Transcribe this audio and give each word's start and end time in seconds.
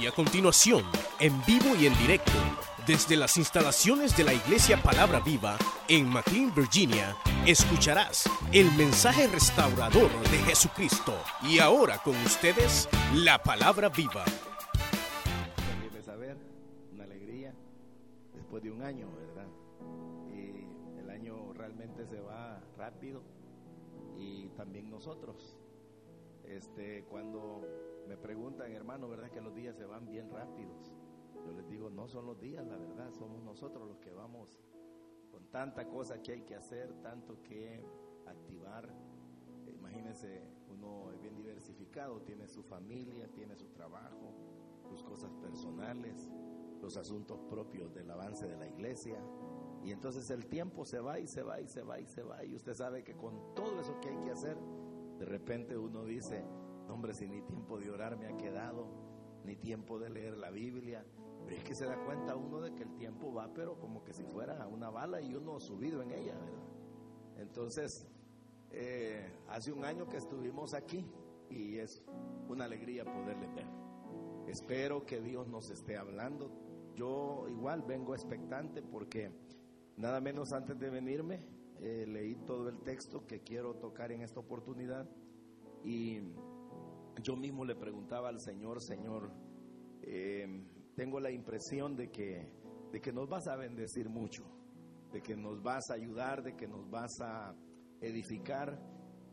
Y 0.00 0.06
a 0.06 0.12
continuación, 0.12 0.82
en 1.20 1.44
vivo 1.44 1.76
y 1.80 1.86
en 1.86 1.96
directo, 1.98 2.32
desde 2.86 3.16
las 3.16 3.36
instalaciones 3.36 4.16
de 4.16 4.24
la 4.24 4.34
Iglesia 4.34 4.82
Palabra 4.82 5.20
Viva 5.20 5.56
en 5.88 6.08
McLean, 6.08 6.52
Virginia, 6.54 7.16
escucharás 7.46 8.28
el 8.52 8.70
mensaje 8.72 9.28
restaurador 9.28 10.10
de 10.30 10.38
Jesucristo. 10.38 11.14
Y 11.42 11.60
ahora 11.60 11.98
con 11.98 12.16
ustedes, 12.24 12.88
la 13.14 13.38
Palabra 13.38 13.88
Viva. 13.88 14.24
saber, 16.04 16.36
una 16.92 17.04
alegría, 17.04 17.54
después 18.34 18.62
de 18.62 18.70
un 18.72 18.82
año, 18.82 19.08
¿verdad? 19.16 19.48
Y 20.28 20.66
el 21.00 21.08
año 21.08 21.52
realmente 21.54 22.04
se 22.06 22.20
va 22.20 22.60
rápido 22.76 23.22
y 24.18 24.48
también 24.56 24.90
nosotros. 24.90 25.56
Este, 26.44 27.04
cuando 27.08 27.62
me 28.06 28.16
preguntan, 28.16 28.72
hermano, 28.72 29.08
¿verdad 29.08 29.30
que 29.30 29.40
los 29.40 29.54
días 29.54 29.76
se 29.76 29.84
van 29.84 30.06
bien 30.06 30.30
rápidos? 30.30 30.94
Yo 31.44 31.52
les 31.52 31.68
digo, 31.68 31.90
no 31.90 32.08
son 32.08 32.26
los 32.26 32.40
días, 32.40 32.66
la 32.66 32.76
verdad, 32.76 33.12
somos 33.12 33.42
nosotros 33.42 33.86
los 33.86 33.98
que 33.98 34.12
vamos 34.12 34.58
con 35.30 35.46
tanta 35.50 35.88
cosa 35.88 36.22
que 36.22 36.32
hay 36.32 36.42
que 36.42 36.54
hacer, 36.54 36.92
tanto 37.02 37.42
que 37.42 37.84
activar. 38.26 38.88
Imagínense, 39.66 40.42
uno 40.70 41.12
es 41.12 41.20
bien 41.20 41.36
diversificado, 41.36 42.20
tiene 42.22 42.48
su 42.48 42.62
familia, 42.62 43.28
tiene 43.28 43.56
su 43.56 43.68
trabajo, 43.68 44.34
sus 44.88 45.02
cosas 45.02 45.32
personales, 45.34 46.30
los 46.80 46.96
asuntos 46.96 47.40
propios 47.48 47.92
del 47.94 48.10
avance 48.10 48.46
de 48.46 48.56
la 48.56 48.66
iglesia. 48.66 49.18
Y 49.82 49.90
entonces 49.90 50.30
el 50.30 50.46
tiempo 50.46 50.84
se 50.84 51.00
va 51.00 51.18
y 51.18 51.26
se 51.26 51.42
va 51.42 51.60
y 51.60 51.66
se 51.66 51.82
va 51.82 52.00
y 52.00 52.06
se 52.06 52.22
va. 52.22 52.44
Y 52.44 52.54
usted 52.54 52.74
sabe 52.74 53.04
que 53.04 53.14
con 53.14 53.54
todo 53.54 53.80
eso 53.80 54.00
que 54.00 54.08
hay 54.08 54.18
que 54.20 54.30
hacer, 54.30 54.56
de 55.18 55.24
repente 55.26 55.76
uno 55.76 56.04
dice, 56.04 56.44
hombre, 56.88 57.14
si 57.14 57.26
ni 57.26 57.42
tiempo 57.42 57.78
de 57.78 57.90
orar 57.90 58.16
me 58.16 58.26
ha 58.26 58.36
quedado, 58.36 58.86
ni 59.44 59.56
tiempo 59.56 59.98
de 59.98 60.10
leer 60.10 60.36
la 60.36 60.50
Biblia. 60.50 61.04
Pero 61.44 61.56
es 61.56 61.64
que 61.64 61.74
se 61.74 61.84
da 61.84 62.02
cuenta 62.04 62.36
uno 62.36 62.60
de 62.60 62.74
que 62.74 62.84
el 62.84 62.94
tiempo 62.96 63.32
va, 63.32 63.52
pero 63.52 63.78
como 63.78 64.02
que 64.02 64.12
si 64.12 64.24
fuera 64.24 64.66
una 64.66 64.90
bala 64.90 65.20
y 65.20 65.34
uno 65.34 65.60
subido 65.60 66.02
en 66.02 66.10
ella, 66.10 66.34
¿verdad? 66.38 66.64
Entonces, 67.36 68.06
eh, 68.70 69.30
hace 69.48 69.72
un 69.72 69.84
año 69.84 70.08
que 70.08 70.16
estuvimos 70.16 70.74
aquí 70.74 71.04
y 71.50 71.76
es 71.78 72.02
una 72.48 72.64
alegría 72.64 73.04
poderle 73.04 73.46
ver. 73.48 73.66
Espero 74.48 75.04
que 75.04 75.20
Dios 75.20 75.48
nos 75.48 75.70
esté 75.70 75.96
hablando. 75.96 76.50
Yo 76.94 77.46
igual 77.48 77.82
vengo 77.82 78.14
expectante 78.14 78.82
porque 78.82 79.30
nada 79.96 80.20
menos 80.20 80.52
antes 80.52 80.78
de 80.78 80.90
venirme 80.90 81.40
eh, 81.80 82.06
leí 82.06 82.34
todo 82.46 82.68
el 82.68 82.78
texto 82.80 83.26
que 83.26 83.40
quiero 83.40 83.74
tocar 83.74 84.12
en 84.12 84.22
esta 84.22 84.40
oportunidad 84.40 85.08
y 85.84 86.20
yo 87.22 87.36
mismo 87.36 87.64
le 87.64 87.74
preguntaba 87.76 88.28
al 88.28 88.40
Señor, 88.40 88.82
Señor, 88.82 89.30
eh, 90.02 90.46
tengo 90.94 91.20
la 91.20 91.30
impresión 91.30 91.96
de 91.96 92.10
que, 92.10 92.50
de 92.92 93.00
que 93.00 93.12
nos 93.12 93.28
vas 93.28 93.46
a 93.48 93.56
bendecir 93.56 94.08
mucho, 94.08 94.44
de 95.12 95.22
que 95.22 95.36
nos 95.36 95.62
vas 95.62 95.90
a 95.90 95.94
ayudar, 95.94 96.42
de 96.42 96.54
que 96.54 96.66
nos 96.66 96.88
vas 96.90 97.20
a 97.20 97.54
edificar. 98.00 98.78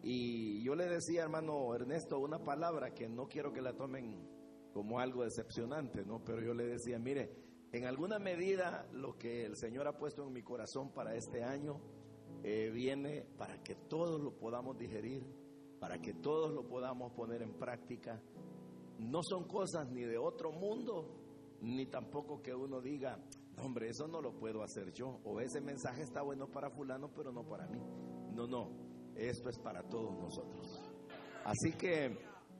Y 0.04 0.64
yo 0.64 0.76
le 0.76 0.88
decía, 0.88 1.24
hermano 1.24 1.74
Ernesto, 1.76 2.20
una 2.20 2.40
palabra 2.40 2.94
que 2.94 3.08
no 3.08 3.28
quiero 3.28 3.52
que 3.54 3.62
la 3.62 3.74
tomen 3.74 4.28
como 4.74 5.00
algo 5.00 5.24
decepcionante, 5.24 6.06
¿no? 6.06 6.24
Pero 6.24 6.42
yo 6.42 6.54
le 6.54 6.66
decía, 6.66 6.98
mire, 6.98 7.30
en 7.72 7.86
alguna 7.86 8.20
medida 8.20 8.88
lo 8.92 9.18
que 9.18 9.46
el 9.46 9.56
Señor 9.56 9.88
ha 9.88 9.98
puesto 9.98 10.26
en 10.26 10.34
mi 10.34 10.42
corazón 10.42 10.92
para 10.92 11.16
este 11.16 11.44
año 11.44 11.80
eh, 12.44 12.72
viene 12.74 13.26
para 13.38 13.62
que 13.62 13.76
todos 13.76 14.20
lo 14.20 14.36
podamos 14.36 14.78
digerir, 14.78 15.24
para 15.82 15.98
que 15.98 16.14
todos 16.14 16.54
lo 16.54 16.68
podamos 16.68 17.12
poner 17.14 17.42
en 17.42 17.54
práctica. 17.58 18.22
No 19.00 19.24
son 19.24 19.48
cosas 19.48 19.90
ni 19.90 20.04
de 20.04 20.16
otro 20.16 20.52
mundo, 20.52 21.08
ni 21.60 21.88
tampoco 21.88 22.40
que 22.40 22.54
uno 22.54 22.80
diga, 22.80 23.18
hombre, 23.58 23.90
eso 23.90 24.08
no 24.08 24.22
lo 24.22 24.38
puedo 24.38 24.62
hacer 24.62 24.94
yo, 24.94 25.20
o 25.26 25.42
ese 25.42 25.60
mensaje 25.60 26.04
está 26.04 26.22
bueno 26.22 26.48
para 26.48 26.70
fulano, 26.70 27.10
pero 27.16 27.32
no 27.32 27.44
para 27.44 27.66
mí. 27.66 27.82
No, 28.32 28.46
no, 28.46 28.70
esto 29.16 29.50
es 29.50 29.58
para 29.58 29.82
todos 29.90 30.16
nosotros. 30.20 30.80
Así 31.46 31.72
que, 31.72 32.16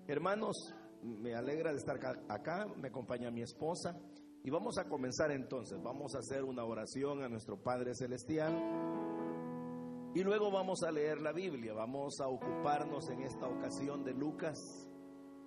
hermanos, 0.08 0.56
me 1.04 1.36
alegra 1.36 1.72
de 1.72 1.78
estar 1.78 1.98
acá, 2.28 2.66
me 2.76 2.88
acompaña 2.88 3.30
mi 3.30 3.44
esposa 3.44 3.96
y 4.44 4.50
vamos 4.50 4.80
a 4.80 4.90
comenzar 4.90 5.30
entonces, 5.30 5.80
vamos 5.84 6.16
a 6.16 6.20
hacer 6.20 6.44
una 6.44 6.66
oración 6.66 7.22
a 7.22 7.30
nuestro 7.30 7.62
Padre 7.62 7.94
Celestial 7.94 9.21
y 10.14 10.24
luego 10.24 10.52
vamos 10.52 10.84
a 10.84 10.92
leer 10.92 11.22
la 11.22 11.32
Biblia, 11.32 11.74
vamos 11.74 12.20
a 12.20 12.28
ocuparnos 12.28 13.10
en 13.10 13.22
esta 13.22 13.48
ocasión 13.48 14.04
de 14.04 14.14
Lucas 14.14 14.58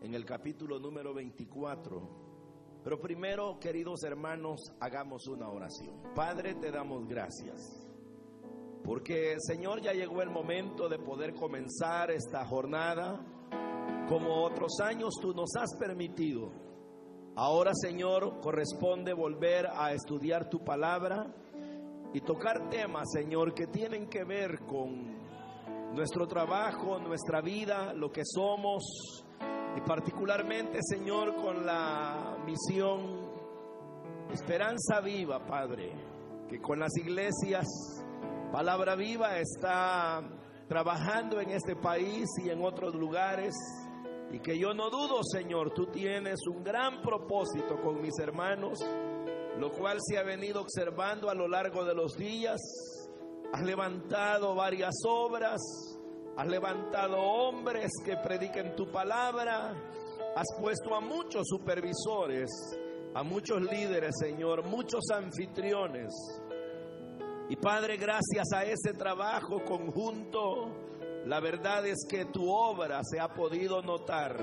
en 0.00 0.14
el 0.14 0.24
capítulo 0.24 0.78
número 0.78 1.12
24. 1.12 2.80
Pero 2.82 3.00
primero, 3.00 3.58
queridos 3.58 4.02
hermanos, 4.04 4.60
hagamos 4.80 5.26
una 5.28 5.48
oración. 5.48 6.14
Padre, 6.14 6.54
te 6.54 6.70
damos 6.70 7.06
gracias. 7.06 7.88
Porque, 8.82 9.36
Señor, 9.38 9.80
ya 9.80 9.92
llegó 9.92 10.20
el 10.20 10.30
momento 10.30 10.88
de 10.88 10.98
poder 10.98 11.34
comenzar 11.34 12.10
esta 12.10 12.44
jornada 12.46 13.24
como 14.08 14.44
otros 14.44 14.80
años 14.82 15.14
tú 15.20 15.32
nos 15.32 15.56
has 15.56 15.74
permitido. 15.78 16.52
Ahora, 17.36 17.72
Señor, 17.74 18.40
corresponde 18.40 19.14
volver 19.14 19.66
a 19.66 19.92
estudiar 19.92 20.48
tu 20.50 20.62
palabra 20.62 21.34
y 22.14 22.20
tocar 22.20 22.70
temas, 22.70 23.10
Señor, 23.12 23.52
que 23.52 23.66
tienen 23.66 24.08
que 24.08 24.24
ver 24.24 24.60
con 24.60 25.18
nuestro 25.94 26.26
trabajo, 26.26 26.98
nuestra 27.00 27.40
vida, 27.40 27.92
lo 27.92 28.10
que 28.10 28.22
somos, 28.24 29.24
y 29.76 29.80
particularmente, 29.80 30.78
Señor, 30.80 31.34
con 31.34 31.66
la 31.66 32.38
misión 32.46 33.34
Esperanza 34.32 35.00
Viva, 35.00 35.44
Padre, 35.44 35.92
que 36.48 36.60
con 36.60 36.78
las 36.78 36.96
iglesias 36.96 37.66
Palabra 38.52 38.94
Viva 38.94 39.38
está 39.38 40.22
trabajando 40.68 41.40
en 41.40 41.50
este 41.50 41.74
país 41.74 42.28
y 42.44 42.50
en 42.50 42.64
otros 42.64 42.94
lugares. 42.94 43.52
Y 44.30 44.38
que 44.38 44.56
yo 44.58 44.72
no 44.74 44.90
dudo, 44.90 45.20
Señor, 45.24 45.72
tú 45.74 45.86
tienes 45.86 46.38
un 46.46 46.62
gran 46.62 47.02
propósito 47.02 47.80
con 47.82 48.00
mis 48.00 48.16
hermanos, 48.20 48.78
lo 49.58 49.70
cual 49.70 49.98
se 50.00 50.18
ha 50.18 50.22
venido 50.22 50.60
observando 50.60 51.30
a 51.30 51.34
lo 51.34 51.48
largo 51.48 51.84
de 51.84 51.94
los 51.94 52.16
días. 52.16 52.60
Has 53.52 53.62
levantado 53.62 54.54
varias 54.54 54.94
obras, 55.06 55.60
Has 56.36 56.48
levantado 56.48 57.16
hombres 57.16 57.92
que 58.04 58.16
prediquen 58.16 58.74
tu 58.74 58.90
palabra. 58.90 59.72
Has 60.34 60.46
puesto 60.60 60.92
a 60.96 61.00
muchos 61.00 61.46
supervisores, 61.46 62.50
a 63.14 63.22
muchos 63.22 63.62
líderes, 63.62 64.16
Señor, 64.18 64.64
muchos 64.64 65.04
anfitriones. 65.14 66.12
Y 67.48 67.54
Padre, 67.54 67.98
gracias 67.98 68.52
a 68.52 68.64
ese 68.64 68.94
trabajo 68.94 69.62
conjunto, 69.64 70.72
la 71.26 71.38
verdad 71.38 71.86
es 71.86 72.04
que 72.08 72.24
tu 72.24 72.50
obra 72.50 73.00
se 73.04 73.20
ha 73.20 73.28
podido 73.28 73.80
notar, 73.82 74.36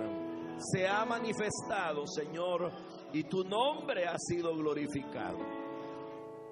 se 0.59 0.87
ha 0.87 1.03
manifestado, 1.03 2.07
Señor, 2.07 2.71
y 3.13 3.23
tu 3.23 3.43
nombre 3.43 4.05
ha 4.05 4.17
sido 4.17 4.55
glorificado. 4.55 5.37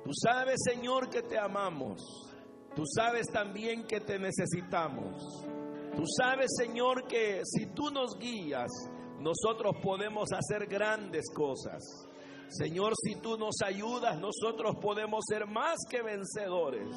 Tú 0.04 0.12
sabes, 0.14 0.56
Señor, 0.64 1.10
que 1.10 1.22
te 1.22 1.38
amamos. 1.38 2.02
Tú 2.76 2.84
sabes 2.86 3.28
también 3.32 3.86
que 3.86 4.00
te 4.00 4.18
necesitamos. 4.20 5.46
Tú 5.96 6.04
sabes, 6.18 6.48
Señor, 6.58 7.08
que 7.08 7.42
si 7.44 7.68
tú 7.74 7.90
nos 7.92 8.18
guías, 8.18 8.70
nosotros 9.20 9.74
podemos 9.84 10.30
hacer 10.32 10.68
grandes 10.68 11.26
cosas. 11.34 11.84
Señor, 12.48 12.94
si 13.04 13.16
tú 13.22 13.38
nos 13.38 13.56
ayudas, 13.64 14.20
nosotros 14.20 14.76
podemos 14.82 15.26
ser 15.28 15.46
más 15.46 15.78
que 15.90 16.02
vencedores. 16.02 16.90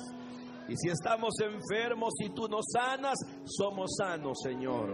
Y 0.68 0.76
si 0.76 0.88
estamos 0.88 1.34
enfermos 1.40 2.14
y 2.20 2.30
tú 2.30 2.48
nos 2.48 2.64
sanas, 2.72 3.18
somos 3.44 3.90
sanos, 3.98 4.38
Señor. 4.42 4.88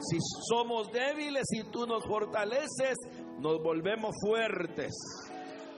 Si 0.00 0.16
somos 0.48 0.90
débiles 0.90 1.44
y 1.52 1.70
tú 1.70 1.86
nos 1.86 2.02
fortaleces, 2.06 2.96
nos 3.40 3.62
volvemos 3.62 4.14
fuertes. 4.24 4.92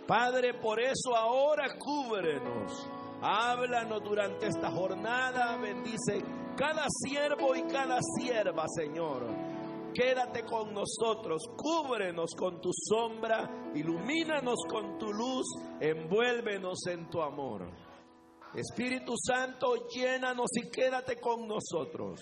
Padre, 0.07 0.55
por 0.55 0.81
eso 0.81 1.17
ahora 1.17 1.79
cúbrenos 1.79 2.89
Háblanos 3.25 4.03
durante 4.03 4.49
esta 4.49 4.69
jornada, 4.73 5.57
bendice 5.57 6.25
cada 6.57 6.87
siervo 6.89 7.55
y 7.55 7.63
cada 7.73 8.01
sierva, 8.19 8.65
Señor. 8.67 9.23
Quédate 9.95 10.43
con 10.43 10.75
nosotros, 10.75 11.41
cúbrenos 11.57 12.33
con 12.37 12.61
tu 12.61 12.71
sombra, 12.73 13.49
ilumínanos 13.77 14.59
con 14.69 14.99
tu 14.99 15.13
luz, 15.13 15.47
envuélvenos 15.79 16.85
en 16.89 17.09
tu 17.09 17.23
amor. 17.23 17.71
Espíritu 18.57 19.15
Santo, 19.17 19.87
llénanos 19.87 20.49
y 20.57 20.69
quédate 20.69 21.21
con 21.21 21.47
nosotros. 21.47 22.21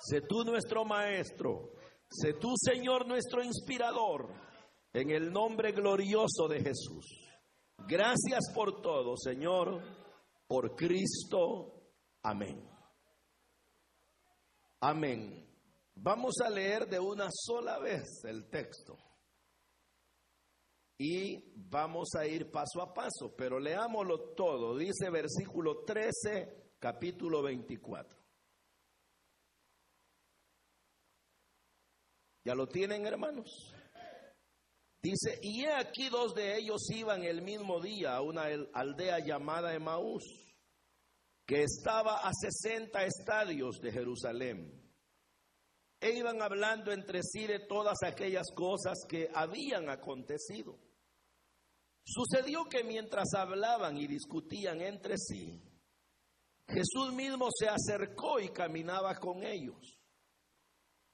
Sé 0.00 0.22
tú 0.22 0.42
nuestro 0.42 0.84
Maestro, 0.84 1.68
sé 2.14 2.34
tú 2.34 2.54
Señor 2.56 3.06
nuestro 3.06 3.42
inspirador, 3.42 4.28
en 4.92 5.10
el 5.10 5.32
nombre 5.32 5.72
glorioso 5.72 6.46
de 6.48 6.60
Jesús. 6.60 7.06
Gracias 7.86 8.52
por 8.54 8.80
todo, 8.80 9.16
Señor, 9.16 9.82
por 10.46 10.76
Cristo. 10.76 11.90
Amén. 12.22 12.66
Amén. 14.80 15.44
Vamos 15.96 16.34
a 16.44 16.50
leer 16.50 16.88
de 16.88 16.98
una 16.98 17.28
sola 17.30 17.78
vez 17.78 18.24
el 18.24 18.48
texto. 18.48 18.96
y 20.96 21.52
vamos 21.56 22.10
a 22.16 22.24
ir 22.24 22.52
paso 22.52 22.80
a 22.80 22.94
paso, 22.94 23.34
pero 23.36 23.58
leámoslo 23.58 24.34
todo. 24.34 24.76
Dice 24.76 25.10
versículo 25.10 25.84
13, 25.84 26.76
capítulo 26.78 27.42
24. 27.42 28.23
¿Ya 32.44 32.54
lo 32.54 32.66
tienen, 32.66 33.06
hermanos? 33.06 33.72
Dice, 35.00 35.38
y 35.42 35.64
aquí 35.64 36.08
dos 36.10 36.34
de 36.34 36.58
ellos 36.58 36.90
iban 36.90 37.24
el 37.24 37.42
mismo 37.42 37.80
día 37.80 38.16
a 38.16 38.20
una 38.20 38.44
aldea 38.72 39.18
llamada 39.18 39.74
Emaús, 39.74 40.24
que 41.46 41.62
estaba 41.62 42.26
a 42.26 42.30
60 42.32 43.04
estadios 43.04 43.80
de 43.80 43.92
Jerusalén. 43.92 44.84
E 46.00 46.10
iban 46.10 46.42
hablando 46.42 46.92
entre 46.92 47.22
sí 47.22 47.46
de 47.46 47.60
todas 47.60 48.02
aquellas 48.02 48.46
cosas 48.54 48.98
que 49.08 49.30
habían 49.34 49.88
acontecido. 49.88 50.78
Sucedió 52.04 52.64
que 52.64 52.84
mientras 52.84 53.32
hablaban 53.34 53.96
y 53.96 54.06
discutían 54.06 54.82
entre 54.82 55.16
sí, 55.16 55.62
Jesús 56.68 57.12
mismo 57.14 57.48
se 57.58 57.68
acercó 57.68 58.38
y 58.38 58.50
caminaba 58.50 59.14
con 59.14 59.44
ellos. 59.44 59.98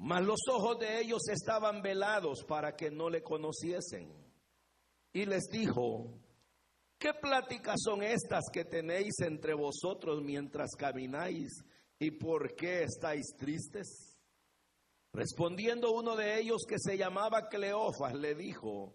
Mas 0.00 0.24
los 0.24 0.40
ojos 0.50 0.78
de 0.78 1.02
ellos 1.02 1.20
estaban 1.30 1.82
velados 1.82 2.42
para 2.44 2.74
que 2.74 2.90
no 2.90 3.10
le 3.10 3.22
conociesen. 3.22 4.10
Y 5.12 5.26
les 5.26 5.44
dijo, 5.52 6.18
¿qué 6.98 7.12
pláticas 7.12 7.76
son 7.84 8.02
estas 8.02 8.44
que 8.50 8.64
tenéis 8.64 9.20
entre 9.20 9.52
vosotros 9.52 10.22
mientras 10.22 10.70
camináis? 10.78 11.50
¿Y 11.98 12.12
por 12.12 12.54
qué 12.54 12.84
estáis 12.84 13.26
tristes? 13.36 14.16
Respondiendo 15.12 15.92
uno 15.92 16.16
de 16.16 16.40
ellos 16.40 16.62
que 16.66 16.78
se 16.78 16.96
llamaba 16.96 17.48
Cleofas, 17.50 18.14
le 18.14 18.34
dijo, 18.34 18.94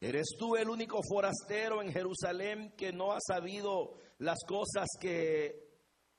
¿eres 0.00 0.34
tú 0.36 0.56
el 0.56 0.68
único 0.68 0.98
forastero 1.08 1.80
en 1.80 1.92
Jerusalén 1.92 2.72
que 2.76 2.92
no 2.92 3.12
ha 3.12 3.20
sabido 3.20 3.94
las 4.18 4.38
cosas 4.48 4.88
que 5.00 5.78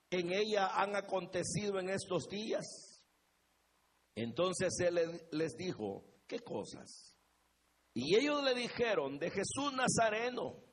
en 0.09 0.31
ella 0.31 0.67
han 0.79 0.95
acontecido 0.95 1.79
en 1.79 1.89
estos 1.89 2.29
días? 2.29 2.88
Entonces 4.15 4.69
él 4.79 5.21
les 5.31 5.55
dijo, 5.55 6.03
¿qué 6.27 6.39
cosas? 6.39 7.15
Y 7.93 8.15
ellos 8.15 8.43
le 8.43 8.53
dijeron, 8.53 9.17
de 9.17 9.29
Jesús 9.29 9.73
Nazareno, 9.73 10.63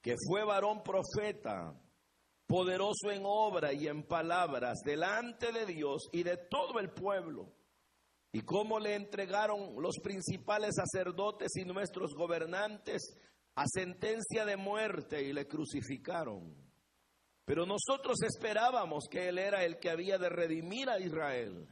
que 0.00 0.16
fue 0.28 0.44
varón 0.44 0.82
profeta, 0.82 1.74
poderoso 2.46 3.10
en 3.10 3.22
obra 3.24 3.72
y 3.72 3.86
en 3.86 4.02
palabras, 4.02 4.80
delante 4.84 5.52
de 5.52 5.66
Dios 5.66 6.08
y 6.12 6.22
de 6.22 6.36
todo 6.36 6.78
el 6.80 6.90
pueblo 6.90 7.52
y 8.32 8.40
cómo 8.40 8.80
le 8.80 8.94
entregaron 8.94 9.80
los 9.80 9.98
principales 10.02 10.74
sacerdotes 10.76 11.52
y 11.56 11.64
nuestros 11.64 12.14
gobernantes 12.14 13.16
a 13.54 13.64
sentencia 13.66 14.46
de 14.46 14.56
muerte 14.56 15.22
y 15.22 15.32
le 15.32 15.46
crucificaron. 15.46 16.56
Pero 17.44 17.66
nosotros 17.66 18.22
esperábamos 18.22 19.04
que 19.10 19.28
Él 19.28 19.38
era 19.38 19.64
el 19.64 19.78
que 19.78 19.90
había 19.90 20.16
de 20.16 20.30
redimir 20.30 20.88
a 20.88 20.98
Israel. 20.98 21.68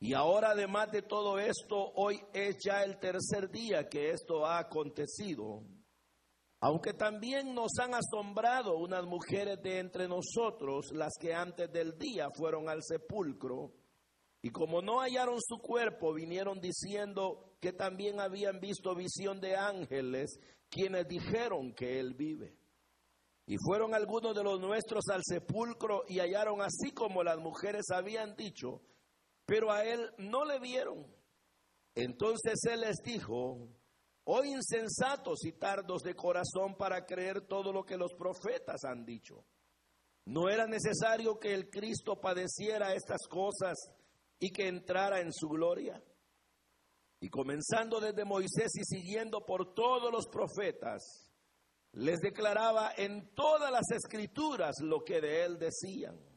Y 0.00 0.14
ahora 0.14 0.50
además 0.50 0.90
de 0.92 1.02
todo 1.02 1.38
esto, 1.38 1.92
hoy 1.96 2.20
es 2.32 2.56
ya 2.64 2.84
el 2.84 2.98
tercer 2.98 3.50
día 3.50 3.88
que 3.88 4.10
esto 4.10 4.46
ha 4.46 4.58
acontecido. 4.58 5.64
Aunque 6.60 6.92
también 6.92 7.54
nos 7.54 7.72
han 7.80 7.94
asombrado 7.94 8.76
unas 8.76 9.04
mujeres 9.04 9.60
de 9.62 9.78
entre 9.78 10.08
nosotros, 10.08 10.90
las 10.92 11.12
que 11.20 11.34
antes 11.34 11.70
del 11.72 11.98
día 11.98 12.28
fueron 12.36 12.68
al 12.68 12.82
sepulcro 12.82 13.72
y 14.40 14.50
como 14.50 14.80
no 14.82 15.00
hallaron 15.00 15.40
su 15.40 15.58
cuerpo, 15.58 16.14
vinieron 16.14 16.60
diciendo 16.60 17.56
que 17.60 17.72
también 17.72 18.20
habían 18.20 18.60
visto 18.60 18.94
visión 18.94 19.40
de 19.40 19.56
ángeles, 19.56 20.38
quienes 20.70 21.08
dijeron 21.08 21.74
que 21.74 21.98
él 21.98 22.14
vive. 22.14 22.56
Y 23.46 23.56
fueron 23.56 23.94
algunos 23.94 24.34
de 24.36 24.44
los 24.44 24.60
nuestros 24.60 25.04
al 25.12 25.22
sepulcro 25.24 26.04
y 26.06 26.18
hallaron 26.18 26.60
así 26.60 26.92
como 26.92 27.24
las 27.24 27.38
mujeres 27.38 27.86
habían 27.90 28.36
dicho, 28.36 28.82
pero 29.48 29.72
a 29.72 29.82
él 29.82 30.12
no 30.18 30.44
le 30.44 30.58
vieron. 30.58 31.06
Entonces 31.94 32.60
él 32.70 32.82
les 32.82 32.96
dijo, 33.02 33.66
oh 34.24 34.44
insensatos 34.44 35.42
y 35.46 35.52
tardos 35.52 36.02
de 36.02 36.14
corazón 36.14 36.76
para 36.76 37.06
creer 37.06 37.46
todo 37.46 37.72
lo 37.72 37.82
que 37.82 37.96
los 37.96 38.12
profetas 38.12 38.84
han 38.84 39.06
dicho. 39.06 39.46
No 40.26 40.50
era 40.50 40.66
necesario 40.66 41.38
que 41.38 41.54
el 41.54 41.70
Cristo 41.70 42.20
padeciera 42.20 42.92
estas 42.92 43.26
cosas 43.26 43.78
y 44.38 44.50
que 44.50 44.68
entrara 44.68 45.20
en 45.20 45.32
su 45.32 45.48
gloria. 45.48 46.04
Y 47.18 47.30
comenzando 47.30 48.00
desde 48.00 48.26
Moisés 48.26 48.70
y 48.78 48.84
siguiendo 48.84 49.46
por 49.46 49.72
todos 49.72 50.12
los 50.12 50.26
profetas, 50.28 51.32
les 51.92 52.20
declaraba 52.20 52.92
en 52.98 53.34
todas 53.34 53.72
las 53.72 53.90
escrituras 53.92 54.76
lo 54.82 55.02
que 55.02 55.22
de 55.22 55.46
él 55.46 55.58
decían. 55.58 56.27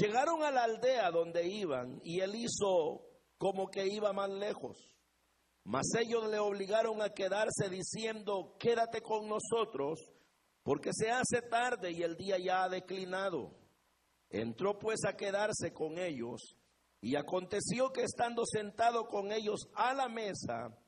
Llegaron 0.00 0.44
a 0.44 0.52
la 0.52 0.64
aldea 0.64 1.10
donde 1.10 1.48
iban 1.48 2.00
y 2.04 2.20
él 2.20 2.36
hizo 2.36 3.02
como 3.36 3.68
que 3.68 3.86
iba 3.88 4.12
más 4.12 4.30
lejos. 4.30 4.76
Mas 5.64 5.86
ellos 5.98 6.28
le 6.30 6.38
obligaron 6.38 7.02
a 7.02 7.10
quedarse 7.10 7.68
diciendo, 7.68 8.56
quédate 8.58 9.02
con 9.02 9.28
nosotros, 9.28 9.98
porque 10.62 10.90
se 10.92 11.10
hace 11.10 11.42
tarde 11.42 11.90
y 11.90 12.02
el 12.02 12.16
día 12.16 12.38
ya 12.38 12.62
ha 12.62 12.68
declinado. 12.68 13.56
Entró 14.30 14.78
pues 14.78 15.04
a 15.04 15.16
quedarse 15.16 15.72
con 15.72 15.98
ellos 15.98 16.56
y 17.00 17.16
aconteció 17.16 17.92
que 17.92 18.02
estando 18.02 18.44
sentado 18.46 19.08
con 19.08 19.32
ellos 19.32 19.68
a 19.74 19.94
la 19.94 20.08
mesa, 20.08 20.78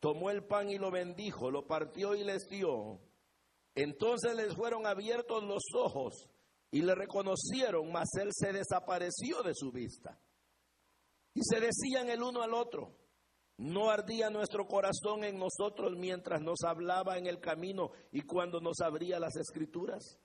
tomó 0.00 0.30
el 0.30 0.44
pan 0.46 0.70
y 0.70 0.78
lo 0.78 0.90
bendijo, 0.90 1.50
lo 1.50 1.66
partió 1.66 2.14
y 2.14 2.24
les 2.24 2.48
dio. 2.48 3.00
Entonces 3.74 4.34
les 4.34 4.54
fueron 4.54 4.86
abiertos 4.86 5.44
los 5.44 5.64
ojos 5.74 6.30
y 6.70 6.82
le 6.82 6.94
reconocieron, 6.94 7.90
mas 7.92 8.08
él 8.20 8.30
se 8.32 8.52
desapareció 8.52 9.42
de 9.42 9.54
su 9.54 9.70
vista. 9.70 10.18
Y 11.34 11.40
se 11.42 11.60
decían 11.60 12.08
el 12.08 12.22
uno 12.22 12.42
al 12.42 12.54
otro, 12.54 12.96
no 13.56 13.90
ardía 13.90 14.30
nuestro 14.30 14.66
corazón 14.66 15.24
en 15.24 15.38
nosotros 15.38 15.96
mientras 15.96 16.40
nos 16.40 16.62
hablaba 16.64 17.18
en 17.18 17.26
el 17.26 17.40
camino 17.40 17.90
y 18.10 18.22
cuando 18.22 18.60
nos 18.60 18.80
abría 18.80 19.20
las 19.20 19.36
escrituras. 19.36 20.18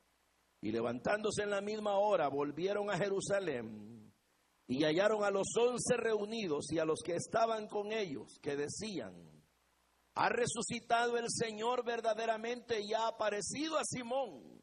Y 0.62 0.72
levantándose 0.72 1.44
en 1.44 1.52
la 1.52 1.62
misma 1.62 1.98
hora, 2.00 2.28
volvieron 2.28 2.90
a 2.90 2.98
Jerusalén 2.98 4.14
y 4.68 4.84
hallaron 4.84 5.24
a 5.24 5.32
los 5.32 5.48
once 5.58 5.96
reunidos 5.96 6.72
y 6.72 6.80
a 6.80 6.86
los 6.86 7.00
que 7.04 7.16
estaban 7.16 7.68
con 7.68 7.92
ellos, 7.92 8.38
que 8.42 8.56
decían, 8.56 9.14
ha 10.16 10.30
resucitado 10.30 11.18
el 11.18 11.28
Señor 11.30 11.86
verdaderamente 11.86 12.82
y 12.82 12.94
ha 12.94 13.08
aparecido 13.08 13.78
a 13.78 13.86
Simón. 13.86 14.62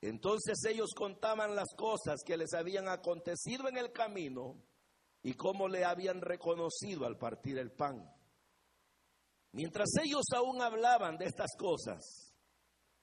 Entonces 0.00 0.64
ellos 0.64 0.90
contaban 0.96 1.56
las 1.56 1.68
cosas 1.76 2.22
que 2.24 2.36
les 2.36 2.54
habían 2.54 2.88
acontecido 2.88 3.68
en 3.68 3.76
el 3.76 3.92
camino 3.92 4.62
y 5.22 5.34
cómo 5.34 5.68
le 5.68 5.84
habían 5.84 6.20
reconocido 6.20 7.04
al 7.04 7.18
partir 7.18 7.58
el 7.58 7.72
pan. 7.72 8.08
Mientras 9.52 9.88
ellos 10.02 10.24
aún 10.34 10.62
hablaban 10.62 11.16
de 11.16 11.24
estas 11.24 11.56
cosas, 11.58 12.32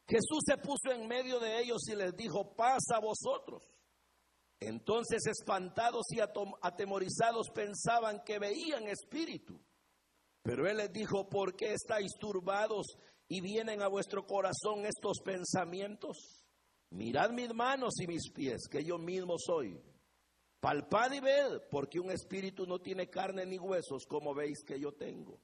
Jesús 0.07 0.43
se 0.45 0.57
puso 0.57 0.91
en 0.91 1.07
medio 1.07 1.39
de 1.39 1.59
ellos 1.59 1.81
y 1.89 1.95
les 1.95 2.15
dijo, 2.15 2.55
paz 2.55 2.83
a 2.93 2.99
vosotros. 2.99 3.63
Entonces 4.59 5.25
espantados 5.25 6.05
y 6.11 6.19
atemorizados 6.19 7.49
pensaban 7.53 8.23
que 8.23 8.39
veían 8.39 8.87
espíritu. 8.87 9.59
Pero 10.41 10.67
él 10.69 10.77
les 10.77 10.93
dijo, 10.93 11.27
¿por 11.27 11.55
qué 11.55 11.73
estáis 11.73 12.13
turbados 12.19 12.85
y 13.27 13.41
vienen 13.41 13.81
a 13.81 13.87
vuestro 13.87 14.25
corazón 14.25 14.85
estos 14.85 15.19
pensamientos? 15.25 16.34
Mirad 16.95 17.31
mis 17.31 17.53
manos 17.53 17.99
y 17.99 18.07
mis 18.07 18.31
pies, 18.31 18.69
que 18.71 18.81
yo 18.81 18.97
mismo 18.97 19.37
soy. 19.37 19.77
Palpad 20.61 21.11
y 21.11 21.19
ved, 21.19 21.63
porque 21.69 21.99
un 21.99 22.09
espíritu 22.09 22.65
no 22.65 22.79
tiene 22.79 23.09
carne 23.09 23.45
ni 23.45 23.59
huesos, 23.59 24.05
como 24.07 24.33
veis 24.33 24.63
que 24.65 24.79
yo 24.79 24.93
tengo. 24.93 25.41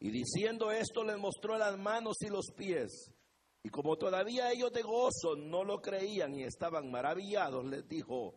Y 0.00 0.10
diciendo 0.10 0.72
esto 0.72 1.04
les 1.04 1.16
mostró 1.18 1.56
las 1.56 1.78
manos 1.78 2.16
y 2.22 2.28
los 2.28 2.46
pies. 2.56 3.14
Y 3.62 3.68
como 3.68 3.96
todavía 3.96 4.50
ellos 4.50 4.72
de 4.72 4.82
gozo 4.82 5.36
no 5.36 5.62
lo 5.62 5.80
creían 5.80 6.34
y 6.34 6.42
estaban 6.42 6.90
maravillados, 6.90 7.64
les 7.64 7.86
dijo, 7.86 8.34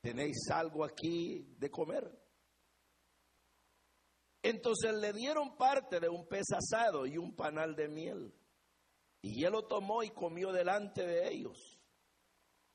¿tenéis 0.00 0.48
algo 0.52 0.84
aquí 0.84 1.52
de 1.58 1.68
comer? 1.68 2.16
Entonces 4.40 4.94
le 4.94 5.12
dieron 5.12 5.56
parte 5.56 5.98
de 5.98 6.08
un 6.08 6.28
pez 6.28 6.46
asado 6.52 7.06
y 7.06 7.18
un 7.18 7.34
panal 7.34 7.74
de 7.74 7.88
miel. 7.88 8.32
Y 9.20 9.42
él 9.42 9.50
lo 9.50 9.66
tomó 9.66 10.04
y 10.04 10.10
comió 10.10 10.52
delante 10.52 11.04
de 11.04 11.28
ellos. 11.28 11.77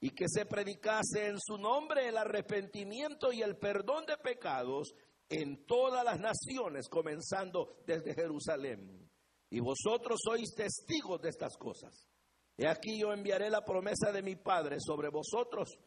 y 0.00 0.10
que 0.10 0.26
se 0.28 0.46
predicase 0.46 1.26
en 1.28 1.38
su 1.40 1.56
nombre 1.56 2.08
el 2.08 2.16
arrepentimiento 2.16 3.32
y 3.32 3.42
el 3.42 3.56
perdón 3.56 4.04
de 4.06 4.16
pecados 4.18 4.94
en 5.28 5.64
todas 5.66 6.04
las 6.04 6.20
naciones, 6.20 6.88
comenzando 6.88 7.76
desde 7.86 8.14
Jerusalén. 8.14 9.10
Y 9.50 9.60
vosotros 9.60 10.20
sois 10.22 10.54
testigos 10.54 11.20
de 11.22 11.30
estas 11.30 11.56
cosas. 11.56 12.08
He 12.56 12.68
aquí 12.68 13.00
yo 13.00 13.12
enviaré 13.12 13.50
la 13.50 13.64
promesa 13.64 14.12
de 14.12 14.22
mi 14.22 14.36
Padre 14.36 14.76
sobre 14.78 15.08
vosotros, 15.08 15.78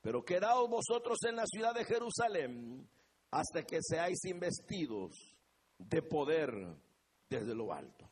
pero 0.00 0.24
quedaos 0.24 0.68
vosotros 0.68 1.18
en 1.28 1.36
la 1.36 1.44
ciudad 1.46 1.74
de 1.74 1.84
Jerusalén 1.84 2.88
hasta 3.30 3.64
que 3.64 3.78
seáis 3.80 4.24
investidos 4.26 5.36
de 5.78 6.02
poder 6.02 6.50
desde 7.28 7.54
lo 7.54 7.72
alto. 7.72 8.10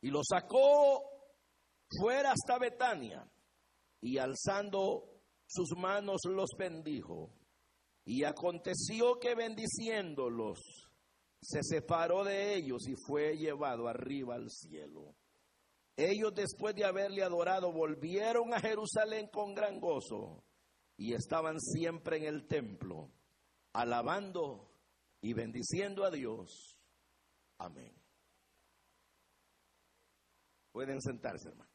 Y 0.00 0.10
lo 0.10 0.20
sacó 0.24 1.02
fuera 2.00 2.32
hasta 2.32 2.58
Betania 2.58 3.28
y 4.04 4.18
alzando 4.18 5.08
sus 5.46 5.74
manos 5.78 6.20
los 6.26 6.50
bendijo. 6.58 7.32
Y 8.04 8.24
aconteció 8.24 9.18
que 9.18 9.34
bendiciéndolos, 9.34 10.58
se 11.40 11.62
separó 11.62 12.22
de 12.22 12.54
ellos 12.54 12.86
y 12.86 12.94
fue 13.06 13.38
llevado 13.38 13.88
arriba 13.88 14.34
al 14.34 14.50
cielo. 14.50 15.14
Ellos 15.96 16.34
después 16.34 16.74
de 16.74 16.84
haberle 16.84 17.22
adorado 17.22 17.72
volvieron 17.72 18.52
a 18.52 18.60
Jerusalén 18.60 19.28
con 19.28 19.54
gran 19.54 19.80
gozo 19.80 20.44
y 20.98 21.14
estaban 21.14 21.58
siempre 21.58 22.18
en 22.18 22.24
el 22.24 22.46
templo, 22.46 23.10
alabando 23.72 24.70
y 25.22 25.32
bendiciendo 25.32 26.04
a 26.04 26.10
Dios. 26.10 26.78
Amén. 27.56 27.94
Pueden 30.72 31.00
sentarse, 31.00 31.48
hermano. 31.48 31.73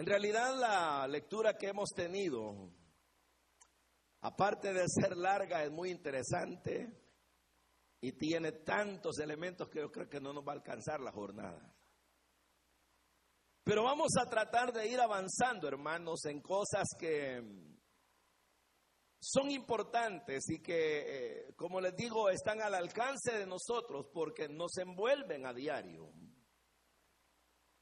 En 0.00 0.06
realidad 0.06 0.58
la 0.58 1.06
lectura 1.06 1.58
que 1.58 1.68
hemos 1.68 1.90
tenido, 1.90 2.72
aparte 4.22 4.72
de 4.72 4.86
ser 4.88 5.14
larga, 5.14 5.62
es 5.62 5.70
muy 5.70 5.90
interesante 5.90 6.90
y 8.00 8.12
tiene 8.12 8.52
tantos 8.52 9.18
elementos 9.18 9.68
que 9.68 9.80
yo 9.80 9.92
creo 9.92 10.08
que 10.08 10.18
no 10.18 10.32
nos 10.32 10.42
va 10.42 10.52
a 10.52 10.54
alcanzar 10.54 11.00
la 11.00 11.12
jornada. 11.12 11.76
Pero 13.62 13.84
vamos 13.84 14.12
a 14.18 14.24
tratar 14.24 14.72
de 14.72 14.88
ir 14.88 14.98
avanzando, 14.98 15.68
hermanos, 15.68 16.24
en 16.24 16.40
cosas 16.40 16.88
que 16.98 17.42
son 19.20 19.50
importantes 19.50 20.48
y 20.48 20.62
que, 20.62 21.48
eh, 21.50 21.54
como 21.56 21.78
les 21.78 21.94
digo, 21.94 22.30
están 22.30 22.62
al 22.62 22.74
alcance 22.74 23.32
de 23.32 23.46
nosotros 23.46 24.06
porque 24.14 24.48
nos 24.48 24.78
envuelven 24.78 25.44
a 25.44 25.52
diario. 25.52 26.10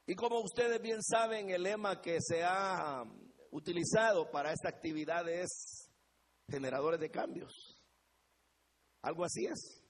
Y 0.09 0.15
como 0.15 0.39
ustedes 0.39 0.81
bien 0.81 1.03
saben, 1.03 1.51
el 1.51 1.61
lema 1.61 2.01
que 2.01 2.17
se 2.19 2.43
ha 2.43 3.03
utilizado 3.51 4.31
para 4.31 4.51
esta 4.51 4.67
actividad 4.67 5.29
es 5.29 5.87
generadores 6.49 6.99
de 6.99 7.11
cambios. 7.11 7.79
Algo 9.03 9.23
así 9.23 9.45
es. 9.45 9.85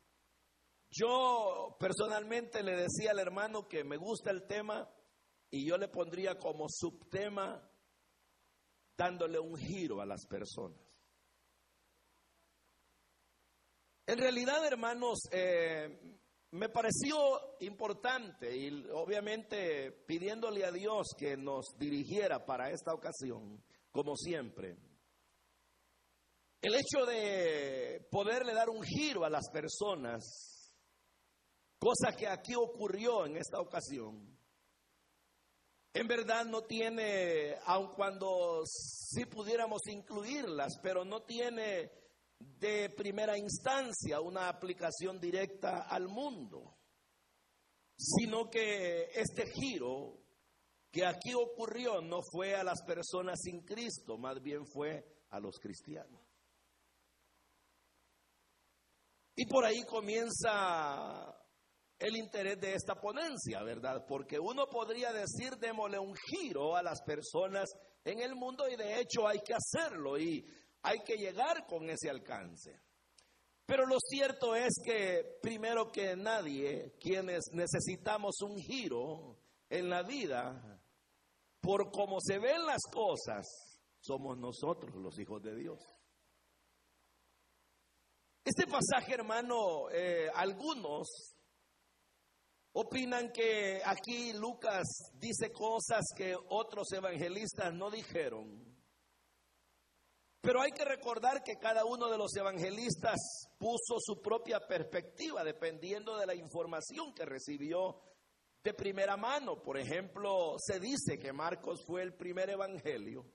Yo 0.91 1.77
personalmente 1.79 2.61
le 2.63 2.75
decía 2.75 3.11
al 3.11 3.19
hermano 3.19 3.69
que 3.69 3.85
me 3.85 3.95
gusta 3.95 4.29
el 4.29 4.45
tema 4.45 4.93
y 5.49 5.65
yo 5.65 5.77
le 5.77 5.87
pondría 5.87 6.37
como 6.37 6.67
subtema 6.67 7.71
dándole 8.97 9.39
un 9.39 9.55
giro 9.55 10.01
a 10.01 10.05
las 10.05 10.25
personas. 10.27 10.81
En 14.05 14.17
realidad, 14.17 14.65
hermanos, 14.65 15.29
eh, 15.31 16.19
me 16.51 16.69
pareció 16.69 17.57
importante 17.59 18.55
y 18.55 18.87
obviamente 18.91 19.91
pidiéndole 20.07 20.65
a 20.65 20.71
Dios 20.71 21.09
que 21.17 21.37
nos 21.37 21.77
dirigiera 21.77 22.45
para 22.45 22.71
esta 22.71 22.93
ocasión, 22.93 23.63
como 23.91 24.15
siempre, 24.15 24.77
el 26.61 26.75
hecho 26.75 27.05
de 27.05 28.07
poderle 28.11 28.53
dar 28.53 28.69
un 28.69 28.83
giro 28.83 29.23
a 29.23 29.29
las 29.29 29.49
personas 29.49 30.59
cosa 31.79 32.15
que 32.15 32.27
aquí 32.27 32.53
ocurrió 32.55 33.25
en 33.25 33.37
esta 33.37 33.59
ocasión, 33.59 34.37
en 35.93 36.07
verdad 36.07 36.45
no 36.45 36.63
tiene, 36.63 37.55
aun 37.65 37.93
cuando 37.95 38.61
sí 38.65 39.25
pudiéramos 39.25 39.81
incluirlas, 39.87 40.77
pero 40.83 41.05
no 41.05 41.21
tiene 41.23 41.91
de 42.39 42.89
primera 42.89 43.37
instancia 43.37 44.21
una 44.21 44.49
aplicación 44.49 45.19
directa 45.19 45.87
al 45.89 46.07
mundo, 46.07 46.77
sino 47.97 48.49
que 48.49 49.09
este 49.13 49.45
giro 49.51 50.19
que 50.91 51.05
aquí 51.05 51.33
ocurrió 51.33 52.01
no 52.01 52.19
fue 52.31 52.55
a 52.55 52.63
las 52.63 52.81
personas 52.83 53.39
sin 53.41 53.61
Cristo, 53.63 54.17
más 54.17 54.41
bien 54.41 54.65
fue 54.65 55.05
a 55.29 55.39
los 55.39 55.59
cristianos. 55.59 56.21
Y 59.35 59.45
por 59.45 59.63
ahí 59.63 59.83
comienza 59.83 61.33
el 61.99 62.15
interés 62.17 62.59
de 62.59 62.73
esta 62.73 62.95
ponencia, 62.95 63.61
¿verdad? 63.63 64.05
Porque 64.07 64.39
uno 64.39 64.67
podría 64.67 65.13
decir, 65.13 65.57
démosle 65.57 65.99
un 65.99 66.15
giro 66.15 66.75
a 66.75 66.83
las 66.83 67.01
personas 67.03 67.69
en 68.03 68.19
el 68.21 68.35
mundo 68.35 68.67
y 68.69 68.75
de 68.75 68.99
hecho 68.99 69.27
hay 69.27 69.39
que 69.39 69.53
hacerlo 69.53 70.17
y 70.17 70.45
hay 70.81 70.99
que 70.99 71.15
llegar 71.15 71.65
con 71.67 71.89
ese 71.89 72.09
alcance. 72.09 72.81
Pero 73.65 73.85
lo 73.85 73.97
cierto 73.99 74.55
es 74.55 74.73
que 74.83 75.37
primero 75.41 75.91
que 75.91 76.15
nadie, 76.15 76.95
quienes 76.99 77.43
necesitamos 77.53 78.41
un 78.41 78.57
giro 78.57 79.37
en 79.69 79.89
la 79.89 80.01
vida, 80.03 80.81
por 81.61 81.91
cómo 81.91 82.17
se 82.19 82.39
ven 82.39 82.65
las 82.65 82.81
cosas, 82.91 83.45
somos 83.99 84.37
nosotros 84.37 84.95
los 84.95 85.19
hijos 85.19 85.43
de 85.43 85.55
Dios. 85.55 85.79
Este 88.43 88.65
pasaje, 88.65 89.13
hermano, 89.13 89.89
eh, 89.91 90.29
algunos 90.33 91.35
Opinan 92.73 93.31
que 93.31 93.81
aquí 93.83 94.31
Lucas 94.33 94.85
dice 95.15 95.51
cosas 95.51 96.05
que 96.15 96.35
otros 96.49 96.91
evangelistas 96.93 97.73
no 97.73 97.89
dijeron. 97.89 98.68
Pero 100.41 100.61
hay 100.61 100.71
que 100.71 100.85
recordar 100.85 101.43
que 101.43 101.57
cada 101.57 101.83
uno 101.85 102.09
de 102.09 102.17
los 102.17 102.33
evangelistas 102.35 103.19
puso 103.57 103.99
su 103.99 104.21
propia 104.21 104.59
perspectiva 104.65 105.43
dependiendo 105.43 106.17
de 106.17 106.25
la 106.25 106.35
información 106.35 107.13
que 107.13 107.25
recibió 107.25 108.01
de 108.63 108.73
primera 108.73 109.17
mano. 109.17 109.61
Por 109.61 109.77
ejemplo, 109.77 110.55
se 110.57 110.79
dice 110.79 111.19
que 111.19 111.33
Marcos 111.33 111.83
fue 111.85 112.03
el 112.03 112.13
primer 112.13 112.49
evangelio 112.49 113.25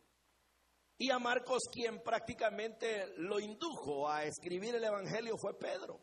y 0.96 1.10
a 1.10 1.18
Marcos 1.18 1.64
quien 1.70 2.02
prácticamente 2.02 3.08
lo 3.16 3.40
indujo 3.40 4.08
a 4.08 4.24
escribir 4.24 4.74
el 4.76 4.84
evangelio 4.84 5.36
fue 5.36 5.58
Pedro. 5.58 6.00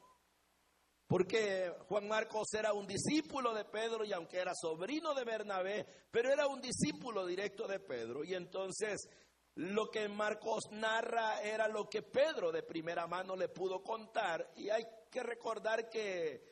Porque 1.08 1.74
Juan 1.90 2.08
Marcos 2.08 2.54
era 2.54 2.74
un 2.74 2.88
discípulo 2.88 3.54
de 3.54 3.66
Pedro 3.66 4.06
y 4.06 4.14
aunque 4.14 4.38
era 4.38 4.54
sobrino 4.54 5.14
de 5.14 5.26
Bernabé, 5.26 5.86
pero 6.10 6.32
era 6.32 6.48
un 6.48 6.62
discípulo 6.62 7.26
directo 7.26 7.68
de 7.68 7.80
Pedro. 7.80 8.24
Y 8.24 8.34
entonces 8.34 9.10
lo 9.56 9.90
que 9.90 10.08
Marcos 10.08 10.72
narra 10.72 11.42
era 11.42 11.68
lo 11.68 11.90
que 11.90 12.02
Pedro 12.02 12.52
de 12.52 12.64
primera 12.64 13.08
mano 13.08 13.36
le 13.36 13.50
pudo 13.50 13.84
contar. 13.84 14.52
Y 14.56 14.70
hay 14.70 14.86
que 15.10 15.24
recordar 15.24 15.90
que 15.90 16.52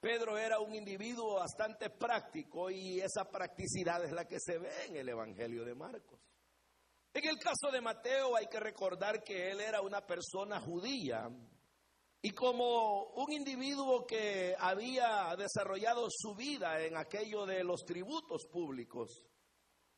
Pedro 0.00 0.36
era 0.38 0.58
un 0.58 0.74
individuo 0.74 1.34
bastante 1.34 1.90
práctico 1.90 2.70
y 2.70 3.00
esa 3.00 3.24
practicidad 3.30 4.04
es 4.04 4.12
la 4.12 4.26
que 4.26 4.40
se 4.40 4.58
ve 4.58 4.86
en 4.86 4.96
el 4.96 5.08
Evangelio 5.08 5.64
de 5.64 5.74
Marcos. 5.74 6.18
En 7.12 7.28
el 7.28 7.38
caso 7.38 7.70
de 7.72 7.80
Mateo 7.80 8.36
hay 8.36 8.46
que 8.46 8.60
recordar 8.60 9.22
que 9.22 9.50
él 9.50 9.60
era 9.60 9.80
una 9.80 10.06
persona 10.06 10.60
judía 10.60 11.28
y 12.22 12.30
como 12.30 13.04
un 13.14 13.32
individuo 13.32 14.06
que 14.06 14.54
había 14.58 15.34
desarrollado 15.36 16.06
su 16.10 16.34
vida 16.34 16.80
en 16.82 16.96
aquello 16.96 17.46
de 17.46 17.64
los 17.64 17.84
tributos 17.84 18.46
públicos, 18.46 19.22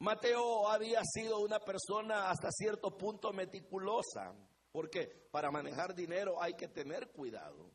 Mateo 0.03 0.69
había 0.69 1.01
sido 1.05 1.39
una 1.39 1.61
persona 1.61 2.29
hasta 2.29 2.51
cierto 2.51 2.99
punto 2.99 3.33
meticulosa, 3.33 4.35
porque 4.73 5.29
para 5.31 5.53
manejar 5.53 5.95
dinero 5.95 6.43
hay 6.43 6.55
que 6.55 6.67
tener 6.67 7.13
cuidado. 7.13 7.71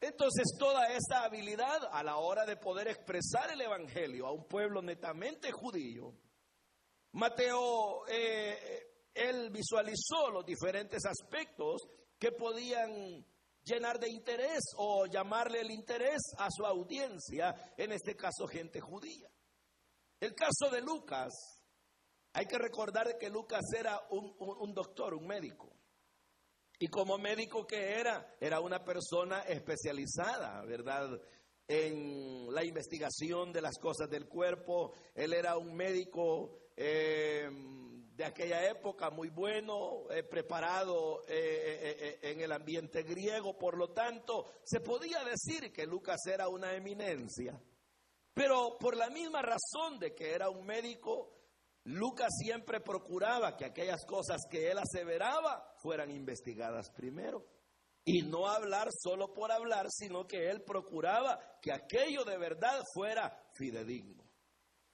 Entonces 0.00 0.56
toda 0.58 0.86
esa 0.86 1.22
habilidad 1.22 1.86
a 1.92 2.02
la 2.02 2.16
hora 2.16 2.46
de 2.46 2.56
poder 2.56 2.88
expresar 2.88 3.50
el 3.50 3.60
Evangelio 3.60 4.26
a 4.26 4.32
un 4.32 4.48
pueblo 4.48 4.80
netamente 4.80 5.52
judío, 5.52 6.14
Mateo, 7.12 8.06
eh, 8.08 9.02
él 9.12 9.50
visualizó 9.50 10.30
los 10.32 10.46
diferentes 10.46 11.04
aspectos 11.04 11.82
que 12.18 12.32
podían 12.32 13.22
llenar 13.62 14.00
de 14.00 14.08
interés 14.08 14.62
o 14.78 15.04
llamarle 15.04 15.60
el 15.60 15.72
interés 15.72 16.22
a 16.38 16.48
su 16.50 16.64
audiencia, 16.64 17.74
en 17.76 17.92
este 17.92 18.16
caso 18.16 18.46
gente 18.46 18.80
judía. 18.80 19.28
El 20.24 20.34
caso 20.34 20.70
de 20.70 20.80
Lucas, 20.80 21.34
hay 22.32 22.46
que 22.46 22.56
recordar 22.56 23.18
que 23.18 23.28
Lucas 23.28 23.60
era 23.78 24.00
un, 24.08 24.72
doctor, 24.72 25.12
un 25.12 25.26
médico. 25.26 25.70
Y 26.78 26.88
como 26.88 27.18
médico 27.18 27.66
que 27.66 28.00
era, 28.00 28.34
era 28.40 28.60
una 28.60 28.82
persona 28.82 29.40
especializada, 29.40 30.64
¿verdad? 30.64 31.10
En 31.68 32.50
la 32.54 32.64
investigación 32.64 33.52
de 33.52 33.60
las 33.60 33.76
cosas 33.78 34.08
del 34.08 34.26
cuerpo. 34.26 34.94
Él 35.14 35.34
era 35.34 35.58
un 35.58 35.74
médico 35.74 36.70
eh, 36.74 37.46
de 38.16 38.24
aquella 38.24 38.66
época 38.66 39.10
muy 39.10 39.28
bueno, 39.28 40.10
eh, 40.10 40.22
preparado 40.22 41.20
eh, 41.28 42.18
en 42.22 42.40
el 42.40 42.52
ambiente 42.52 43.02
griego. 43.02 43.58
Por 43.58 43.76
lo 43.76 43.92
tanto, 43.92 44.46
se 44.64 44.80
podía 44.80 45.22
decir 45.22 45.70
que 45.70 45.84
Lucas 45.84 46.26
era 46.28 46.48
una 46.48 46.74
eminencia. 46.74 47.60
Pero 48.34 48.76
por 48.78 48.96
la 48.96 49.08
misma 49.10 49.42
razón 49.42 49.98
de 50.00 50.12
que 50.14 50.32
era 50.32 50.50
un 50.50 50.66
médico, 50.66 51.32
Lucas 51.84 52.30
siempre 52.36 52.80
procuraba 52.80 53.56
que 53.56 53.64
aquellas 53.64 54.04
cosas 54.04 54.38
que 54.50 54.70
él 54.70 54.78
aseveraba 54.78 55.74
fueran 55.76 56.10
investigadas 56.10 56.90
primero. 56.90 57.46
Y 58.04 58.22
no 58.22 58.48
hablar 58.48 58.88
solo 58.92 59.32
por 59.32 59.50
hablar, 59.50 59.86
sino 59.90 60.26
que 60.26 60.50
él 60.50 60.62
procuraba 60.62 61.38
que 61.62 61.72
aquello 61.72 62.24
de 62.24 62.36
verdad 62.36 62.82
fuera 62.92 63.34
fidedigno. 63.54 64.24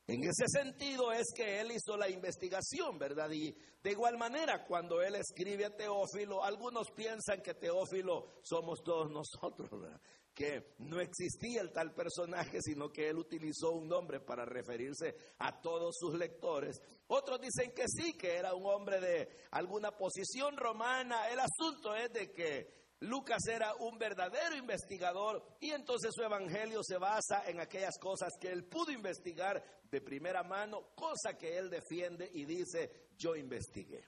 En 0.06 0.24
ese 0.24 0.46
sentido 0.48 1.12
es 1.12 1.26
que 1.34 1.60
él 1.60 1.70
hizo 1.70 1.96
la 1.96 2.08
investigación, 2.08 2.98
¿verdad? 2.98 3.30
Y 3.30 3.54
de 3.82 3.90
igual 3.92 4.18
manera, 4.18 4.64
cuando 4.64 5.00
él 5.00 5.14
escribe 5.14 5.66
a 5.66 5.76
Teófilo, 5.76 6.42
algunos 6.42 6.90
piensan 6.90 7.40
que 7.42 7.54
Teófilo 7.54 8.40
somos 8.42 8.82
todos 8.82 9.08
nosotros, 9.12 9.70
¿verdad? 9.70 10.00
Que 10.34 10.74
no 10.78 11.00
existía 11.00 11.60
el 11.60 11.72
tal 11.72 11.92
personaje, 11.92 12.60
sino 12.60 12.90
que 12.90 13.08
él 13.08 13.18
utilizó 13.18 13.72
un 13.72 13.88
nombre 13.88 14.20
para 14.20 14.44
referirse 14.44 15.14
a 15.38 15.60
todos 15.60 15.96
sus 15.98 16.14
lectores. 16.14 16.80
Otros 17.08 17.40
dicen 17.40 17.72
que 17.72 17.84
sí, 17.86 18.16
que 18.16 18.36
era 18.36 18.54
un 18.54 18.66
hombre 18.66 19.00
de 19.00 19.28
alguna 19.50 19.90
posición 19.96 20.56
romana. 20.56 21.28
El 21.28 21.40
asunto 21.40 21.94
es 21.94 22.12
de 22.12 22.30
que 22.30 22.80
Lucas 23.00 23.46
era 23.48 23.74
un 23.76 23.98
verdadero 23.98 24.56
investigador 24.56 25.42
y 25.60 25.70
entonces 25.70 26.10
su 26.14 26.22
evangelio 26.22 26.82
se 26.82 26.98
basa 26.98 27.48
en 27.48 27.60
aquellas 27.60 27.98
cosas 27.98 28.30
que 28.38 28.48
él 28.48 28.64
pudo 28.64 28.92
investigar 28.92 29.62
de 29.90 30.00
primera 30.00 30.42
mano, 30.42 30.94
cosa 30.94 31.36
que 31.36 31.56
él 31.56 31.70
defiende 31.70 32.30
y 32.32 32.44
dice, 32.44 33.08
yo 33.16 33.36
investigué. 33.36 34.06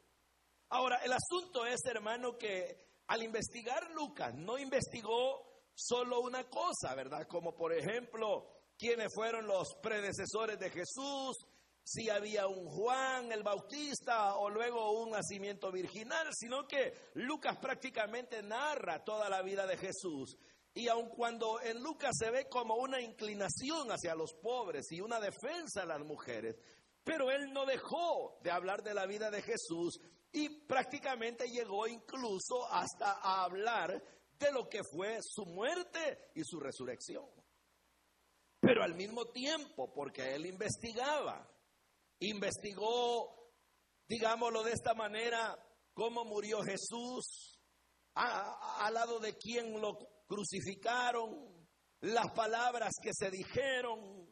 Ahora, 0.69 0.99
el 1.05 1.13
asunto 1.13 1.67
es, 1.67 1.81
hermano, 1.87 2.39
que 2.39 3.03
al 3.09 3.23
investigar 3.23 3.91
Lucas 3.91 4.35
no 4.35 4.59
investigó 4.59 5.52
solo 5.75 6.21
una 6.21 6.45
cosa, 6.45 6.95
¿verdad? 6.95 7.27
Como 7.27 7.55
por 7.55 7.73
ejemplo, 7.73 8.47
quiénes 8.79 9.13
fueron 9.15 9.47
los 9.47 9.75
predecesores 9.83 10.59
de 10.59 10.71
Jesús, 10.71 11.37
si 11.85 12.09
había 12.09 12.47
un 12.47 12.67
Juan 12.67 13.33
el 13.33 13.43
Bautista 13.43 14.37
o 14.37 14.49
luego 14.49 15.03
un 15.03 15.11
nacimiento 15.11 15.73
virginal, 15.73 16.29
sino 16.33 16.67
que 16.67 17.11
Lucas 17.15 17.59
prácticamente 17.59 18.43
narra 18.43 19.05
toda 19.05 19.29
la 19.29 19.43
vida 19.43 19.67
de 19.67 19.77
Jesús. 19.77 20.37
Y 20.75 20.89
aun 20.89 21.11
cuando 21.11 21.61
en 21.61 21.83
Lucas 21.83 22.13
se 22.19 22.31
ve 22.31 22.49
como 22.49 22.77
una 22.77 23.01
inclinación 23.01 23.91
hacia 23.91 24.15
los 24.15 24.33
pobres 24.35 24.91
y 24.91 25.01
una 25.01 25.21
defensa 25.21 25.83
a 25.83 25.87
las 25.87 26.01
mujeres, 26.01 26.57
pero 27.05 27.31
él 27.31 27.53
no 27.53 27.67
dejó 27.67 28.39
de 28.43 28.51
hablar 28.51 28.83
de 28.83 28.95
la 28.95 29.07
vida 29.07 29.31
de 29.31 29.43
Jesús 29.43 30.01
y 30.33 30.49
prácticamente 30.49 31.47
llegó 31.49 31.87
incluso 31.87 32.67
hasta 32.71 33.19
a 33.21 33.45
hablar 33.45 34.03
de 34.39 34.53
lo 34.53 34.69
que 34.69 34.83
fue 34.85 35.19
su 35.23 35.45
muerte 35.47 36.31
y 36.35 36.43
su 36.45 36.59
resurrección. 36.59 37.25
Pero 38.61 38.83
al 38.83 38.95
mismo 38.95 39.27
tiempo, 39.27 39.93
porque 39.93 40.35
él 40.35 40.47
investigaba, 40.47 41.49
investigó, 42.21 43.53
digámoslo 44.07 44.63
de 44.63 44.73
esta 44.73 44.95
manera, 44.95 45.59
cómo 45.95 46.25
murió 46.25 46.63
Jesús, 46.63 47.59
al 48.15 48.95
lado 48.95 49.19
de 49.19 49.37
quién 49.37 49.81
lo 49.81 49.99
crucificaron, 50.27 51.53
las 52.01 52.31
palabras 52.33 52.93
que 53.03 53.11
se 53.13 53.31
dijeron, 53.31 54.29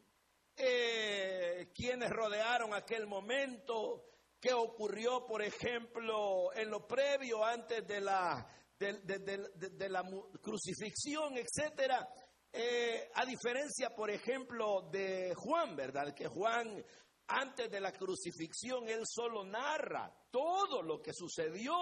eh, 0.57 1.71
quienes 1.75 2.11
rodearon 2.11 2.75
aquel 2.75 3.07
momento, 3.07 4.05
qué 4.41 4.53
ocurrió, 4.53 5.27
por 5.27 5.43
ejemplo, 5.43 6.53
en 6.55 6.71
lo 6.71 6.87
previo 6.87 7.45
antes 7.45 7.87
de 7.87 8.01
la 8.01 8.47
de, 8.81 9.89
la 9.89 10.03
crucifixión, 10.41 11.35
etcétera. 11.37 12.09
Eh, 12.53 13.11
a 13.15 13.27
diferencia, 13.27 13.95
por 13.95 14.11
ejemplo, 14.11 14.89
de 14.91 15.35
Juan, 15.37 15.77
¿verdad? 15.77 16.15
Que 16.15 16.27
Juan, 16.27 16.85
antes 17.27 17.71
de 17.71 17.81
la 17.81 17.93
crucifixión, 17.93 18.89
él 18.89 19.03
solo 19.07 19.45
narra 19.45 20.13
todo 20.31 20.83
lo 20.83 21.01
que 21.01 21.13
sucedió 21.13 21.75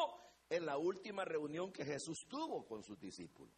en 0.51 0.67
la 0.67 0.77
última 0.77 1.25
reunión 1.25 1.73
que 1.73 1.85
Jesús 1.85 2.27
tuvo 2.29 2.67
con 2.67 2.83
sus 2.83 2.99
discípulos. 2.99 3.55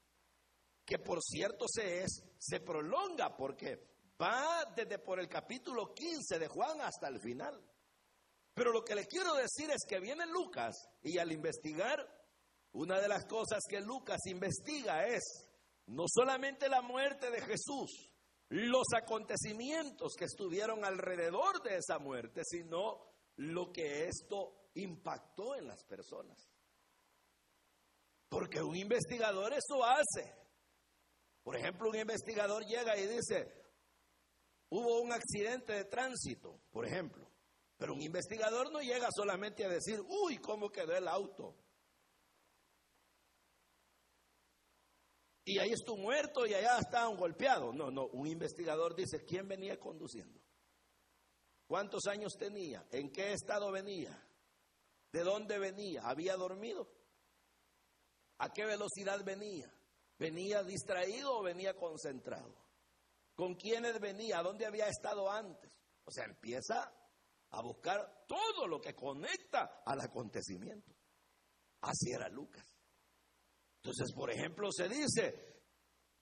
Que 0.84 0.98
por 0.98 1.20
cierto 1.22 1.66
se, 1.68 2.02
es, 2.02 2.22
se 2.38 2.60
prolonga 2.60 3.36
porque 3.36 3.90
va 4.20 4.64
desde 4.76 4.98
por 4.98 5.18
el 5.18 5.28
capítulo 5.28 5.94
15 5.94 6.38
de 6.38 6.48
Juan 6.48 6.80
hasta 6.82 7.08
el 7.08 7.20
final. 7.20 7.58
Pero 8.52 8.72
lo 8.72 8.84
que 8.84 8.94
le 8.94 9.06
quiero 9.06 9.34
decir 9.34 9.70
es 9.70 9.84
que 9.88 10.00
viene 10.00 10.26
Lucas 10.26 10.76
y 11.02 11.18
al 11.18 11.32
investigar 11.32 12.19
una 12.72 13.00
de 13.00 13.08
las 13.08 13.26
cosas 13.26 13.60
que 13.68 13.80
Lucas 13.80 14.20
investiga 14.26 15.06
es 15.06 15.22
no 15.86 16.04
solamente 16.08 16.68
la 16.68 16.82
muerte 16.82 17.30
de 17.30 17.40
Jesús, 17.40 18.12
los 18.50 18.86
acontecimientos 18.96 20.14
que 20.16 20.24
estuvieron 20.24 20.84
alrededor 20.84 21.62
de 21.62 21.76
esa 21.76 21.98
muerte, 21.98 22.42
sino 22.44 23.10
lo 23.36 23.72
que 23.72 24.06
esto 24.06 24.70
impactó 24.74 25.56
en 25.56 25.66
las 25.66 25.84
personas. 25.84 26.38
Porque 28.28 28.62
un 28.62 28.76
investigador 28.76 29.52
eso 29.52 29.84
hace. 29.84 30.32
Por 31.42 31.56
ejemplo, 31.56 31.88
un 31.88 31.96
investigador 31.96 32.64
llega 32.64 32.96
y 32.96 33.06
dice, 33.06 33.52
hubo 34.68 35.00
un 35.00 35.12
accidente 35.12 35.72
de 35.72 35.84
tránsito, 35.86 36.60
por 36.70 36.86
ejemplo. 36.86 37.28
Pero 37.76 37.94
un 37.94 38.02
investigador 38.02 38.70
no 38.70 38.80
llega 38.80 39.08
solamente 39.10 39.64
a 39.64 39.68
decir, 39.68 40.00
uy, 40.06 40.38
¿cómo 40.38 40.70
quedó 40.70 40.94
el 40.94 41.08
auto? 41.08 41.56
Y 45.50 45.58
ahí 45.58 45.72
estuvo 45.72 45.96
muerto 45.96 46.46
y 46.46 46.54
allá 46.54 47.08
un 47.08 47.16
golpeado. 47.16 47.72
No, 47.72 47.90
no, 47.90 48.06
un 48.06 48.26
investigador 48.26 48.94
dice, 48.94 49.24
¿quién 49.24 49.48
venía 49.48 49.78
conduciendo? 49.78 50.40
¿Cuántos 51.66 52.06
años 52.06 52.34
tenía? 52.38 52.86
¿En 52.92 53.10
qué 53.10 53.32
estado 53.32 53.70
venía? 53.72 54.16
¿De 55.12 55.22
dónde 55.22 55.58
venía? 55.58 56.02
¿Había 56.04 56.36
dormido? 56.36 56.88
¿A 58.38 58.52
qué 58.52 58.64
velocidad 58.64 59.24
venía? 59.24 59.72
¿Venía 60.18 60.62
distraído 60.62 61.38
o 61.38 61.42
venía 61.42 61.74
concentrado? 61.74 62.54
¿Con 63.34 63.54
quiénes 63.54 63.98
venía? 64.00 64.38
¿A 64.38 64.42
dónde 64.42 64.66
había 64.66 64.88
estado 64.88 65.30
antes? 65.30 65.70
O 66.04 66.10
sea, 66.10 66.24
empieza 66.24 66.92
a 67.50 67.62
buscar 67.62 68.24
todo 68.26 68.66
lo 68.66 68.80
que 68.80 68.94
conecta 68.94 69.82
al 69.84 70.00
acontecimiento. 70.00 70.94
Así 71.80 72.12
era 72.12 72.28
Lucas. 72.28 72.79
Entonces, 73.82 74.12
por 74.14 74.30
ejemplo, 74.30 74.70
se 74.70 74.88
dice, 74.88 75.50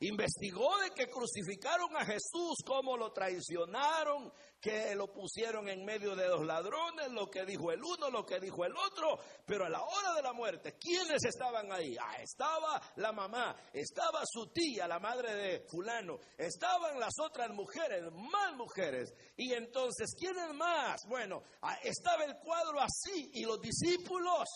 investigó 0.00 0.78
de 0.78 0.90
que 0.90 1.10
crucificaron 1.10 1.96
a 1.96 2.04
Jesús, 2.04 2.62
cómo 2.64 2.96
lo 2.96 3.12
traicionaron, 3.12 4.32
que 4.60 4.94
lo 4.94 5.12
pusieron 5.12 5.68
en 5.68 5.84
medio 5.84 6.14
de 6.14 6.28
dos 6.28 6.46
ladrones, 6.46 7.10
lo 7.10 7.28
que 7.28 7.44
dijo 7.44 7.72
el 7.72 7.82
uno, 7.82 8.10
lo 8.10 8.24
que 8.24 8.38
dijo 8.38 8.64
el 8.64 8.76
otro, 8.76 9.18
pero 9.44 9.64
a 9.64 9.68
la 9.68 9.82
hora 9.82 10.14
de 10.14 10.22
la 10.22 10.32
muerte, 10.32 10.76
¿quiénes 10.78 11.24
estaban 11.24 11.72
ahí? 11.72 11.96
Ah, 12.00 12.22
estaba 12.22 12.80
la 12.96 13.10
mamá, 13.10 13.56
estaba 13.72 14.22
su 14.24 14.52
tía, 14.52 14.86
la 14.86 15.00
madre 15.00 15.34
de 15.34 15.66
fulano, 15.68 16.20
estaban 16.36 17.00
las 17.00 17.14
otras 17.20 17.50
mujeres, 17.50 18.04
más 18.12 18.54
mujeres, 18.56 19.12
y 19.36 19.52
entonces, 19.52 20.14
¿quiénes 20.16 20.54
más? 20.54 21.00
Bueno, 21.08 21.42
ah, 21.62 21.76
estaba 21.82 22.22
el 22.24 22.36
cuadro 22.36 22.80
así, 22.80 23.32
y 23.34 23.44
los 23.44 23.60
discípulos, 23.60 24.48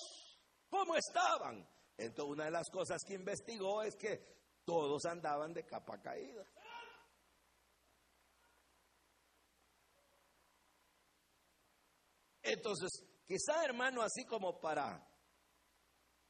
¿cómo 0.69 0.95
estaban? 0.95 1.67
Entonces, 1.97 2.33
una 2.33 2.45
de 2.47 2.51
las 2.51 2.71
cosas 2.71 3.03
que 3.07 3.15
investigó 3.15 3.83
es 3.83 3.97
que 3.97 4.25
todos 4.65 5.05
andaban 5.05 5.53
de 5.53 5.65
capa 5.65 6.01
caída. 6.01 6.47
Entonces, 12.43 12.91
quizá 13.27 13.65
hermano, 13.65 14.03
así 14.03 14.25
como 14.25 14.61
para 14.61 15.09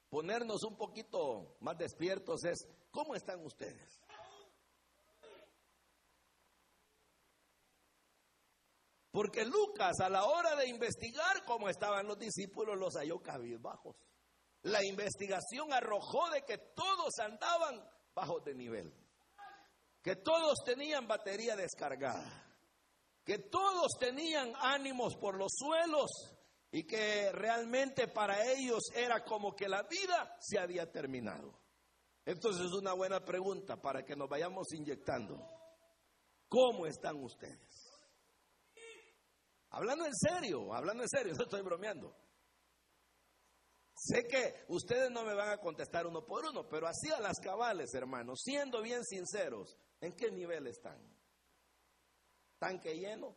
ponernos 0.08 0.62
un 0.64 0.76
poquito 0.76 1.56
más 1.60 1.78
despiertos 1.78 2.44
es, 2.44 2.68
¿cómo 2.90 3.14
están 3.14 3.44
ustedes? 3.44 4.02
Porque 9.10 9.44
Lucas 9.44 10.00
a 10.00 10.08
la 10.08 10.24
hora 10.24 10.56
de 10.56 10.68
investigar 10.68 11.44
cómo 11.44 11.68
estaban 11.68 12.06
los 12.06 12.18
discípulos 12.18 12.78
los 12.78 12.94
halló 12.94 13.22
cabizbajos. 13.22 13.96
La 14.62 14.84
investigación 14.84 15.72
arrojó 15.72 16.30
de 16.30 16.42
que 16.42 16.58
todos 16.58 17.18
andaban 17.18 17.82
bajo 18.14 18.40
de 18.40 18.54
nivel, 18.54 18.94
que 20.02 20.16
todos 20.16 20.58
tenían 20.64 21.08
batería 21.08 21.56
descargada, 21.56 22.46
que 23.24 23.38
todos 23.38 23.88
tenían 23.98 24.52
ánimos 24.60 25.16
por 25.16 25.36
los 25.36 25.52
suelos 25.52 26.10
y 26.70 26.86
que 26.86 27.32
realmente 27.32 28.08
para 28.08 28.52
ellos 28.52 28.82
era 28.94 29.24
como 29.24 29.54
que 29.54 29.68
la 29.68 29.82
vida 29.82 30.36
se 30.40 30.58
había 30.58 30.90
terminado. 30.90 31.58
Entonces 32.24 32.66
es 32.66 32.72
una 32.72 32.92
buena 32.92 33.24
pregunta 33.24 33.76
para 33.80 34.04
que 34.04 34.14
nos 34.14 34.28
vayamos 34.28 34.72
inyectando. 34.72 35.44
¿Cómo 36.48 36.86
están 36.86 37.16
ustedes? 37.16 37.90
Hablando 39.70 40.04
en 40.04 40.14
serio, 40.14 40.72
hablando 40.72 41.02
en 41.02 41.08
serio, 41.08 41.32
no 41.34 41.44
estoy 41.44 41.62
bromeando. 41.62 42.14
Sé 44.04 44.26
que 44.26 44.64
ustedes 44.68 45.10
no 45.10 45.24
me 45.24 45.34
van 45.34 45.50
a 45.50 45.58
contestar 45.58 46.06
uno 46.06 46.26
por 46.26 46.44
uno, 46.44 46.68
pero 46.68 46.88
así 46.88 47.10
a 47.12 47.20
las 47.20 47.38
cabales, 47.38 47.94
hermanos, 47.94 48.40
siendo 48.42 48.82
bien 48.82 49.04
sinceros, 49.04 49.78
¿en 50.00 50.16
qué 50.16 50.30
nivel 50.32 50.66
están? 50.66 50.98
¿Tanque 52.58 52.98
lleno? 52.98 53.36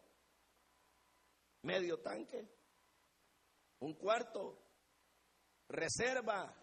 ¿Medio 1.62 2.00
tanque? 2.00 2.50
un 3.80 3.94
cuarto, 3.94 4.58
reserva, 5.70 6.54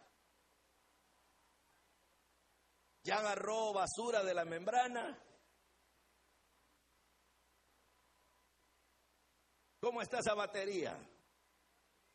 ya 3.04 3.18
agarró 3.18 3.72
basura 3.72 4.22
de 4.22 4.34
la 4.34 4.44
membrana. 4.44 5.18
¿Cómo 9.80 10.00
está 10.00 10.18
esa 10.20 10.34
batería? 10.34 10.96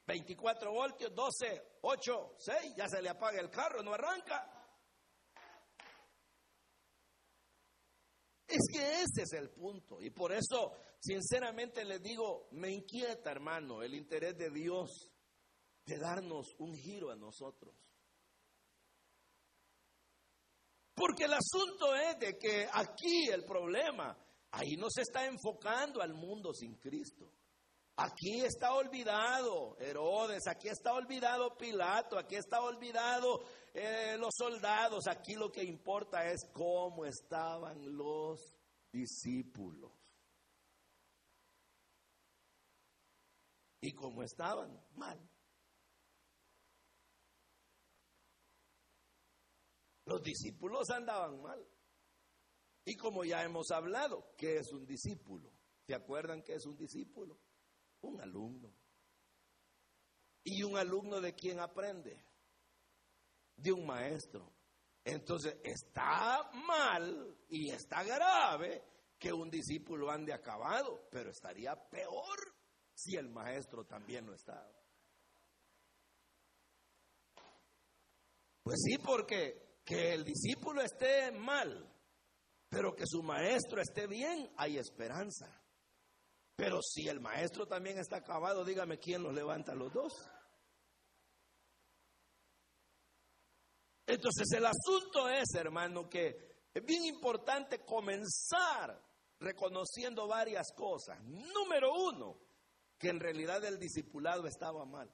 24 0.08 0.72
voltios, 0.72 1.13
12, 1.13 1.80
8, 1.82 2.36
6, 2.38 2.74
ya 2.78 2.88
se 2.88 3.02
le 3.02 3.10
apaga 3.10 3.41
el 3.41 3.50
carro, 3.50 3.84
no 3.84 3.93
arranca. 3.93 4.54
Es 8.48 8.62
que 8.72 9.02
ese 9.02 9.24
es 9.24 9.34
el 9.34 9.50
punto. 9.50 10.02
Y 10.02 10.10
por 10.12 10.32
eso, 10.32 10.72
sinceramente 11.02 11.84
les 11.84 12.02
digo, 12.02 12.48
me 12.52 12.72
inquieta, 12.72 13.32
hermano, 13.32 13.84
el 13.84 13.93
interés 13.93 14.38
de 14.38 14.50
Dios 14.50 15.12
de 15.86 15.98
darnos 15.98 16.56
un 16.60 16.74
giro 16.74 17.12
a 17.12 17.15
nosotros. 17.17 17.76
Porque 20.93 21.26
el 21.26 21.34
asunto 21.34 21.93
es 21.96 22.17
de 22.17 22.38
que 22.38 22.67
aquí 22.72 23.28
el 23.30 23.43
problema, 23.43 24.17
ahí 24.52 24.78
no 24.78 24.89
se 24.89 25.02
está 25.02 25.26
enfocando 25.26 26.02
al 26.02 26.13
mundo 26.13 26.54
sin 26.54 26.76
Cristo. 26.76 27.30
Aquí 28.00 28.42
está 28.42 28.76
olvidado 28.76 29.76
Herodes, 29.80 30.46
aquí 30.46 30.68
está 30.68 30.94
olvidado 30.94 31.58
Pilato, 31.58 32.20
aquí 32.20 32.36
está 32.36 32.62
olvidado 32.62 33.44
eh, 33.74 34.18
los 34.20 34.36
soldados. 34.36 35.08
Aquí 35.08 35.34
lo 35.34 35.52
que 35.52 35.64
importa 35.64 36.30
es 36.30 36.48
cómo 36.54 37.06
estaban 37.06 37.98
los 37.98 38.54
discípulos. 38.92 39.92
Y 43.82 43.94
cómo 43.94 44.22
estaban 44.22 44.80
mal. 44.94 45.20
Los 50.06 50.22
discípulos 50.22 50.88
andaban 50.92 51.42
mal. 51.42 51.68
Y 52.86 52.96
como 52.96 53.26
ya 53.26 53.44
hemos 53.44 53.72
hablado, 53.72 54.36
¿qué 54.38 54.58
es 54.58 54.72
un 54.72 54.86
discípulo? 54.86 55.52
¿Se 55.88 55.96
acuerdan 55.96 56.44
qué 56.44 56.54
es 56.54 56.66
un 56.68 56.78
discípulo? 56.78 57.40
Un 58.08 58.22
alumno. 58.22 58.74
¿Y 60.43 60.63
un 60.63 60.78
alumno 60.78 61.20
de 61.20 61.34
quién 61.34 61.60
aprende? 61.60 62.24
De 63.56 63.72
un 63.72 63.86
maestro. 63.86 64.54
Entonces 65.04 65.58
está 65.63 66.50
mal 66.54 67.38
y 67.50 67.70
está 67.70 68.04
grave 68.04 68.84
que 69.17 69.32
un 69.34 69.50
discípulo 69.50 70.12
ande 70.12 70.34
acabado, 70.34 71.08
pero 71.12 71.32
estaría 71.32 71.76
peor 71.89 72.56
si 72.93 73.15
el 73.15 73.30
maestro 73.30 73.86
también 73.86 74.26
no 74.26 74.34
estaba. 74.34 74.72
Pues 78.63 78.82
sí, 78.84 78.98
porque 78.98 79.82
que 79.86 80.13
el 80.13 80.26
discípulo 80.26 80.82
esté 80.82 81.32
mal, 81.32 81.89
pero 82.67 82.93
que 82.96 83.06
su 83.06 83.24
maestro 83.24 83.82
esté 83.82 84.08
bien, 84.08 84.52
hay 84.58 84.78
esperanza. 84.78 85.57
Pero 86.58 86.82
si 86.82 87.08
el 87.08 87.20
maestro 87.20 87.67
también 87.67 88.00
está 88.00 88.17
acabado, 88.17 88.65
dígame 88.65 88.98
quién 88.98 89.22
los 89.22 89.32
levanta 89.32 89.76
los 89.76 89.93
dos. 89.93 90.12
Entonces 94.08 94.52
el 94.54 94.65
asunto 94.65 95.30
es, 95.30 95.54
hermano, 95.54 96.10
que 96.10 96.65
es 96.74 96.84
bien 96.84 97.06
importante 97.06 97.86
comenzar 97.86 99.00
reconociendo 99.39 100.28
varias 100.28 100.74
cosas. 100.76 101.22
Número 101.26 101.93
uno, 101.93 102.39
que 102.98 103.10
en 103.10 103.20
realidad 103.20 103.63
el 103.63 103.78
discipulado 103.78 104.48
estaba 104.48 104.84
mal. 104.84 105.13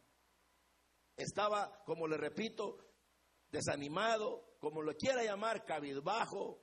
Estaba, 1.18 1.84
como 1.84 2.08
le 2.08 2.16
repito, 2.16 2.78
desanimado, 3.52 4.56
como 4.60 4.82
lo 4.82 4.96
quiera 4.96 5.26
llamar, 5.26 5.66
cabizbajo, 5.66 6.58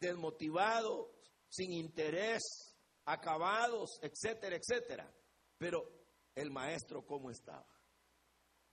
desmotivado, 0.00 1.14
sin 1.48 1.72
interés, 1.72 2.73
acabados, 3.04 3.98
etcétera, 4.02 4.56
etcétera. 4.56 5.12
Pero 5.58 5.82
el 6.34 6.50
maestro, 6.50 7.04
¿cómo 7.06 7.30
estaba? 7.30 7.66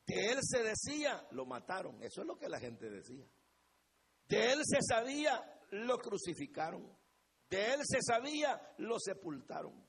De 0.06 0.32
él 0.32 0.40
se 0.42 0.64
decía, 0.64 1.28
lo 1.32 1.46
mataron. 1.46 2.02
Eso 2.04 2.22
es 2.22 2.28
lo 2.28 2.38
que 2.38 2.50
la 2.50 2.60
gente 2.60 2.90
decía. 2.90 3.26
De 4.28 4.52
él 4.52 4.62
se 4.64 4.80
sabía, 4.82 5.42
lo 5.72 5.98
crucificaron. 5.98 6.98
De 7.50 7.74
él 7.74 7.82
se 7.84 8.00
sabía, 8.02 8.76
lo 8.78 9.00
sepultaron. 9.00 9.86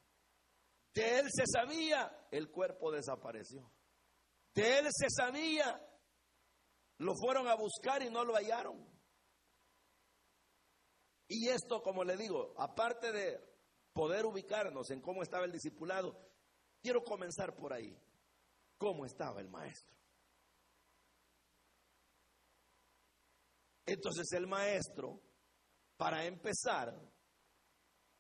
De 0.95 1.21
él 1.21 1.27
se 1.31 1.45
sabía, 1.47 2.27
el 2.31 2.51
cuerpo 2.51 2.91
desapareció. 2.91 3.73
De 4.55 4.79
él 4.79 4.87
se 4.91 5.07
sabía, 5.09 5.81
lo 6.99 7.15
fueron 7.15 7.49
a 7.49 7.55
buscar 7.55 8.03
y 8.03 8.11
no 8.11 8.25
lo 8.25 8.35
hallaron. 8.35 8.87
Y 11.29 11.49
esto, 11.49 11.83
como 11.83 12.05
le 12.05 12.17
digo, 12.17 12.55
aparte 12.59 13.11
de 13.11 13.52
poder 13.93 14.25
ubicarnos 14.25 14.91
en 14.91 15.01
cómo 15.01 15.23
estaba 15.23 15.45
el 15.45 15.53
discipulado, 15.53 16.19
quiero 16.81 17.03
comenzar 17.03 17.55
por 17.55 17.73
ahí. 17.73 17.97
¿Cómo 18.79 19.05
estaba 19.07 19.41
el 19.41 19.49
maestro? 19.49 19.95
Entonces 23.87 24.33
el 24.33 24.47
maestro, 24.47 25.21
para 25.97 26.25
empezar, 26.25 26.93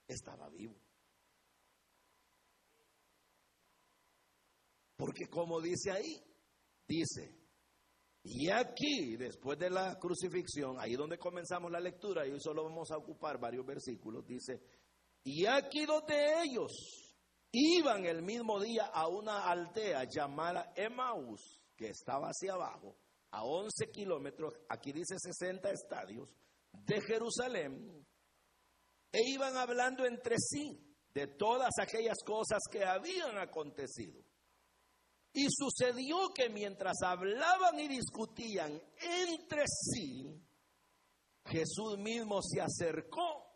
estaba 0.06 0.48
vivo. 0.50 0.76
Porque 4.96 5.26
como 5.28 5.60
dice 5.60 5.90
ahí, 5.90 6.22
dice, 6.86 7.42
y 8.24 8.50
aquí, 8.50 9.16
después 9.16 9.58
de 9.58 9.70
la 9.70 9.98
crucifixión, 9.98 10.78
ahí 10.78 10.94
donde 10.94 11.18
comenzamos 11.18 11.72
la 11.72 11.80
lectura, 11.80 12.24
y 12.26 12.30
hoy 12.30 12.40
solo 12.40 12.62
vamos 12.64 12.90
a 12.92 12.98
ocupar 12.98 13.40
varios 13.40 13.66
versículos, 13.66 14.24
dice, 14.24 14.62
y 15.24 15.46
aquí 15.46 15.84
dos 15.86 16.04
de 16.06 16.42
ellos 16.42 16.72
iban 17.52 18.04
el 18.06 18.22
mismo 18.22 18.60
día 18.60 18.86
a 18.86 19.08
una 19.08 19.46
aldea 19.46 20.04
llamada 20.04 20.72
Emmaus, 20.74 21.62
que 21.76 21.88
estaba 21.90 22.28
hacia 22.28 22.54
abajo, 22.54 22.96
a 23.30 23.44
11 23.44 23.90
kilómetros, 23.90 24.54
aquí 24.68 24.92
dice 24.92 25.16
60 25.18 25.70
estadios, 25.70 26.28
de 26.72 27.00
Jerusalén, 27.02 28.06
e 29.12 29.20
iban 29.28 29.56
hablando 29.56 30.06
entre 30.06 30.36
sí 30.38 30.78
de 31.12 31.26
todas 31.26 31.70
aquellas 31.78 32.16
cosas 32.24 32.60
que 32.70 32.84
habían 32.84 33.36
acontecido. 33.38 34.22
Y 35.34 35.46
sucedió 35.50 36.28
que 36.34 36.48
mientras 36.50 37.02
hablaban 37.02 37.78
y 37.78 37.88
discutían 37.88 38.80
entre 39.00 39.64
sí, 39.66 40.42
Jesús 41.46 41.98
mismo 41.98 42.40
se 42.42 42.60
acercó 42.60 43.46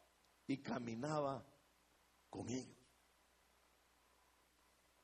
y 0.47 0.63
caminaba 0.63 1.45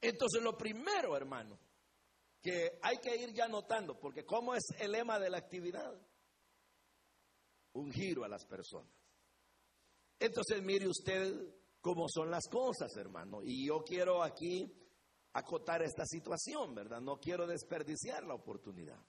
Entonces 0.00 0.42
lo 0.42 0.56
primero, 0.56 1.16
hermano, 1.16 1.58
que 2.42 2.78
hay 2.82 2.98
que 2.98 3.16
ir 3.16 3.32
ya 3.32 3.46
notando, 3.46 3.98
porque 3.98 4.24
¿cómo 4.24 4.54
es 4.54 4.64
el 4.80 4.92
lema 4.92 5.18
de 5.18 5.30
la 5.30 5.38
actividad? 5.38 5.94
Un 7.74 7.92
giro 7.92 8.24
a 8.24 8.28
las 8.28 8.44
personas. 8.44 8.92
Entonces 10.18 10.62
mire 10.62 10.88
usted 10.88 11.54
cómo 11.80 12.08
son 12.08 12.30
las 12.30 12.48
cosas, 12.48 12.94
hermano. 12.96 13.42
Y 13.42 13.66
yo 13.66 13.82
quiero 13.84 14.22
aquí 14.22 14.72
acotar 15.34 15.82
esta 15.82 16.04
situación, 16.04 16.74
¿verdad? 16.74 17.00
No 17.00 17.18
quiero 17.18 17.46
desperdiciar 17.46 18.24
la 18.24 18.34
oportunidad. 18.34 19.00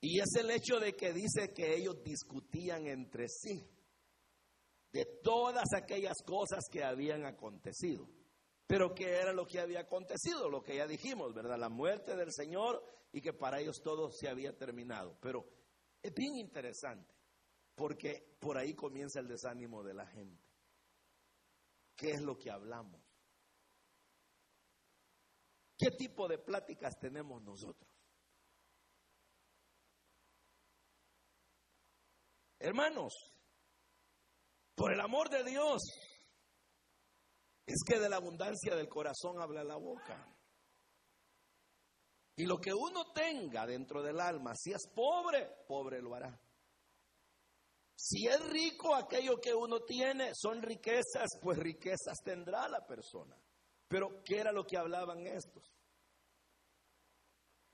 Y 0.00 0.18
es 0.18 0.34
el 0.38 0.50
hecho 0.50 0.80
de 0.80 0.94
que 0.94 1.12
dice 1.12 1.52
que 1.54 1.76
ellos 1.76 2.02
discutían 2.02 2.86
entre 2.86 3.28
sí 3.28 3.68
de 5.00 5.06
todas 5.22 5.72
aquellas 5.72 6.18
cosas 6.26 6.64
que 6.70 6.84
habían 6.84 7.24
acontecido. 7.24 8.06
Pero 8.66 8.94
¿qué 8.94 9.08
era 9.08 9.32
lo 9.32 9.46
que 9.46 9.58
había 9.58 9.80
acontecido? 9.80 10.50
Lo 10.50 10.62
que 10.62 10.76
ya 10.76 10.86
dijimos, 10.86 11.32
¿verdad? 11.32 11.58
La 11.58 11.70
muerte 11.70 12.14
del 12.14 12.30
Señor 12.30 12.84
y 13.10 13.22
que 13.22 13.32
para 13.32 13.60
ellos 13.60 13.80
todo 13.82 14.10
se 14.10 14.28
había 14.28 14.54
terminado. 14.58 15.16
Pero 15.22 15.46
es 16.02 16.12
bien 16.12 16.36
interesante, 16.36 17.14
porque 17.74 18.36
por 18.38 18.58
ahí 18.58 18.74
comienza 18.74 19.20
el 19.20 19.28
desánimo 19.28 19.82
de 19.82 19.94
la 19.94 20.06
gente. 20.06 20.44
¿Qué 21.96 22.10
es 22.10 22.20
lo 22.20 22.36
que 22.36 22.50
hablamos? 22.50 23.00
¿Qué 25.78 25.92
tipo 25.92 26.28
de 26.28 26.36
pláticas 26.36 26.98
tenemos 27.00 27.42
nosotros? 27.42 27.90
Hermanos, 32.58 33.29
por 34.80 34.94
el 34.94 35.00
amor 35.02 35.28
de 35.28 35.44
Dios, 35.44 35.82
es 37.66 37.82
que 37.86 37.98
de 38.00 38.08
la 38.08 38.16
abundancia 38.16 38.74
del 38.74 38.88
corazón 38.88 39.38
habla 39.38 39.62
la 39.62 39.76
boca. 39.76 40.26
Y 42.34 42.46
lo 42.46 42.56
que 42.56 42.72
uno 42.72 43.12
tenga 43.12 43.66
dentro 43.66 44.02
del 44.02 44.18
alma, 44.18 44.54
si 44.56 44.72
es 44.72 44.88
pobre, 44.94 45.64
pobre 45.68 46.00
lo 46.00 46.14
hará. 46.14 46.40
Si 47.94 48.26
es 48.26 48.40
rico 48.48 48.94
aquello 48.94 49.38
que 49.38 49.52
uno 49.52 49.80
tiene, 49.80 50.30
son 50.34 50.62
riquezas, 50.62 51.28
pues 51.42 51.58
riquezas 51.58 52.16
tendrá 52.24 52.66
la 52.66 52.86
persona. 52.86 53.36
Pero 53.86 54.22
¿qué 54.24 54.38
era 54.38 54.50
lo 54.50 54.64
que 54.64 54.78
hablaban 54.78 55.26
estos? 55.26 55.76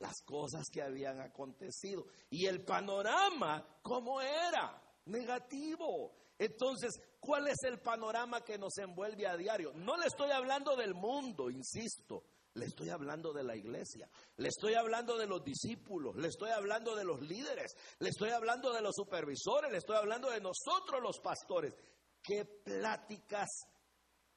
Las 0.00 0.20
cosas 0.24 0.64
que 0.72 0.82
habían 0.82 1.20
acontecido. 1.20 2.04
Y 2.30 2.46
el 2.46 2.64
panorama, 2.64 3.78
¿cómo 3.80 4.20
era? 4.20 4.82
Negativo. 5.04 6.25
Entonces, 6.38 7.00
¿cuál 7.18 7.48
es 7.48 7.62
el 7.64 7.80
panorama 7.80 8.42
que 8.42 8.58
nos 8.58 8.76
envuelve 8.78 9.26
a 9.26 9.36
diario? 9.36 9.72
No 9.74 9.96
le 9.96 10.06
estoy 10.06 10.30
hablando 10.30 10.76
del 10.76 10.94
mundo, 10.94 11.50
insisto. 11.50 12.24
Le 12.54 12.66
estoy 12.66 12.88
hablando 12.88 13.34
de 13.34 13.44
la 13.44 13.54
iglesia, 13.54 14.08
le 14.38 14.48
estoy 14.48 14.72
hablando 14.72 15.18
de 15.18 15.26
los 15.26 15.44
discípulos, 15.44 16.16
le 16.16 16.28
estoy 16.28 16.48
hablando 16.48 16.96
de 16.96 17.04
los 17.04 17.20
líderes, 17.20 17.76
le 17.98 18.08
estoy 18.08 18.30
hablando 18.30 18.72
de 18.72 18.80
los 18.80 18.94
supervisores, 18.94 19.70
le 19.70 19.76
estoy 19.76 19.96
hablando 19.96 20.30
de 20.30 20.40
nosotros 20.40 21.02
los 21.02 21.20
pastores. 21.20 21.74
¿Qué 22.22 22.46
pláticas 22.64 23.46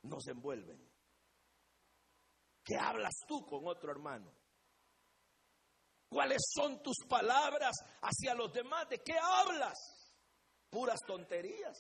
nos 0.02 0.28
envuelven? 0.28 0.86
¿Qué 2.62 2.76
hablas 2.76 3.14
tú 3.26 3.46
con 3.46 3.66
otro 3.66 3.90
hermano? 3.90 4.34
¿Cuáles 6.10 6.42
son 6.54 6.84
tus 6.84 6.98
palabras 7.08 7.76
hacia 8.02 8.34
los 8.34 8.52
demás? 8.52 8.90
¿De 8.90 9.00
qué 9.00 9.18
hablas? 9.18 9.99
Puras 10.70 11.00
tonterías. 11.06 11.78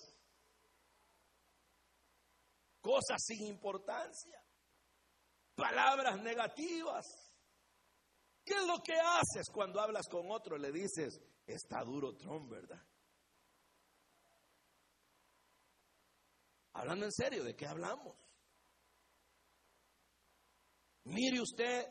Cosas 2.81 3.21
sin 3.25 3.47
importancia 3.47 4.43
palabras 5.59 6.21
negativas. 6.21 7.05
¿Qué 8.43 8.53
es 8.53 8.65
lo 8.65 8.81
que 8.81 8.93
haces 8.93 9.47
cuando 9.53 9.79
hablas 9.79 10.07
con 10.07 10.31
otro? 10.31 10.57
Le 10.57 10.71
dices, 10.71 11.21
está 11.45 11.83
duro 11.83 12.15
Trump, 12.15 12.49
¿verdad? 12.49 12.81
Hablando 16.73 17.05
en 17.05 17.11
serio, 17.11 17.43
¿de 17.43 17.55
qué 17.55 17.67
hablamos? 17.67 18.15
Mire 21.03 21.41
usted, 21.41 21.85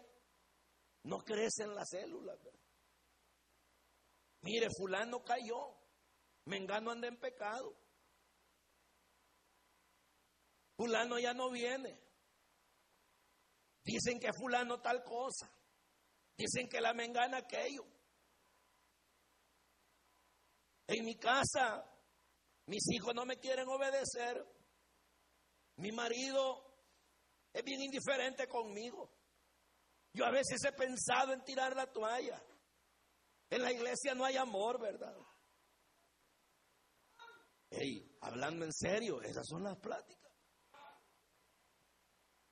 no 1.04 1.18
crece 1.18 1.64
en 1.64 1.74
las 1.74 1.88
células. 1.90 2.42
¿verdad? 2.42 2.60
Mire, 4.42 4.68
fulano 4.76 5.22
cayó, 5.22 5.77
Mengano 6.48 6.90
anda 6.90 7.06
en 7.06 7.18
pecado. 7.18 7.76
Fulano 10.76 11.18
ya 11.18 11.34
no 11.34 11.50
viene. 11.50 12.00
Dicen 13.84 14.18
que 14.18 14.32
fulano 14.32 14.80
tal 14.80 15.02
cosa. 15.04 15.50
Dicen 16.38 16.68
que 16.68 16.80
la 16.80 16.94
mengana 16.94 17.38
aquello. 17.38 17.84
En 20.86 21.04
mi 21.04 21.16
casa, 21.16 21.84
mis 22.64 22.82
hijos 22.94 23.14
no 23.14 23.26
me 23.26 23.36
quieren 23.36 23.68
obedecer. 23.68 24.42
Mi 25.76 25.92
marido 25.92 26.64
es 27.52 27.62
bien 27.62 27.82
indiferente 27.82 28.48
conmigo. 28.48 29.12
Yo 30.14 30.24
a 30.24 30.30
veces 30.30 30.64
he 30.64 30.72
pensado 30.72 31.34
en 31.34 31.44
tirar 31.44 31.76
la 31.76 31.92
toalla. 31.92 32.42
En 33.50 33.62
la 33.62 33.70
iglesia 33.70 34.14
no 34.14 34.24
hay 34.24 34.38
amor, 34.38 34.80
¿verdad? 34.80 35.14
Hey, 37.70 38.16
hablando 38.20 38.64
en 38.64 38.72
serio, 38.72 39.20
esas 39.22 39.46
son 39.46 39.62
las 39.64 39.76
pláticas. 39.78 40.32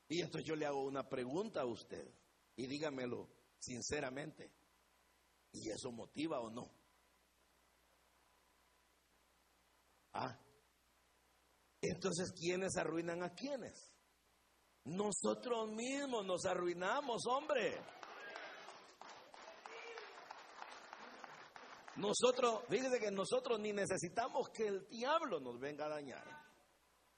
Y 0.09 0.21
entonces 0.21 0.47
yo 0.47 0.55
le 0.55 0.67
hago 0.67 0.85
una 0.85 1.09
pregunta 1.09 1.63
a 1.63 1.67
usted 1.67 2.07
y 2.55 2.67
dígamelo 2.67 3.29
sinceramente. 3.59 4.53
¿Y 5.53 5.71
eso 5.71 5.91
motiva 5.91 6.41
o 6.41 6.51
no? 6.51 6.71
Ah. 10.13 10.39
Entonces, 11.81 12.33
¿quiénes 12.33 12.77
arruinan 12.77 13.23
a 13.23 13.35
quiénes? 13.35 13.93
Nosotros 14.85 15.71
mismos 15.71 16.25
nos 16.25 16.45
arruinamos, 16.45 17.27
hombre. 17.27 17.77
Nosotros, 21.97 22.63
fíjese 22.69 22.99
que 23.01 23.11
nosotros 23.11 23.59
ni 23.59 23.73
necesitamos 23.73 24.51
que 24.51 24.67
el 24.67 24.87
diablo 24.89 25.41
nos 25.41 25.59
venga 25.59 25.87
a 25.87 25.91
dañar. 25.91 26.25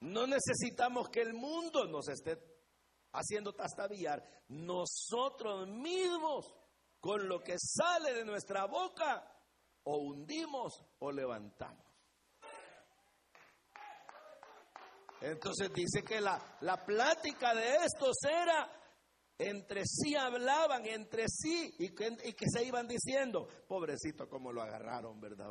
No 0.00 0.26
necesitamos 0.26 1.08
que 1.08 1.20
el 1.22 1.34
mundo 1.34 1.84
nos 1.86 2.08
esté 2.08 2.38
haciendo 3.12 3.52
tastabillar, 3.52 4.22
nosotros 4.48 5.66
mismos, 5.68 6.54
con 7.00 7.28
lo 7.28 7.40
que 7.40 7.56
sale 7.58 8.14
de 8.14 8.24
nuestra 8.24 8.66
boca, 8.66 9.34
o 9.84 9.96
hundimos 9.96 10.80
o 11.00 11.10
levantamos. 11.10 11.84
Entonces 15.20 15.72
dice 15.72 16.04
que 16.04 16.20
la, 16.20 16.58
la 16.60 16.84
plática 16.84 17.54
de 17.54 17.76
estos 17.84 18.16
era, 18.24 18.70
entre 19.38 19.84
sí 19.86 20.16
hablaban, 20.16 20.84
entre 20.86 21.28
sí, 21.28 21.74
y 21.78 21.94
que, 21.94 22.08
y 22.24 22.32
que 22.32 22.46
se 22.52 22.64
iban 22.64 22.88
diciendo, 22.88 23.46
pobrecito 23.68 24.28
como 24.28 24.52
lo 24.52 24.62
agarraron, 24.62 25.20
¿verdad? 25.20 25.48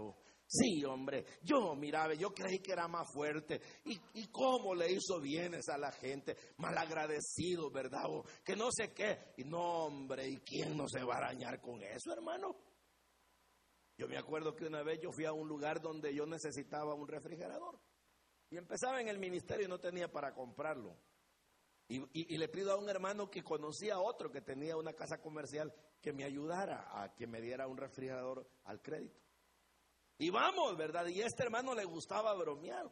Sí, 0.49 0.83
hombre, 0.85 1.25
yo 1.41 1.75
miraba, 1.75 2.13
yo 2.13 2.33
creí 2.33 2.59
que 2.59 2.71
era 2.71 2.87
más 2.87 3.07
fuerte. 3.13 3.59
¿Y, 3.85 3.99
y 4.13 4.27
cómo 4.27 4.73
le 4.73 4.91
hizo 4.91 5.19
bienes 5.19 5.67
a 5.67 5.77
la 5.77 5.91
gente? 5.91 6.37
Malagradecido, 6.57 7.69
¿verdad? 7.69 8.03
que 8.45 8.55
no 8.55 8.69
sé 8.71 8.93
qué. 8.93 9.33
Y 9.37 9.43
no, 9.43 9.85
hombre, 9.85 10.27
¿y 10.29 10.37
quién 10.37 10.77
no 10.77 10.87
se 10.87 11.03
va 11.03 11.15
a 11.15 11.17
arañar 11.17 11.59
con 11.59 11.81
eso, 11.83 12.13
hermano? 12.13 12.55
Yo 13.97 14.07
me 14.07 14.17
acuerdo 14.17 14.55
que 14.55 14.65
una 14.65 14.83
vez 14.83 14.99
yo 15.01 15.11
fui 15.11 15.25
a 15.25 15.33
un 15.33 15.47
lugar 15.47 15.81
donde 15.81 16.13
yo 16.13 16.25
necesitaba 16.25 16.93
un 16.93 17.07
refrigerador. 17.07 17.79
Y 18.49 18.57
empezaba 18.57 19.01
en 19.01 19.09
el 19.09 19.19
ministerio 19.19 19.65
y 19.65 19.69
no 19.69 19.79
tenía 19.79 20.09
para 20.09 20.33
comprarlo. 20.33 20.97
Y, 21.89 22.33
y, 22.33 22.37
le 22.37 22.49
pido 22.49 22.73
a 22.73 22.75
un 22.75 22.89
hermano 22.89 23.29
que 23.29 23.43
conocía 23.43 23.95
a 23.95 24.01
otro 24.01 24.29
que 24.29 24.41
tenía 24.41 24.75
una 24.75 24.91
casa 24.91 25.21
comercial 25.21 25.73
que 26.01 26.11
me 26.11 26.25
ayudara 26.25 26.89
a 26.91 27.13
que 27.15 27.27
me 27.27 27.39
diera 27.39 27.65
un 27.67 27.77
refrigerador 27.77 28.45
al 28.65 28.81
crédito. 28.81 29.21
Y 30.17 30.29
vamos, 30.29 30.75
¿verdad? 30.75 31.07
Y 31.07 31.21
este 31.21 31.43
hermano 31.43 31.75
le 31.75 31.85
gustaba 31.85 32.33
bromear. 32.33 32.91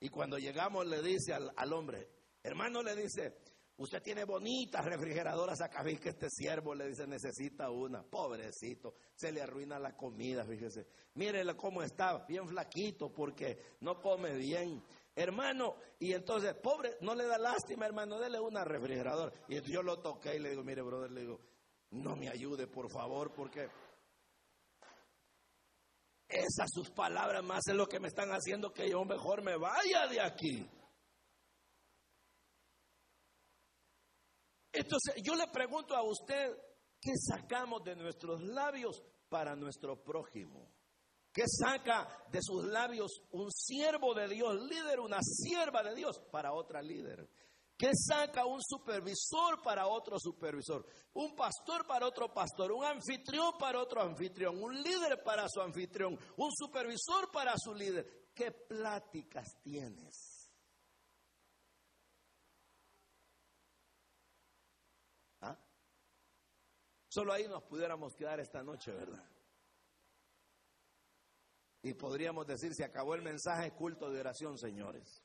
Y 0.00 0.10
cuando 0.10 0.38
llegamos 0.38 0.86
le 0.86 1.02
dice 1.02 1.32
al, 1.32 1.72
hombre, 1.72 2.08
hermano 2.42 2.82
le 2.82 2.94
dice, 2.94 3.38
usted 3.78 4.02
tiene 4.02 4.24
bonitas 4.24 4.84
refrigeradoras 4.84 5.62
acá, 5.62 5.82
vi 5.82 5.96
que 5.96 6.10
este 6.10 6.28
siervo 6.28 6.74
le 6.74 6.88
dice, 6.88 7.06
necesita 7.06 7.70
una. 7.70 8.02
Pobrecito, 8.02 8.94
se 9.14 9.32
le 9.32 9.40
arruina 9.40 9.78
la 9.78 9.96
comida, 9.96 10.44
fíjese. 10.44 10.86
Mírele 11.14 11.56
cómo 11.56 11.82
está, 11.82 12.26
bien 12.26 12.46
flaquito 12.46 13.12
porque 13.12 13.76
no 13.80 13.98
come 14.00 14.34
bien. 14.34 14.84
Hermano, 15.16 15.76
y 16.00 16.12
entonces, 16.12 16.54
pobre, 16.54 16.96
no 17.00 17.14
le 17.14 17.24
da 17.26 17.38
lástima, 17.38 17.86
hermano, 17.86 18.18
dele 18.18 18.40
una 18.40 18.64
refrigeradora. 18.64 19.32
Y 19.48 19.60
yo 19.70 19.82
lo 19.82 20.00
toqué 20.00 20.36
y 20.36 20.40
le 20.40 20.50
digo, 20.50 20.64
mire, 20.64 20.82
brother, 20.82 21.12
le 21.12 21.20
digo, 21.20 21.40
no 21.90 22.16
me 22.16 22.28
ayude, 22.28 22.66
por 22.66 22.90
favor, 22.90 23.32
porque 23.32 23.68
esas 26.28 26.68
sus 26.72 26.90
palabras 26.90 27.44
más 27.44 27.62
es 27.68 27.76
lo 27.76 27.86
que 27.86 28.00
me 28.00 28.08
están 28.08 28.30
haciendo 28.30 28.72
que 28.72 28.90
yo 28.90 29.04
mejor 29.04 29.42
me 29.42 29.56
vaya 29.56 30.08
de 30.08 30.20
aquí. 30.20 30.68
Entonces, 34.72 35.14
yo 35.22 35.36
le 35.36 35.46
pregunto 35.52 35.94
a 35.94 36.02
usted, 36.02 36.50
¿qué 37.00 37.12
sacamos 37.16 37.84
de 37.84 37.94
nuestros 37.94 38.42
labios 38.42 39.00
para 39.28 39.54
nuestro 39.54 40.02
prójimo? 40.02 40.73
¿Qué 41.34 41.48
saca 41.48 42.06
de 42.30 42.40
sus 42.40 42.64
labios 42.64 43.10
un 43.32 43.50
siervo 43.50 44.14
de 44.14 44.28
Dios, 44.28 44.54
líder, 44.70 45.00
una 45.00 45.18
sierva 45.20 45.82
de 45.82 45.92
Dios 45.92 46.20
para 46.30 46.52
otra 46.52 46.80
líder? 46.80 47.28
¿Qué 47.76 47.90
saca 47.92 48.46
un 48.46 48.62
supervisor 48.62 49.60
para 49.60 49.88
otro 49.88 50.16
supervisor? 50.20 50.86
Un 51.14 51.34
pastor 51.34 51.88
para 51.88 52.06
otro 52.06 52.32
pastor, 52.32 52.70
un 52.70 52.84
anfitrión 52.84 53.58
para 53.58 53.80
otro 53.80 54.00
anfitrión, 54.00 54.62
un 54.62 54.80
líder 54.80 55.24
para 55.24 55.48
su 55.48 55.60
anfitrión, 55.60 56.16
un 56.36 56.52
supervisor 56.52 57.28
para 57.32 57.54
su 57.58 57.74
líder. 57.74 58.30
¿Qué 58.32 58.52
pláticas 58.52 59.60
tienes? 59.60 60.52
¿Ah? 65.40 65.58
Solo 67.08 67.32
ahí 67.32 67.48
nos 67.48 67.64
pudiéramos 67.64 68.14
quedar 68.14 68.38
esta 68.38 68.62
noche, 68.62 68.92
¿verdad? 68.92 69.33
Y 71.84 71.92
podríamos 71.92 72.46
decir, 72.46 72.74
se 72.74 72.82
acabó 72.82 73.14
el 73.14 73.20
mensaje 73.20 73.70
culto 73.72 74.10
de 74.10 74.18
oración, 74.18 74.56
señores. 74.56 75.22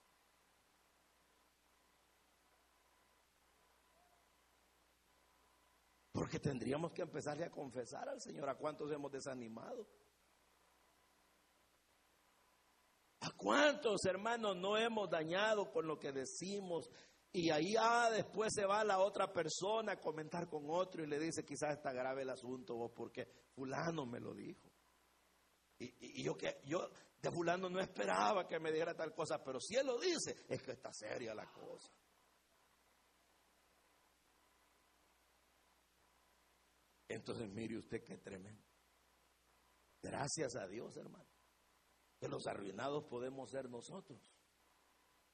Porque 6.12 6.38
tendríamos 6.38 6.92
que 6.92 7.04
empezarle 7.04 7.46
a 7.46 7.50
confesar 7.50 8.10
al 8.10 8.20
Señor 8.20 8.50
a 8.50 8.56
cuántos 8.56 8.92
hemos 8.92 9.10
desanimado. 9.10 9.88
¿A 13.22 13.32
cuántos 13.38 14.04
hermanos 14.04 14.58
no 14.58 14.78
hemos 14.78 15.10
dañado 15.10 15.72
con 15.72 15.88
lo 15.88 15.98
que 15.98 16.12
decimos? 16.12 16.90
Y 17.32 17.52
ahí 17.52 17.76
ah, 17.80 18.10
después 18.12 18.52
se 18.54 18.66
va 18.66 18.84
la 18.84 19.00
otra 19.00 19.32
persona 19.32 19.94
a 19.94 20.02
comentar 20.02 20.50
con 20.50 20.66
otro 20.70 21.06
y 21.06 21.08
le 21.08 21.20
dice, 21.20 21.46
quizás 21.46 21.78
está 21.78 21.94
grave 21.94 22.24
el 22.24 22.32
asunto, 22.32 22.76
vos, 22.76 22.92
porque 22.94 23.30
fulano 23.56 24.06
me 24.06 24.20
lo 24.20 24.34
dijo. 24.34 24.69
Y, 25.80 26.24
yo 26.24 26.38
que 26.38 26.62
yo 26.66 26.90
de 27.22 27.32
fulano 27.32 27.70
no 27.70 27.80
esperaba 27.80 28.48
que 28.48 28.60
me 28.60 28.72
dijera 28.72 28.96
tal 28.96 29.14
cosa, 29.14 29.42
pero 29.44 29.60
si 29.60 29.76
él 29.76 29.88
lo 29.88 29.98
dice, 30.00 30.46
es 30.48 30.62
que 30.62 30.72
está 30.72 30.94
seria 30.94 31.34
la 31.34 31.50
cosa. 31.52 31.92
Entonces 37.08 37.50
mire 37.50 37.78
usted 37.78 38.04
qué 38.04 38.18
tremendo. 38.18 38.64
Gracias 40.02 40.56
a 40.56 40.68
Dios, 40.68 40.96
hermano, 40.96 41.28
que 42.20 42.28
los 42.28 42.46
arruinados 42.48 43.06
podemos 43.06 43.50
ser 43.50 43.70
nosotros, 43.70 44.22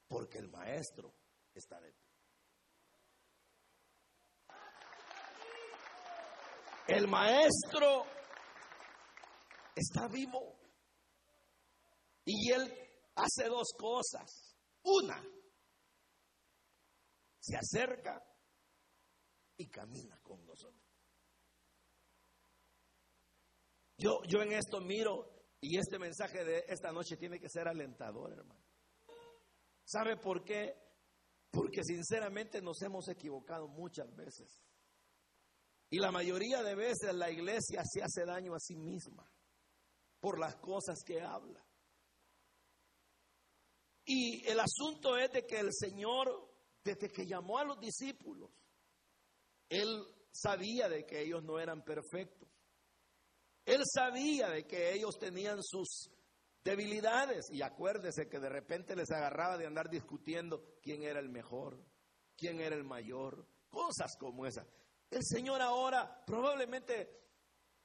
porque 0.08 0.38
el 0.38 0.48
maestro 0.48 1.12
está 1.54 1.80
de 1.80 1.92
pie. 1.92 2.06
El 6.88 7.08
maestro 7.08 8.06
está 9.76 10.08
vivo. 10.08 10.58
Y 12.24 12.50
él 12.50 12.62
hace 13.14 13.48
dos 13.48 13.68
cosas. 13.78 14.56
Una, 14.82 15.22
se 17.40 17.56
acerca 17.56 18.20
y 19.56 19.68
camina 19.68 20.18
con 20.22 20.44
nosotros. 20.44 20.82
Yo, 23.98 24.22
yo 24.28 24.42
en 24.42 24.52
esto 24.52 24.80
miro 24.80 25.46
y 25.60 25.78
este 25.78 25.98
mensaje 25.98 26.44
de 26.44 26.64
esta 26.68 26.92
noche 26.92 27.16
tiene 27.16 27.40
que 27.40 27.48
ser 27.48 27.68
alentador, 27.68 28.32
hermano. 28.32 28.64
¿Sabe 29.84 30.16
por 30.16 30.44
qué? 30.44 30.74
Porque 31.50 31.82
sinceramente 31.82 32.60
nos 32.60 32.80
hemos 32.82 33.08
equivocado 33.08 33.68
muchas 33.68 34.14
veces. 34.14 34.60
Y 35.88 35.98
la 35.98 36.10
mayoría 36.10 36.62
de 36.62 36.74
veces 36.74 37.14
la 37.14 37.30
iglesia 37.30 37.82
se 37.84 38.02
hace 38.02 38.24
daño 38.24 38.54
a 38.54 38.60
sí 38.60 38.76
misma 38.76 39.26
por 40.20 40.38
las 40.38 40.56
cosas 40.56 41.02
que 41.04 41.20
habla. 41.20 41.64
Y 44.04 44.46
el 44.48 44.60
asunto 44.60 45.16
es 45.16 45.32
de 45.32 45.46
que 45.46 45.58
el 45.58 45.72
Señor, 45.72 46.48
desde 46.84 47.10
que 47.10 47.26
llamó 47.26 47.58
a 47.58 47.64
los 47.64 47.80
discípulos, 47.80 48.50
Él 49.68 50.06
sabía 50.30 50.88
de 50.88 51.04
que 51.04 51.22
ellos 51.22 51.42
no 51.42 51.58
eran 51.58 51.82
perfectos. 51.82 52.48
Él 53.64 53.82
sabía 53.84 54.48
de 54.50 54.64
que 54.64 54.92
ellos 54.92 55.18
tenían 55.18 55.60
sus 55.62 56.08
debilidades. 56.62 57.50
Y 57.50 57.62
acuérdese 57.62 58.28
que 58.28 58.38
de 58.38 58.48
repente 58.48 58.94
les 58.94 59.10
agarraba 59.10 59.58
de 59.58 59.66
andar 59.66 59.90
discutiendo 59.90 60.78
quién 60.82 61.02
era 61.02 61.18
el 61.18 61.28
mejor, 61.28 61.82
quién 62.36 62.60
era 62.60 62.76
el 62.76 62.84
mayor, 62.84 63.44
cosas 63.68 64.16
como 64.18 64.46
esas. 64.46 64.66
El 65.10 65.24
Señor 65.24 65.60
ahora 65.62 66.24
probablemente 66.24 67.25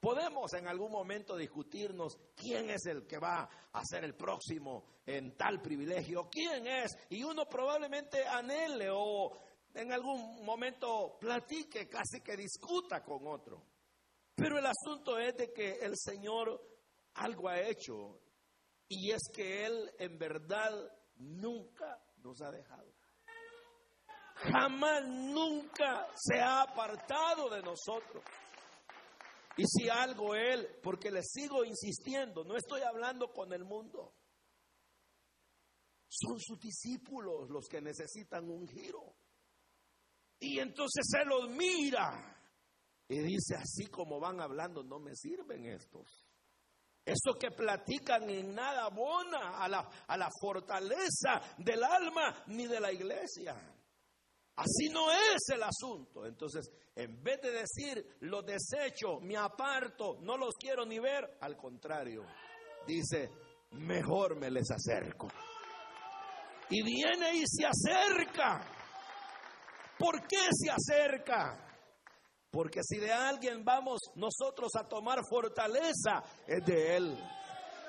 Podemos 0.01 0.51
en 0.55 0.67
algún 0.67 0.91
momento 0.91 1.37
discutirnos 1.37 2.17
quién 2.35 2.71
es 2.71 2.87
el 2.87 3.05
que 3.05 3.19
va 3.19 3.47
a 3.71 3.85
ser 3.85 4.03
el 4.03 4.15
próximo 4.15 4.83
en 5.05 5.37
tal 5.37 5.61
privilegio, 5.61 6.27
quién 6.27 6.65
es, 6.65 6.97
y 7.11 7.23
uno 7.23 7.45
probablemente 7.45 8.25
anhele 8.25 8.89
o 8.91 9.31
en 9.75 9.91
algún 9.93 10.43
momento 10.43 11.19
platique, 11.19 11.87
casi 11.87 12.19
que 12.21 12.35
discuta 12.35 13.03
con 13.03 13.27
otro. 13.27 13.61
Pero 14.33 14.57
el 14.57 14.65
asunto 14.65 15.19
es 15.19 15.35
de 15.37 15.53
que 15.53 15.73
el 15.81 15.95
Señor 15.95 16.59
algo 17.13 17.49
ha 17.49 17.59
hecho 17.61 18.19
y 18.87 19.11
es 19.11 19.21
que 19.31 19.67
Él 19.67 19.91
en 19.99 20.17
verdad 20.17 20.73
nunca 21.17 22.03
nos 22.23 22.41
ha 22.41 22.49
dejado. 22.49 22.91
Jamás, 24.35 25.07
nunca 25.07 26.07
se 26.15 26.39
ha 26.39 26.63
apartado 26.63 27.51
de 27.51 27.61
nosotros. 27.61 28.23
Y 29.57 29.63
si 29.65 29.89
algo 29.89 30.35
Él, 30.35 30.79
porque 30.81 31.11
le 31.11 31.23
sigo 31.23 31.65
insistiendo, 31.65 32.43
no 32.43 32.55
estoy 32.55 32.81
hablando 32.81 33.31
con 33.31 33.51
el 33.53 33.65
mundo. 33.65 34.13
Son 36.07 36.39
sus 36.39 36.59
discípulos 36.59 37.49
los 37.49 37.67
que 37.67 37.81
necesitan 37.81 38.49
un 38.49 38.67
giro. 38.67 39.15
Y 40.39 40.59
entonces 40.59 41.05
Él 41.19 41.27
los 41.27 41.49
mira 41.49 42.37
y 43.07 43.19
dice, 43.19 43.55
así 43.55 43.87
como 43.87 44.19
van 44.19 44.39
hablando, 44.39 44.83
no 44.83 44.99
me 44.99 45.15
sirven 45.15 45.65
estos. 45.65 46.25
Eso 47.03 47.33
que 47.39 47.51
platican 47.51 48.29
en 48.29 48.53
nada 48.55 48.85
abona 48.85 49.57
a 49.61 49.67
la, 49.67 49.79
a 50.07 50.17
la 50.17 50.29
fortaleza 50.39 51.41
del 51.57 51.83
alma 51.83 52.43
ni 52.47 52.67
de 52.67 52.79
la 52.79 52.91
iglesia. 52.91 53.55
Así 54.55 54.89
no 54.89 55.11
es 55.11 55.49
el 55.53 55.63
asunto. 55.63 56.25
Entonces, 56.25 56.69
en 56.95 57.23
vez 57.23 57.41
de 57.41 57.51
decir, 57.51 58.17
los 58.21 58.45
desecho, 58.45 59.19
me 59.21 59.37
aparto, 59.37 60.17
no 60.21 60.37
los 60.37 60.55
quiero 60.55 60.85
ni 60.85 60.99
ver, 60.99 61.37
al 61.41 61.55
contrario, 61.55 62.23
dice, 62.85 63.29
mejor 63.71 64.35
me 64.35 64.51
les 64.51 64.69
acerco. 64.69 65.27
Y 66.69 66.83
viene 66.83 67.35
y 67.35 67.43
se 67.45 67.65
acerca. 67.65 68.61
¿Por 69.97 70.27
qué 70.27 70.47
se 70.51 70.69
acerca? 70.69 71.67
Porque 72.49 72.81
si 72.83 72.97
de 72.97 73.11
alguien 73.11 73.63
vamos 73.63 73.99
nosotros 74.15 74.71
a 74.77 74.87
tomar 74.87 75.19
fortaleza, 75.29 76.23
es 76.45 76.65
de 76.65 76.97
Él. 76.97 77.17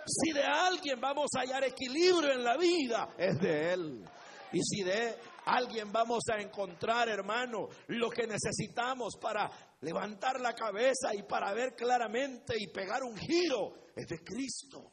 Si 0.07 0.33
de 0.33 0.43
alguien 0.43 1.01
vamos 1.01 1.27
a 1.37 1.41
hallar 1.41 1.65
equilibrio 1.65 2.33
en 2.33 2.45
la 2.45 2.57
vida, 2.57 3.09
es 3.19 3.41
de 3.41 3.73
Él. 3.73 4.05
Y 4.53 4.61
si 4.63 4.83
de 4.83 5.17
alguien 5.45 5.93
vamos 5.93 6.23
a 6.33 6.41
encontrar, 6.41 7.09
hermano, 7.09 7.69
lo 7.89 8.11
que 8.11 8.27
necesitamos 8.27 9.17
para 9.21 9.51
levantar 9.81 10.41
la 10.41 10.55
cabeza 10.55 11.15
y 11.15 11.23
para 11.23 11.53
ver 11.53 11.75
claramente 11.75 12.55
y 12.59 12.69
pegar 12.69 13.03
un 13.03 13.17
giro, 13.17 13.75
es 13.97 14.07
de 14.07 14.19
Cristo. 14.23 14.93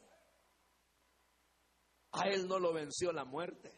A 2.11 2.27
él 2.29 2.47
no 2.47 2.59
lo 2.59 2.73
venció 2.73 3.11
la 3.11 3.25
muerte. 3.25 3.71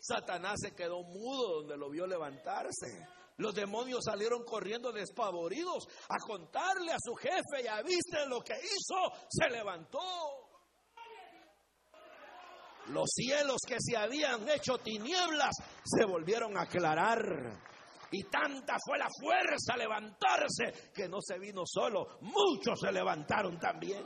Satanás 0.00 0.58
se 0.60 0.74
quedó 0.74 1.02
mudo 1.02 1.60
donde 1.60 1.76
lo 1.76 1.90
vio 1.90 2.06
levantarse. 2.06 3.06
Los 3.36 3.54
demonios 3.54 4.04
salieron 4.04 4.44
corriendo 4.44 4.92
despavoridos 4.92 5.88
a 6.08 6.18
contarle 6.26 6.92
a 6.92 6.98
su 7.00 7.14
jefe, 7.14 7.64
ya 7.64 7.82
viste 7.82 8.26
lo 8.28 8.40
que 8.40 8.54
hizo, 8.54 9.12
se 9.28 9.48
levantó. 9.48 10.41
Los 12.88 13.10
cielos 13.14 13.58
que 13.66 13.76
se 13.78 13.96
habían 13.96 14.48
hecho 14.48 14.78
tinieblas 14.78 15.54
se 15.84 16.04
volvieron 16.04 16.56
a 16.56 16.62
aclarar. 16.62 17.20
Y 18.10 18.24
tanta 18.24 18.76
fue 18.84 18.98
la 18.98 19.08
fuerza 19.20 19.72
a 19.72 19.76
levantarse 19.76 20.90
que 20.92 21.08
no 21.08 21.18
se 21.22 21.38
vino 21.38 21.62
solo, 21.64 22.18
muchos 22.20 22.80
se 22.80 22.92
levantaron 22.92 23.58
también. 23.58 24.02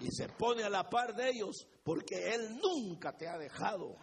Y 0.00 0.10
se 0.10 0.28
pone 0.28 0.64
a 0.64 0.70
la 0.70 0.88
par 0.88 1.14
de 1.14 1.30
ellos 1.30 1.66
porque 1.82 2.34
Él 2.34 2.58
nunca 2.62 3.16
te 3.16 3.28
ha 3.28 3.38
dejado. 3.38 3.96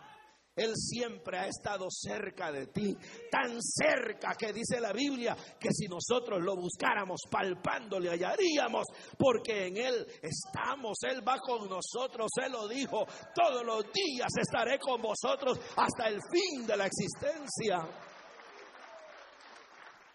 Él 0.57 0.73
siempre 0.75 1.37
ha 1.37 1.47
estado 1.47 1.87
cerca 1.89 2.51
de 2.51 2.67
ti, 2.67 2.97
tan 3.31 3.61
cerca 3.61 4.33
que 4.35 4.51
dice 4.51 4.81
la 4.81 4.91
Biblia 4.91 5.37
que 5.59 5.69
si 5.71 5.85
nosotros 5.87 6.41
lo 6.41 6.55
buscáramos 6.55 7.21
palpando 7.29 7.99
le 7.99 8.09
hallaríamos, 8.09 8.87
porque 9.17 9.67
en 9.67 9.77
Él 9.77 10.07
estamos, 10.21 10.97
Él 11.03 11.25
va 11.25 11.37
con 11.37 11.69
nosotros, 11.69 12.31
Él 12.43 12.51
lo 12.51 12.67
dijo, 12.67 13.05
todos 13.35 13.63
los 13.63 13.83
días 13.93 14.31
estaré 14.39 14.79
con 14.79 14.99
vosotros 14.99 15.59
hasta 15.75 16.07
el 16.07 16.19
fin 16.31 16.65
de 16.65 16.75
la 16.75 16.87
existencia. 16.87 17.87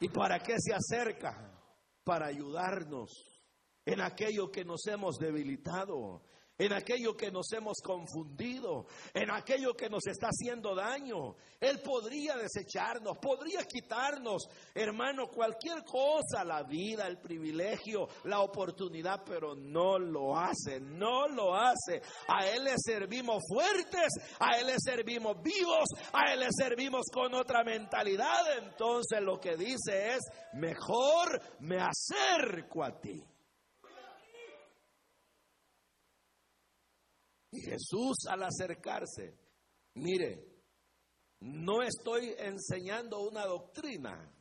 ¿Y 0.01 0.09
para 0.09 0.40
qué 0.40 0.57
se 0.59 0.74
acerca? 0.74 1.49
Para 2.03 2.26
ayudarnos 2.26 3.32
en 3.84 4.01
aquello 4.01 4.51
que 4.51 4.64
nos 4.64 4.84
hemos 4.88 5.18
debilitado 5.18 6.22
en 6.64 6.72
aquello 6.72 7.16
que 7.16 7.32
nos 7.32 7.52
hemos 7.52 7.78
confundido, 7.82 8.86
en 9.12 9.32
aquello 9.32 9.74
que 9.74 9.88
nos 9.90 10.06
está 10.06 10.28
haciendo 10.28 10.76
daño. 10.76 11.34
Él 11.60 11.80
podría 11.80 12.36
desecharnos, 12.36 13.18
podría 13.18 13.64
quitarnos, 13.64 14.44
hermano, 14.72 15.26
cualquier 15.26 15.82
cosa, 15.82 16.44
la 16.44 16.62
vida, 16.62 17.08
el 17.08 17.18
privilegio, 17.18 18.06
la 18.24 18.40
oportunidad, 18.42 19.24
pero 19.26 19.56
no 19.56 19.98
lo 19.98 20.38
hace, 20.38 20.78
no 20.78 21.26
lo 21.26 21.56
hace. 21.56 22.00
A 22.28 22.46
Él 22.46 22.62
le 22.62 22.74
servimos 22.76 23.42
fuertes, 23.48 24.12
a 24.38 24.56
Él 24.60 24.68
le 24.68 24.76
servimos 24.78 25.42
vivos, 25.42 25.88
a 26.12 26.32
Él 26.32 26.40
le 26.40 26.48
servimos 26.56 27.06
con 27.12 27.34
otra 27.34 27.64
mentalidad. 27.64 28.56
Entonces 28.58 29.20
lo 29.20 29.40
que 29.40 29.56
dice 29.56 30.14
es, 30.14 30.20
mejor 30.52 31.42
me 31.58 31.78
acerco 31.80 32.84
a 32.84 33.00
ti. 33.00 33.32
Y 37.53 37.61
Jesús 37.61 38.26
al 38.28 38.42
acercarse, 38.42 39.38
mire, 39.94 40.48
No 41.40 41.82
estoy 41.82 42.34
enseñando 42.38 43.20
una 43.20 43.44
doctrina, 43.44 44.32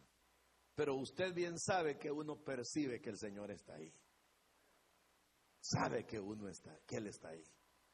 pero 0.76 0.96
usted 0.96 1.34
bien 1.34 1.58
sabe 1.58 1.98
que 1.98 2.12
uno 2.12 2.44
percibe 2.44 3.02
que 3.02 3.10
el 3.10 3.18
Señor 3.18 3.50
está 3.52 3.74
ahí. 3.74 3.92
Sabe 5.60 6.06
que 6.06 6.20
uno 6.20 6.48
está, 6.48 6.80
que 6.86 6.98
Él 6.98 7.08
está 7.08 7.30
ahí. 7.30 7.44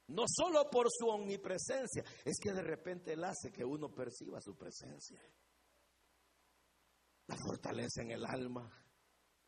No 0.07 0.23
solo 0.27 0.69
por 0.69 0.87
su 0.89 1.07
omnipresencia, 1.07 2.03
es 2.23 2.37
que 2.39 2.51
de 2.51 2.61
repente 2.61 3.13
Él 3.13 3.23
hace 3.23 3.51
que 3.51 3.63
uno 3.63 3.93
perciba 3.93 4.39
su 4.41 4.55
presencia. 4.55 5.21
La 7.27 7.35
fortaleza 7.37 8.01
en 8.01 8.11
el 8.11 8.25
alma, 8.25 8.71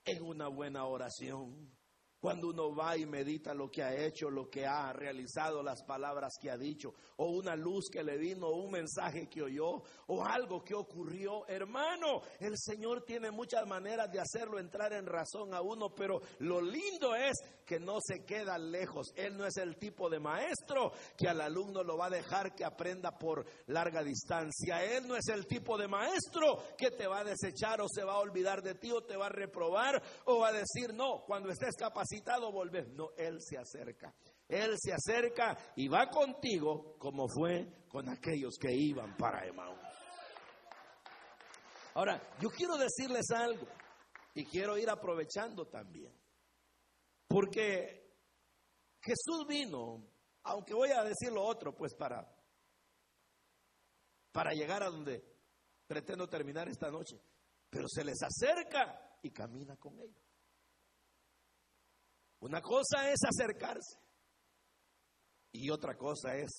en 0.05 0.23
una 0.23 0.47
buena 0.47 0.85
oración, 0.85 1.78
cuando 2.19 2.49
uno 2.49 2.75
va 2.75 2.97
y 2.97 3.05
medita 3.05 3.53
lo 3.53 3.71
que 3.71 3.81
ha 3.81 3.95
hecho, 3.95 4.29
lo 4.29 4.49
que 4.49 4.65
ha 4.65 4.91
realizado, 4.91 5.63
las 5.63 5.83
palabras 5.83 6.33
que 6.39 6.51
ha 6.51 6.57
dicho, 6.57 6.93
o 7.17 7.29
una 7.29 7.55
luz 7.55 7.89
que 7.89 8.03
le 8.03 8.17
vino, 8.17 8.47
o 8.47 8.63
un 8.63 8.71
mensaje 8.71 9.27
que 9.29 9.41
oyó, 9.41 9.81
o 10.07 10.23
algo 10.23 10.63
que 10.63 10.75
ocurrió. 10.75 11.47
Hermano, 11.47 12.21
el 12.39 12.57
Señor 12.57 13.03
tiene 13.05 13.31
muchas 13.31 13.65
maneras 13.65 14.11
de 14.11 14.19
hacerlo 14.19 14.59
entrar 14.59 14.93
en 14.93 15.05
razón 15.05 15.53
a 15.53 15.61
uno, 15.61 15.95
pero 15.95 16.21
lo 16.39 16.61
lindo 16.61 17.15
es 17.15 17.37
que 17.65 17.79
no 17.79 17.99
se 18.01 18.25
queda 18.25 18.57
lejos. 18.57 19.13
Él 19.15 19.37
no 19.37 19.45
es 19.45 19.55
el 19.57 19.77
tipo 19.77 20.09
de 20.09 20.19
maestro 20.19 20.91
que 21.15 21.29
al 21.29 21.39
alumno 21.39 21.83
lo 21.83 21.97
va 21.97 22.07
a 22.07 22.09
dejar 22.09 22.55
que 22.55 22.65
aprenda 22.65 23.17
por 23.17 23.45
larga 23.67 24.03
distancia. 24.03 24.83
Él 24.83 25.07
no 25.07 25.15
es 25.15 25.27
el 25.27 25.45
tipo 25.45 25.77
de 25.77 25.87
maestro 25.87 26.63
que 26.77 26.91
te 26.91 27.07
va 27.07 27.19
a 27.19 27.23
desechar 27.23 27.79
o 27.79 27.87
se 27.87 28.03
va 28.03 28.13
a 28.13 28.19
olvidar 28.19 28.61
de 28.63 28.75
ti 28.75 28.91
o 28.91 29.03
te 29.03 29.15
va 29.15 29.27
a 29.27 29.29
reprobar 29.29 30.01
o 30.25 30.39
va 30.39 30.49
a 30.49 30.53
decir, 30.53 30.93
no, 30.93 31.23
cuando 31.25 31.49
estés 31.49 31.75
capaz 32.17 32.51
volver. 32.51 32.89
No, 32.89 33.11
Él 33.17 33.39
se 33.41 33.57
acerca. 33.57 34.13
Él 34.47 34.75
se 34.77 34.91
acerca 34.93 35.57
y 35.75 35.87
va 35.87 36.09
contigo 36.09 36.97
como 36.97 37.27
fue 37.27 37.85
con 37.87 38.09
aquellos 38.09 38.57
que 38.59 38.73
iban 38.73 39.15
para 39.15 39.45
Emaús. 39.45 39.79
Ahora, 41.93 42.21
yo 42.39 42.49
quiero 42.49 42.77
decirles 42.77 43.29
algo 43.31 43.67
y 44.33 44.45
quiero 44.45 44.77
ir 44.77 44.89
aprovechando 44.89 45.67
también. 45.67 46.13
Porque 47.27 48.15
Jesús 49.01 49.45
vino, 49.47 50.07
aunque 50.43 50.73
voy 50.73 50.89
a 50.89 51.03
decir 51.03 51.31
lo 51.31 51.43
otro, 51.43 51.75
pues 51.75 51.93
para, 51.93 52.27
para 54.31 54.51
llegar 54.51 54.81
a 54.81 54.89
donde 54.89 55.23
pretendo 55.87 56.27
terminar 56.27 56.67
esta 56.69 56.89
noche. 56.89 57.21
Pero 57.69 57.87
se 57.87 58.03
les 58.03 58.17
acerca 58.23 59.17
y 59.21 59.31
camina 59.31 59.75
con 59.77 59.99
ellos. 59.99 60.28
Una 62.41 62.61
cosa 62.61 63.11
es 63.11 63.19
acercarse 63.23 63.99
y 65.51 65.69
otra 65.69 65.97
cosa 65.97 66.35
es 66.35 66.49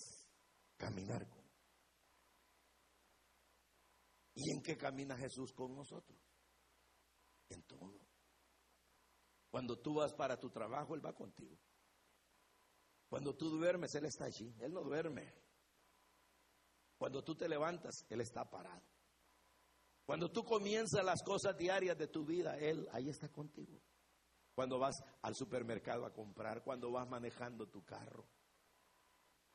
caminar 0.77 1.27
con. 1.29 1.41
¿Y 4.35 4.53
en 4.53 4.63
qué 4.63 4.77
camina 4.77 5.17
Jesús 5.17 5.53
con 5.53 5.75
nosotros? 5.75 6.19
En 7.49 7.63
todo. 7.63 7.99
Cuando 9.51 9.79
tú 9.79 9.95
vas 9.95 10.13
para 10.15 10.39
tu 10.39 10.51
trabajo, 10.51 10.95
Él 10.95 11.05
va 11.05 11.13
contigo. 11.15 11.59
Cuando 13.09 13.35
tú 13.35 13.49
duermes, 13.51 13.95
Él 13.95 14.05
está 14.05 14.27
allí. 14.27 14.55
Él 14.61 14.73
no 14.73 14.83
duerme. 14.83 15.35
Cuando 16.97 17.25
tú 17.25 17.35
te 17.35 17.49
levantas, 17.49 18.05
Él 18.09 18.21
está 18.21 18.49
parado. 18.49 18.87
Cuando 20.05 20.31
tú 20.31 20.45
comienzas 20.45 21.05
las 21.05 21.23
cosas 21.23 21.57
diarias 21.57 21.97
de 21.97 22.07
tu 22.07 22.25
vida, 22.25 22.57
Él 22.59 22.87
ahí 22.93 23.09
está 23.09 23.29
contigo 23.29 23.81
cuando 24.61 24.79
vas 24.79 25.03
al 25.23 25.35
supermercado 25.35 26.05
a 26.05 26.13
comprar, 26.13 26.63
cuando 26.63 26.93
vas 26.93 27.09
manejando 27.09 27.71
tu 27.71 27.83
carro. 27.83 28.29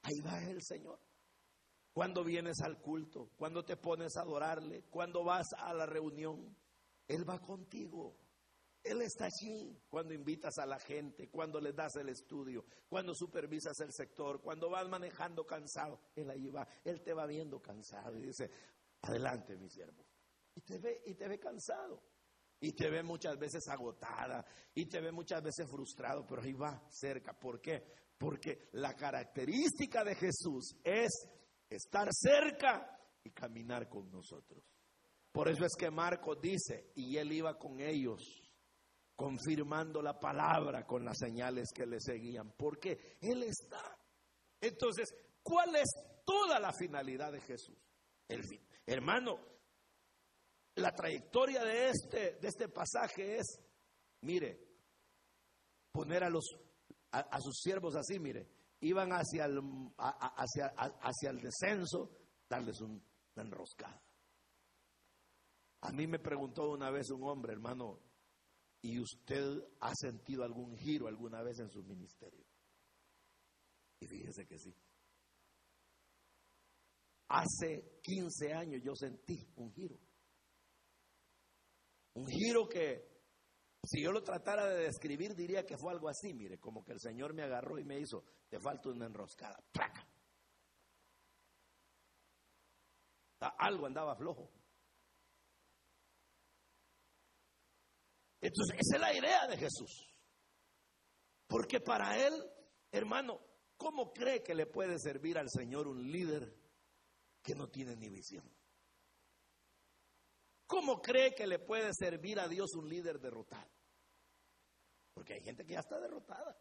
Ahí 0.01 0.19
va 0.25 0.41
el 0.41 0.63
Señor. 0.63 0.99
Cuando 1.93 2.23
vienes 2.23 2.59
al 2.61 2.81
culto, 2.81 3.29
cuando 3.37 3.63
te 3.63 3.77
pones 3.77 4.17
a 4.17 4.21
adorarle, 4.21 4.85
cuando 4.89 5.23
vas 5.23 5.45
a 5.59 5.75
la 5.75 5.85
reunión, 5.85 6.57
Él 7.07 7.23
va 7.29 7.37
contigo. 7.37 8.17
Él 8.81 9.03
está 9.03 9.25
allí 9.25 9.79
cuando 9.89 10.11
invitas 10.11 10.57
a 10.57 10.65
la 10.65 10.79
gente, 10.79 11.29
cuando 11.29 11.61
le 11.61 11.71
das 11.71 11.95
el 11.97 12.09
estudio, 12.09 12.65
cuando 12.89 13.13
supervisas 13.13 13.79
el 13.81 13.93
sector, 13.93 14.41
cuando 14.41 14.71
vas 14.71 14.89
manejando 14.89 15.45
cansado. 15.45 15.99
Él 16.15 16.31
ahí 16.31 16.47
va, 16.47 16.67
Él 16.83 17.03
te 17.03 17.13
va 17.13 17.27
viendo 17.27 17.61
cansado 17.61 18.17
y 18.17 18.23
dice, 18.23 18.49
adelante 19.03 19.55
mi 19.55 19.69
siervo. 19.69 20.03
Y 20.55 20.61
te 20.61 20.79
ve, 20.79 21.03
y 21.05 21.13
te 21.13 21.27
ve 21.27 21.37
cansado. 21.37 22.01
Y 22.59 22.73
te 22.73 22.89
ve 22.89 23.03
muchas 23.03 23.37
veces 23.37 23.67
agotada 23.67 24.45
y 24.73 24.85
te 24.85 25.01
ve 25.01 25.11
muchas 25.11 25.43
veces 25.43 25.69
frustrado, 25.69 26.25
pero 26.25 26.41
ahí 26.41 26.53
va 26.53 26.81
cerca. 26.89 27.33
¿Por 27.33 27.61
qué? 27.61 27.83
Porque 28.17 28.69
la 28.73 28.95
característica 28.95 30.03
de 30.03 30.15
Jesús 30.15 30.75
es 30.83 31.11
estar 31.69 32.07
cerca 32.11 32.97
y 33.23 33.31
caminar 33.31 33.89
con 33.89 34.09
nosotros. 34.09 34.63
Por 35.31 35.49
eso 35.49 35.65
es 35.65 35.75
que 35.77 35.91
Marcos 35.91 36.39
dice, 36.41 36.91
y 36.95 37.17
él 37.17 37.33
iba 37.33 37.57
con 37.59 37.81
ellos, 37.81 38.21
confirmando 39.15 40.01
la 40.01 40.19
palabra 40.19 40.85
con 40.85 41.03
las 41.03 41.17
señales 41.17 41.71
que 41.73 41.85
le 41.85 41.99
seguían, 41.99 42.53
porque 42.57 43.17
él 43.21 43.43
está. 43.43 43.97
Entonces, 44.61 45.13
¿cuál 45.43 45.75
es 45.75 45.89
toda 46.25 46.59
la 46.59 46.71
finalidad 46.71 47.31
de 47.31 47.41
Jesús? 47.41 47.77
El. 48.27 48.43
Hermano, 48.85 49.39
la 50.75 50.93
trayectoria 50.93 51.63
de 51.63 51.89
este, 51.89 52.37
de 52.39 52.47
este 52.47 52.67
pasaje 52.69 53.37
es, 53.37 53.61
mire, 54.21 54.59
poner 55.91 56.23
a, 56.23 56.29
los, 56.29 56.45
a, 57.11 57.39
sus 57.39 57.59
siervos 57.61 57.95
así, 57.95 58.19
mire, 58.19 58.49
iban 58.81 59.11
hacia 59.11 59.45
el, 59.45 59.59
hacia, 59.97 60.67
hacia 60.75 61.29
el 61.29 61.39
descenso, 61.39 62.11
darles 62.49 62.81
una 62.81 63.01
enroscada. 63.37 64.01
A 65.81 65.91
mí 65.91 66.07
me 66.07 66.19
preguntó 66.19 66.71
una 66.71 66.89
vez 66.89 67.09
un 67.11 67.23
hombre, 67.23 67.53
hermano, 67.53 68.01
¿y 68.81 68.99
usted 68.99 69.63
ha 69.79 69.93
sentido 69.95 70.43
algún 70.43 70.75
giro 70.77 71.07
alguna 71.07 71.41
vez 71.41 71.59
en 71.59 71.69
su 71.69 71.83
ministerio? 71.83 72.45
Y 73.99 74.07
fíjese 74.07 74.45
que 74.45 74.57
sí. 74.57 74.75
Hace 77.29 77.99
15 78.03 78.53
años 78.53 78.81
yo 78.83 78.93
sentí 78.95 79.39
un 79.55 79.71
giro. 79.71 79.97
Un 82.15 82.27
giro 82.27 82.67
que, 82.67 83.07
si 83.83 84.01
yo 84.01 84.11
lo 84.11 84.23
tratara 84.23 84.67
de 84.67 84.85
describir, 84.85 85.35
diría 85.35 85.65
que 85.65 85.77
fue 85.77 85.91
algo 85.91 86.07
así, 86.07 86.33
mire, 86.33 86.57
como 86.59 86.83
que 86.83 86.93
el 86.93 86.99
Señor 86.99 87.33
me 87.33 87.43
agarró 87.43 87.77
y 87.77 87.83
me 87.83 87.99
hizo, 87.99 88.23
te 88.49 88.59
falta 88.59 88.89
una 88.89 89.05
enroscada. 89.05 89.57
Algo 93.57 93.85
andaba 93.85 94.15
flojo. 94.15 94.49
Entonces, 98.41 98.77
esa 98.79 98.95
es 98.95 99.01
la 99.01 99.13
idea 99.13 99.47
de 99.47 99.57
Jesús. 99.57 100.15
Porque 101.47 101.79
para 101.79 102.25
él, 102.25 102.33
hermano, 102.91 103.39
¿cómo 103.75 104.13
cree 104.13 104.41
que 104.41 104.55
le 104.55 104.67
puede 104.67 104.99
servir 104.99 105.37
al 105.37 105.49
Señor 105.49 105.87
un 105.87 106.11
líder 106.11 106.55
que 107.43 107.55
no 107.55 107.67
tiene 107.69 107.95
ni 107.95 108.09
visión? 108.09 108.54
¿Cómo 110.67 111.01
cree 111.01 111.35
que 111.35 111.45
le 111.45 111.59
puede 111.59 111.91
servir 111.93 112.39
a 112.39 112.47
Dios 112.47 112.73
un 112.75 112.89
líder 112.89 113.19
derrotado? 113.19 113.69
Porque 115.13 115.33
hay 115.33 115.41
gente 115.41 115.65
que 115.65 115.73
ya 115.73 115.79
está 115.79 115.99
derrotada. 115.99 116.57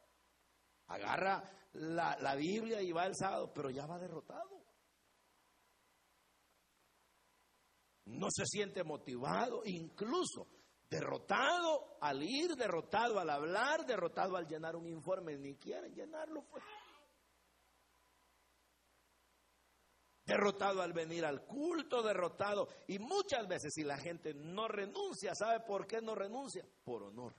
Agarra 0.86 1.42
la, 1.72 2.34
Biblia 2.36 2.82
y 2.82 2.92
va 2.92 3.06
el 3.06 3.16
sábado, 3.16 3.52
pero 3.54 3.70
ya 3.70 3.86
va 3.86 3.98
derrotado. 3.98 4.64
No 8.06 8.28
se 8.30 8.44
siente 8.44 8.84
motivado, 8.84 9.62
incluso 9.64 10.46
derrotado 10.90 11.96
al 12.00 12.22
ir, 12.22 12.54
derrotado 12.54 13.18
al 13.18 13.30
hablar, 13.30 13.86
derrotado 13.86 14.36
al 14.36 14.46
llenar 14.46 14.76
un 14.76 14.86
informe, 14.86 15.36
ni 15.38 15.56
quieren 15.56 15.94
llenarlo. 15.94 16.44
Pues. 16.44 16.62
Derrotado 20.24 20.82
al 20.82 20.92
venir 20.92 21.24
al 21.24 21.44
culto, 21.44 22.02
derrotado. 22.02 22.68
Y 22.88 22.98
muchas 22.98 23.46
veces 23.46 23.72
si 23.74 23.82
la 23.82 23.98
gente 23.98 24.34
no 24.34 24.68
renuncia, 24.68 25.34
¿sabe 25.34 25.60
por 25.60 25.86
qué 25.86 26.00
no 26.00 26.14
renuncia? 26.14 26.66
Por 26.84 27.04
honor. 27.04 27.34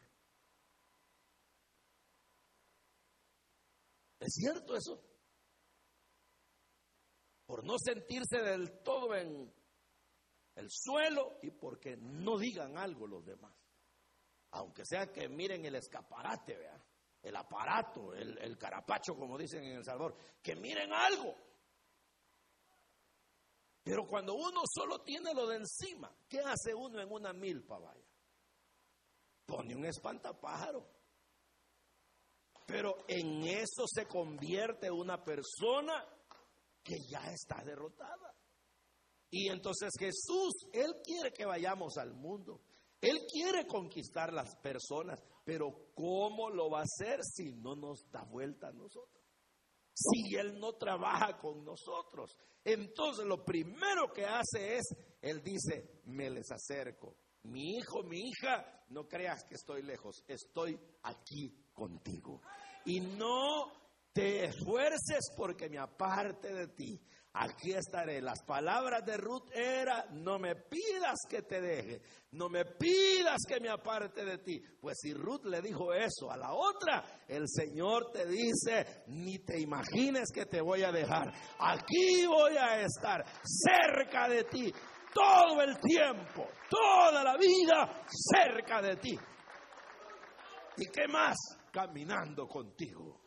¿Es 4.20 4.34
cierto 4.34 4.76
eso? 4.76 5.02
Por 7.46 7.64
no 7.64 7.78
sentirse 7.78 8.42
del 8.42 8.82
todo 8.82 9.16
en 9.16 9.54
el 10.56 10.68
suelo 10.70 11.38
y 11.42 11.52
porque 11.52 11.96
no 11.98 12.38
digan 12.38 12.78
algo 12.78 13.08
los 13.08 13.26
demás. 13.26 13.54
Aunque 14.52 14.86
sea 14.86 15.12
que 15.12 15.28
miren 15.28 15.66
el 15.66 15.76
escaparate, 15.76 16.58
el 17.22 17.36
aparato, 17.36 18.14
el, 18.14 18.38
el 18.38 18.58
carapacho, 18.58 19.16
como 19.16 19.38
dicen 19.38 19.64
en 19.64 19.78
El 19.78 19.84
Salvador, 19.84 20.16
que 20.42 20.56
miren 20.56 20.94
algo. 20.94 21.36
Pero 23.86 24.08
cuando 24.08 24.34
uno 24.34 24.64
solo 24.66 25.04
tiene 25.04 25.32
lo 25.32 25.46
de 25.46 25.58
encima, 25.58 26.12
¿qué 26.28 26.40
hace 26.40 26.74
uno 26.74 27.00
en 27.00 27.12
una 27.12 27.32
milpa, 27.34 27.78
vaya? 27.78 28.04
Pone 29.46 29.76
un 29.76 29.86
espantapájaro. 29.86 30.90
Pero 32.66 33.06
en 33.08 33.44
eso 33.44 33.86
se 33.86 34.08
convierte 34.08 34.90
una 34.90 35.24
persona 35.24 36.04
que 36.84 36.96
ya 37.08 37.32
está 37.32 37.64
derrotada. 37.64 38.36
Y 39.30 39.50
entonces 39.50 39.92
Jesús, 40.00 40.54
Él 40.74 40.96
quiere 41.04 41.32
que 41.32 41.46
vayamos 41.46 41.98
al 41.98 42.16
mundo. 42.16 42.62
Él 43.00 43.20
quiere 43.32 43.68
conquistar 43.68 44.34
las 44.34 44.56
personas, 44.56 45.24
pero 45.44 45.92
¿cómo 45.94 46.50
lo 46.50 46.72
va 46.72 46.80
a 46.80 46.86
hacer 46.86 47.20
si 47.24 47.52
no 47.52 47.76
nos 47.76 48.10
da 48.10 48.24
vuelta 48.24 48.70
a 48.70 48.74
nosotros? 48.74 49.25
Si 49.96 50.36
Él 50.36 50.60
no 50.60 50.74
trabaja 50.74 51.38
con 51.38 51.64
nosotros. 51.64 52.38
Entonces 52.64 53.26
lo 53.26 53.44
primero 53.46 54.12
que 54.14 54.26
hace 54.26 54.78
es, 54.78 54.84
Él 55.22 55.42
dice, 55.42 56.02
me 56.06 56.30
les 56.30 56.52
acerco. 56.52 57.16
Mi 57.44 57.78
hijo, 57.78 58.04
mi 58.04 58.28
hija, 58.28 58.84
no 58.90 59.08
creas 59.08 59.46
que 59.46 59.56
estoy 59.56 59.84
lejos, 59.84 60.24
estoy 60.28 60.78
aquí 61.04 61.66
contigo. 61.74 62.42
Y 62.86 63.00
no 63.00 63.72
te 64.12 64.46
esfuerces 64.46 65.32
porque 65.38 65.70
me 65.70 65.78
aparte 65.78 66.54
de 66.54 66.68
ti 66.68 67.00
aquí 67.36 67.74
estaré. 67.74 68.22
Las 68.22 68.42
palabras 68.44 69.06
de 69.06 69.18
Ruth 69.18 69.52
era, 69.54 70.06
no 70.12 70.40
me 70.40 70.56
pidas 70.56 71.20
que 71.30 71.42
te 71.42 71.62
deje, 71.62 72.02
no 72.32 72.50
me 72.50 72.66
pidas 72.66 73.42
que 73.48 73.60
me 73.60 73.70
aparte 73.70 74.24
de 74.24 74.38
ti. 74.40 74.62
Pues 74.80 74.98
si 75.02 75.14
Ruth 75.14 75.46
le 75.46 75.62
dijo 75.62 75.94
eso 75.94 76.32
a 76.32 76.38
la 76.38 76.54
otra, 76.54 77.24
el 77.28 77.44
Señor 77.48 78.12
te 78.12 78.26
dice, 78.26 79.04
ni 79.08 79.40
te 79.40 79.60
imagines 79.60 80.32
que 80.34 80.46
te 80.46 80.62
voy 80.62 80.84
a 80.84 80.92
dejar. 80.92 81.32
Aquí 81.60 82.26
voy 82.26 82.56
a 82.58 82.82
estar 82.82 83.24
cerca 83.44 84.30
de 84.30 84.44
ti 84.46 84.74
todo 85.14 85.62
el 85.62 85.78
tiempo, 85.80 86.48
toda 86.70 87.24
la 87.24 87.38
vida 87.38 88.04
cerca 88.08 88.82
de 88.82 88.98
ti. 88.98 89.18
¿Y 90.78 90.86
qué 90.92 91.08
más? 91.08 91.38
Caminando 91.72 92.48
contigo. 92.48 93.22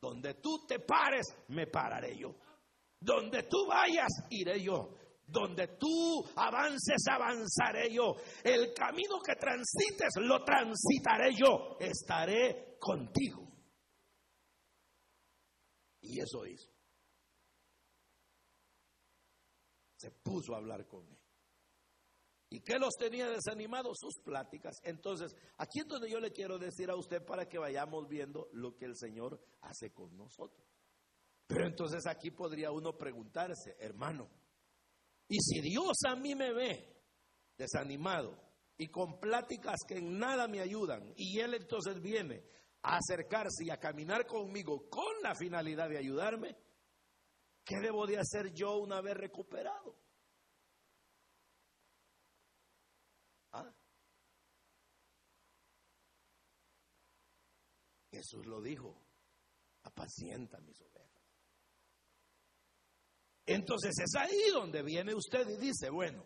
Donde 0.00 0.34
tú 0.34 0.64
te 0.66 0.78
pares, 0.78 1.26
me 1.48 1.66
pararé 1.66 2.16
yo. 2.16 2.34
Donde 3.00 3.44
tú 3.44 3.66
vayas, 3.66 4.08
iré 4.30 4.62
yo. 4.62 4.94
Donde 5.26 5.76
tú 5.78 6.24
avances, 6.36 7.06
avanzaré 7.10 7.92
yo. 7.92 8.14
El 8.42 8.72
camino 8.72 9.20
que 9.24 9.34
transites, 9.36 10.14
lo 10.16 10.42
transitaré 10.42 11.34
yo. 11.34 11.76
Estaré 11.78 12.76
contigo. 12.78 13.46
Y 16.00 16.20
eso 16.20 16.46
hizo. 16.46 16.70
Se 19.96 20.10
puso 20.10 20.54
a 20.54 20.58
hablar 20.58 20.86
con 20.86 21.06
él. 21.06 21.18
¿Y 22.50 22.60
qué 22.62 22.78
los 22.78 22.94
tenía 22.96 23.28
desanimados? 23.28 23.98
Sus 23.98 24.18
pláticas. 24.24 24.78
Entonces, 24.82 25.36
aquí 25.58 25.80
es 25.80 25.86
donde 25.86 26.10
yo 26.10 26.18
le 26.18 26.32
quiero 26.32 26.58
decir 26.58 26.88
a 26.90 26.96
usted 26.96 27.22
para 27.22 27.46
que 27.46 27.58
vayamos 27.58 28.08
viendo 28.08 28.48
lo 28.52 28.74
que 28.74 28.86
el 28.86 28.96
Señor 28.96 29.38
hace 29.60 29.92
con 29.92 30.16
nosotros. 30.16 30.66
Pero 31.48 31.66
entonces 31.66 32.06
aquí 32.06 32.30
podría 32.30 32.70
uno 32.70 32.96
preguntarse, 32.96 33.74
hermano, 33.80 34.28
¿y 35.26 35.40
si 35.40 35.62
Dios 35.62 35.96
a 36.06 36.14
mí 36.14 36.34
me 36.34 36.52
ve 36.52 36.94
desanimado 37.56 38.38
y 38.76 38.88
con 38.88 39.18
pláticas 39.18 39.78
que 39.88 39.96
en 39.96 40.18
nada 40.18 40.46
me 40.46 40.60
ayudan 40.60 41.14
y 41.16 41.40
Él 41.40 41.54
entonces 41.54 42.02
viene 42.02 42.44
a 42.82 42.98
acercarse 42.98 43.64
y 43.64 43.70
a 43.70 43.80
caminar 43.80 44.26
conmigo 44.26 44.90
con 44.90 45.22
la 45.22 45.34
finalidad 45.34 45.88
de 45.88 45.96
ayudarme, 45.96 46.54
¿qué 47.64 47.80
debo 47.80 48.06
de 48.06 48.18
hacer 48.18 48.52
yo 48.52 48.76
una 48.76 49.00
vez 49.00 49.16
recuperado? 49.16 49.96
¿Ah? 53.52 53.74
Jesús 58.10 58.44
lo 58.44 58.60
dijo, 58.60 59.00
apacienta 59.82 60.60
mis 60.60 60.78
ovejas. 60.82 61.07
Entonces 63.48 63.98
es 63.98 64.14
ahí 64.14 64.50
donde 64.52 64.82
viene 64.82 65.14
usted 65.14 65.48
y 65.48 65.56
dice, 65.56 65.88
bueno, 65.88 66.22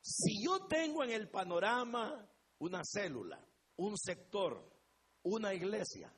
si 0.00 0.42
yo 0.42 0.66
tengo 0.66 1.04
en 1.04 1.10
el 1.10 1.28
panorama 1.28 2.26
una 2.60 2.80
célula, 2.84 3.38
un 3.76 3.98
sector, 3.98 4.66
una 5.24 5.52
iglesia, 5.52 6.10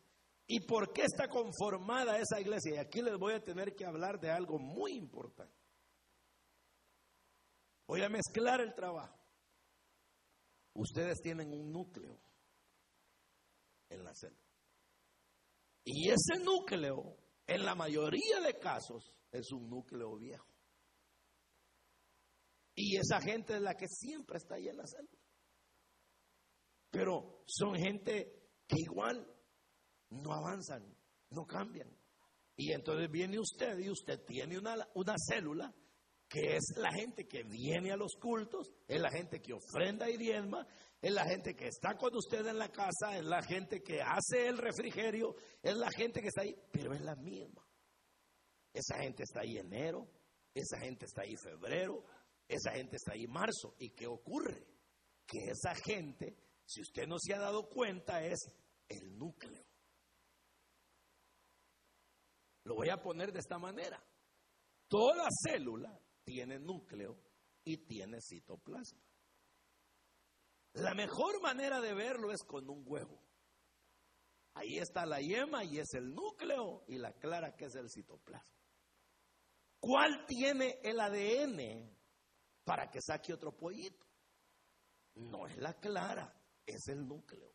¿y 0.46 0.60
por 0.60 0.92
qué 0.92 1.02
está 1.02 1.28
conformada 1.28 2.16
esa 2.16 2.40
iglesia? 2.40 2.76
Y 2.76 2.78
aquí 2.78 3.02
les 3.02 3.18
voy 3.18 3.34
a 3.34 3.44
tener 3.44 3.74
que 3.74 3.84
hablar 3.84 4.20
de 4.20 4.30
algo 4.30 4.60
muy 4.60 4.92
importante. 4.92 5.58
Voy 7.88 8.02
a 8.02 8.08
mezclar 8.08 8.60
el 8.60 8.72
trabajo. 8.72 9.18
Ustedes 10.74 11.20
tienen 11.20 11.52
un 11.52 11.72
núcleo 11.72 12.20
en 13.88 14.04
la 14.04 14.14
célula. 14.14 14.40
Y 15.82 16.08
ese 16.08 16.38
núcleo, 16.44 17.16
en 17.48 17.64
la 17.64 17.74
mayoría 17.74 18.38
de 18.46 18.56
casos, 18.60 19.12
es 19.32 19.52
un 19.52 19.68
núcleo 19.68 20.16
viejo. 20.16 20.46
Y 22.74 22.96
esa 22.96 23.20
gente 23.20 23.54
es 23.54 23.60
la 23.60 23.74
que 23.74 23.88
siempre 23.88 24.38
está 24.38 24.54
ahí 24.54 24.68
en 24.68 24.76
la 24.76 24.86
célula. 24.86 25.18
Pero 26.90 27.42
son 27.46 27.74
gente 27.76 28.48
que 28.66 28.76
igual 28.78 29.26
no 30.10 30.32
avanzan, 30.32 30.96
no 31.30 31.46
cambian. 31.46 31.88
Y 32.56 32.72
entonces 32.72 33.10
viene 33.10 33.38
usted 33.38 33.78
y 33.78 33.90
usted 33.90 34.24
tiene 34.24 34.58
una, 34.58 34.76
una 34.94 35.14
célula 35.18 35.74
que 36.28 36.56
es 36.56 36.74
la 36.76 36.92
gente 36.92 37.26
que 37.26 37.42
viene 37.42 37.90
a 37.90 37.96
los 37.96 38.14
cultos, 38.14 38.70
es 38.86 39.00
la 39.00 39.10
gente 39.10 39.40
que 39.40 39.52
ofrenda 39.52 40.08
y 40.08 40.16
diezma, 40.16 40.64
es 41.02 41.12
la 41.12 41.24
gente 41.24 41.56
que 41.56 41.66
está 41.66 41.96
con 41.96 42.14
usted 42.14 42.46
en 42.46 42.58
la 42.58 42.70
casa, 42.70 43.18
es 43.18 43.24
la 43.24 43.42
gente 43.42 43.82
que 43.82 44.00
hace 44.00 44.46
el 44.46 44.56
refrigerio, 44.58 45.34
es 45.60 45.76
la 45.76 45.90
gente 45.90 46.20
que 46.20 46.28
está 46.28 46.42
ahí, 46.42 46.54
pero 46.70 46.94
es 46.94 47.00
la 47.00 47.16
misma. 47.16 47.66
Esa 48.72 48.98
gente 48.98 49.24
está 49.24 49.40
ahí 49.40 49.58
enero, 49.58 50.08
esa 50.54 50.78
gente 50.78 51.06
está 51.06 51.22
ahí 51.22 51.36
febrero, 51.36 52.04
esa 52.46 52.72
gente 52.72 52.96
está 52.96 53.12
ahí 53.12 53.26
marzo. 53.26 53.74
¿Y 53.78 53.90
qué 53.90 54.06
ocurre? 54.06 54.66
Que 55.26 55.50
esa 55.50 55.74
gente, 55.74 56.36
si 56.66 56.80
usted 56.80 57.06
no 57.06 57.16
se 57.18 57.34
ha 57.34 57.38
dado 57.38 57.68
cuenta, 57.68 58.24
es 58.24 58.38
el 58.88 59.16
núcleo. 59.16 59.64
Lo 62.64 62.74
voy 62.74 62.90
a 62.90 63.00
poner 63.00 63.32
de 63.32 63.40
esta 63.40 63.58
manera. 63.58 64.02
Toda 64.88 65.28
célula 65.46 65.98
tiene 66.24 66.58
núcleo 66.58 67.16
y 67.64 67.78
tiene 67.78 68.18
citoplasma. 68.20 69.02
La 70.74 70.94
mejor 70.94 71.40
manera 71.40 71.80
de 71.80 71.94
verlo 71.94 72.32
es 72.32 72.42
con 72.42 72.68
un 72.68 72.84
huevo. 72.86 73.20
Ahí 74.54 74.78
está 74.78 75.06
la 75.06 75.20
yema 75.20 75.64
y 75.64 75.78
es 75.78 75.94
el 75.94 76.12
núcleo 76.14 76.84
y 76.88 76.98
la 76.98 77.12
clara 77.12 77.56
que 77.56 77.66
es 77.66 77.74
el 77.74 77.88
citoplasma. 77.88 78.59
¿Cuál 79.80 80.26
tiene 80.26 80.78
el 80.82 81.00
ADN 81.00 81.90
para 82.64 82.90
que 82.90 83.00
saque 83.00 83.32
otro 83.32 83.56
pollito? 83.56 84.06
No 85.14 85.46
es 85.46 85.56
la 85.56 85.74
clara, 85.80 86.32
es 86.66 86.86
el 86.88 87.06
núcleo. 87.06 87.50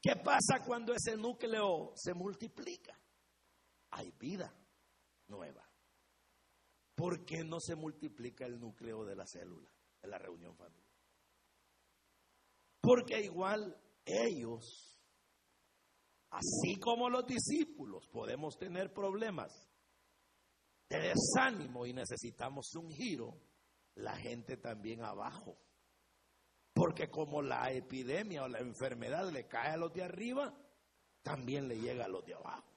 ¿Qué 0.00 0.16
pasa 0.16 0.64
cuando 0.64 0.94
ese 0.94 1.16
núcleo 1.16 1.92
se 1.96 2.14
multiplica? 2.14 2.98
Hay 3.90 4.10
vida 4.12 4.52
nueva. 5.28 5.68
¿Por 6.94 7.24
qué 7.24 7.44
no 7.44 7.58
se 7.60 7.74
multiplica 7.74 8.46
el 8.46 8.58
núcleo 8.58 9.04
de 9.04 9.16
la 9.16 9.26
célula 9.26 9.70
en 10.02 10.10
la 10.10 10.18
reunión 10.18 10.56
familiar? 10.56 10.92
Porque 12.80 13.20
igual 13.20 13.76
ellos, 14.04 15.00
así 16.30 16.78
como 16.80 17.08
los 17.08 17.26
discípulos, 17.26 18.08
podemos 18.08 18.56
tener 18.58 18.92
problemas 18.92 19.71
de 20.92 21.14
desánimo 21.14 21.86
y 21.86 21.92
necesitamos 21.92 22.74
un 22.74 22.90
giro, 22.90 23.40
la 23.94 24.16
gente 24.16 24.56
también 24.56 25.02
abajo. 25.02 25.58
Porque 26.74 27.10
como 27.10 27.42
la 27.42 27.70
epidemia 27.72 28.44
o 28.44 28.48
la 28.48 28.60
enfermedad 28.60 29.30
le 29.30 29.46
cae 29.46 29.72
a 29.72 29.76
los 29.76 29.92
de 29.92 30.04
arriba, 30.04 30.54
también 31.22 31.68
le 31.68 31.78
llega 31.78 32.04
a 32.04 32.08
los 32.08 32.24
de 32.24 32.34
abajo. 32.34 32.70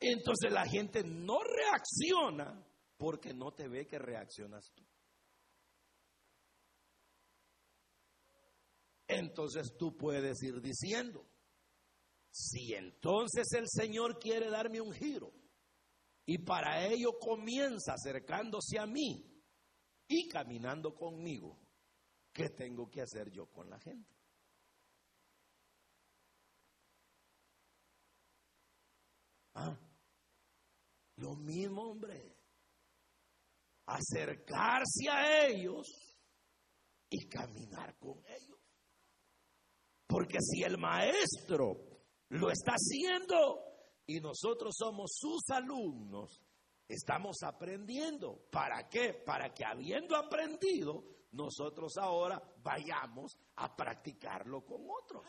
Entonces 0.00 0.52
la 0.52 0.66
gente 0.66 1.02
no 1.02 1.38
reacciona 1.42 2.66
porque 2.96 3.32
no 3.32 3.52
te 3.52 3.68
ve 3.68 3.86
que 3.86 3.98
reaccionas 3.98 4.70
tú. 4.74 4.84
Entonces 9.06 9.76
tú 9.78 9.96
puedes 9.96 10.42
ir 10.42 10.60
diciendo, 10.60 11.26
si 12.30 12.74
entonces 12.74 13.46
el 13.52 13.68
Señor 13.68 14.18
quiere 14.18 14.50
darme 14.50 14.80
un 14.80 14.92
giro, 14.92 15.32
y 16.26 16.38
para 16.38 16.86
ello 16.86 17.18
comienza 17.18 17.94
acercándose 17.94 18.78
a 18.78 18.86
mí 18.86 19.24
y 20.08 20.28
caminando 20.28 20.94
conmigo. 20.94 21.60
¿Qué 22.32 22.48
tengo 22.50 22.90
que 22.90 23.02
hacer 23.02 23.30
yo 23.30 23.46
con 23.46 23.70
la 23.70 23.78
gente? 23.78 24.10
Ah, 29.54 29.78
lo 31.16 31.36
mismo, 31.36 31.90
hombre. 31.90 32.36
Acercarse 33.86 35.08
a 35.10 35.46
ellos 35.46 35.86
y 37.10 37.28
caminar 37.28 37.96
con 37.98 38.18
ellos. 38.26 38.58
Porque 40.06 40.38
si 40.40 40.62
el 40.62 40.78
maestro 40.78 41.76
lo 42.30 42.50
está 42.50 42.72
haciendo, 42.72 43.73
y 44.06 44.20
nosotros 44.20 44.74
somos 44.76 45.12
sus 45.14 45.48
alumnos, 45.50 46.40
Estamos 46.88 47.42
aprendiendo. 47.42 48.46
¿Para 48.50 48.88
qué? 48.88 49.14
Para 49.14 49.54
que 49.54 49.64
habiendo 49.64 50.16
aprendido, 50.16 51.04
nosotros 51.32 51.96
ahora 51.96 52.42
vayamos 52.62 53.38
a 53.56 53.74
practicarlo 53.74 54.64
con 54.64 54.82
otros. 54.88 55.26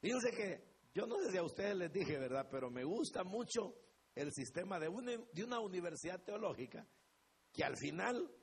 Fíjense 0.00 0.30
que 0.30 0.88
yo 0.94 1.06
no 1.06 1.18
sé 1.18 1.30
si 1.30 1.36
a 1.36 1.42
ustedes 1.42 1.76
les 1.76 1.92
dije, 1.92 2.18
¿verdad? 2.18 2.48
Pero 2.50 2.70
me 2.70 2.84
gusta 2.84 3.22
mucho 3.22 3.76
el 4.14 4.32
sistema 4.32 4.80
de 4.80 4.88
una, 4.88 5.12
de 5.12 5.44
una 5.44 5.60
universidad 5.60 6.22
teológica 6.24 6.86
que 7.52 7.64
al 7.64 7.76
final 7.76 8.34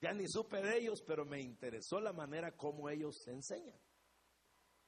ya 0.00 0.12
ni 0.12 0.28
supe 0.28 0.60
de 0.60 0.78
ellos, 0.78 1.02
pero 1.06 1.24
me 1.24 1.40
interesó 1.40 1.98
la 1.98 2.12
manera 2.12 2.54
como 2.56 2.90
ellos 2.90 3.26
enseñan. 3.26 3.80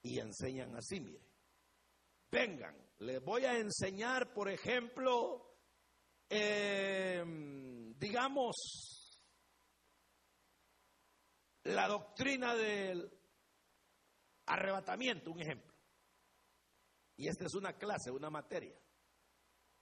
Y 0.02 0.18
enseñan 0.18 0.76
así, 0.76 1.00
mire. 1.00 1.33
Vengan, 2.34 2.76
les 2.98 3.22
voy 3.22 3.44
a 3.44 3.56
enseñar, 3.56 4.32
por 4.34 4.50
ejemplo, 4.50 5.54
em, 6.28 7.96
digamos, 7.96 8.56
la 11.62 11.86
doctrina 11.86 12.56
del 12.56 13.08
arrebatamiento, 14.46 15.30
un 15.30 15.42
ejemplo. 15.42 15.72
Y 17.18 17.28
esta 17.28 17.44
es 17.44 17.54
una 17.54 17.78
clase, 17.78 18.10
una 18.10 18.30
materia. 18.30 18.76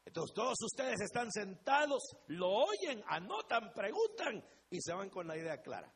Entonces 0.05 0.35
todos 0.35 0.59
ustedes 0.61 1.01
están 1.01 1.33
sentados, 1.33 2.03
lo 2.27 2.51
oyen, 2.51 3.03
anotan, 3.07 3.73
preguntan 3.73 4.47
y 4.69 4.79
se 4.83 4.93
van 4.93 5.09
con 5.09 5.27
la 5.27 5.39
idea 5.39 5.63
clara. 5.63 5.91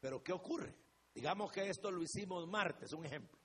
Pero 0.00 0.24
¿qué 0.24 0.32
ocurre? 0.32 0.74
Digamos 1.14 1.52
que 1.52 1.68
esto 1.68 1.88
lo 1.88 2.02
hicimos 2.02 2.48
martes, 2.48 2.92
un 2.94 3.06
ejemplo. 3.06 3.38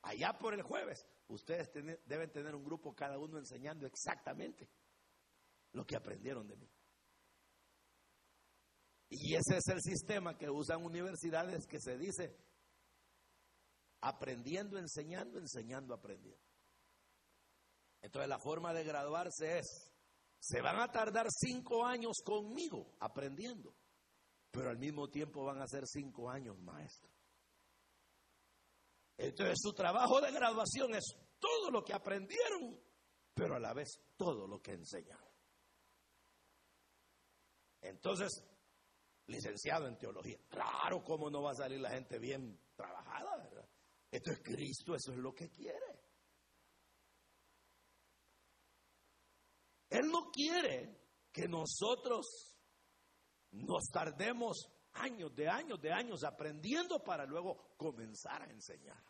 Allá 0.00 0.38
por 0.38 0.54
el 0.54 0.62
jueves, 0.62 1.04
ustedes 1.28 1.70
deben 2.06 2.30
tener 2.32 2.54
un 2.54 2.64
grupo 2.64 2.94
cada 2.94 3.18
uno 3.18 3.38
enseñando 3.38 3.86
exactamente 3.86 4.68
lo 5.72 5.86
que 5.86 5.96
aprendieron 5.96 6.46
de 6.46 6.56
mí. 6.56 6.70
Y 9.10 9.34
ese 9.34 9.56
es 9.56 9.68
el 9.68 9.80
sistema 9.80 10.36
que 10.36 10.50
usan 10.50 10.84
universidades 10.84 11.66
que 11.66 11.80
se 11.80 11.96
dice 11.96 12.36
aprendiendo, 14.00 14.78
enseñando, 14.78 15.38
enseñando, 15.38 15.94
aprendiendo. 15.94 16.44
Entonces 18.00 18.28
la 18.28 18.38
forma 18.38 18.72
de 18.72 18.84
graduarse 18.84 19.58
es, 19.58 19.92
se 20.38 20.60
van 20.60 20.80
a 20.80 20.92
tardar 20.92 21.26
cinco 21.30 21.84
años 21.84 22.18
conmigo 22.24 22.94
aprendiendo, 23.00 23.74
pero 24.50 24.70
al 24.70 24.78
mismo 24.78 25.08
tiempo 25.08 25.44
van 25.44 25.60
a 25.60 25.66
ser 25.66 25.84
cinco 25.86 26.30
años 26.30 26.56
maestros. 26.58 27.17
Entonces 29.18 29.58
su 29.60 29.72
trabajo 29.72 30.20
de 30.20 30.30
graduación 30.30 30.94
es 30.94 31.16
todo 31.40 31.70
lo 31.70 31.84
que 31.84 31.92
aprendieron, 31.92 32.80
pero 33.34 33.56
a 33.56 33.58
la 33.58 33.74
vez 33.74 34.00
todo 34.16 34.46
lo 34.46 34.62
que 34.62 34.72
enseñaron. 34.72 35.28
Entonces, 37.80 38.44
licenciado 39.26 39.88
en 39.88 39.98
teología, 39.98 40.38
claro, 40.48 41.02
cómo 41.02 41.28
no 41.30 41.42
va 41.42 41.50
a 41.50 41.54
salir 41.54 41.80
la 41.80 41.90
gente 41.90 42.18
bien 42.18 42.60
trabajada, 42.76 43.36
¿verdad? 43.38 43.68
Esto 44.10 44.30
es 44.30 44.40
Cristo, 44.42 44.94
eso 44.94 45.12
es 45.12 45.18
lo 45.18 45.34
que 45.34 45.50
quiere. 45.50 46.00
Él 49.90 50.08
no 50.08 50.30
quiere 50.30 51.08
que 51.32 51.48
nosotros 51.48 52.54
nos 53.50 53.84
tardemos 53.90 54.68
años 55.00 55.34
de 55.34 55.48
años 55.48 55.80
de 55.80 55.92
años 55.92 56.24
aprendiendo 56.24 57.02
para 57.02 57.24
luego 57.26 57.74
comenzar 57.76 58.42
a 58.42 58.50
enseñar. 58.50 59.02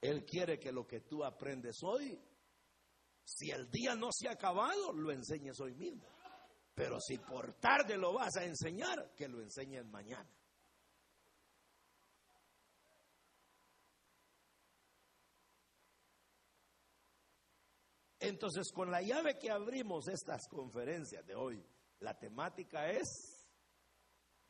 Él 0.00 0.24
quiere 0.24 0.58
que 0.58 0.72
lo 0.72 0.86
que 0.86 1.00
tú 1.00 1.24
aprendes 1.24 1.82
hoy, 1.82 2.20
si 3.24 3.50
el 3.50 3.70
día 3.70 3.94
no 3.94 4.08
se 4.12 4.28
ha 4.28 4.32
acabado, 4.32 4.92
lo 4.92 5.10
enseñes 5.10 5.58
hoy 5.60 5.74
mismo. 5.74 6.06
Pero 6.74 7.00
si 7.00 7.18
por 7.18 7.54
tarde 7.54 7.96
lo 7.96 8.12
vas 8.12 8.36
a 8.36 8.44
enseñar, 8.44 9.14
que 9.16 9.28
lo 9.28 9.40
enseñes 9.42 9.84
mañana. 9.86 10.30
Entonces, 18.20 18.72
con 18.72 18.90
la 18.90 19.00
llave 19.00 19.38
que 19.38 19.50
abrimos 19.50 20.08
estas 20.08 20.48
conferencias 20.48 21.24
de 21.24 21.34
hoy, 21.34 21.64
la 22.00 22.18
temática 22.18 22.90
es, 22.90 23.37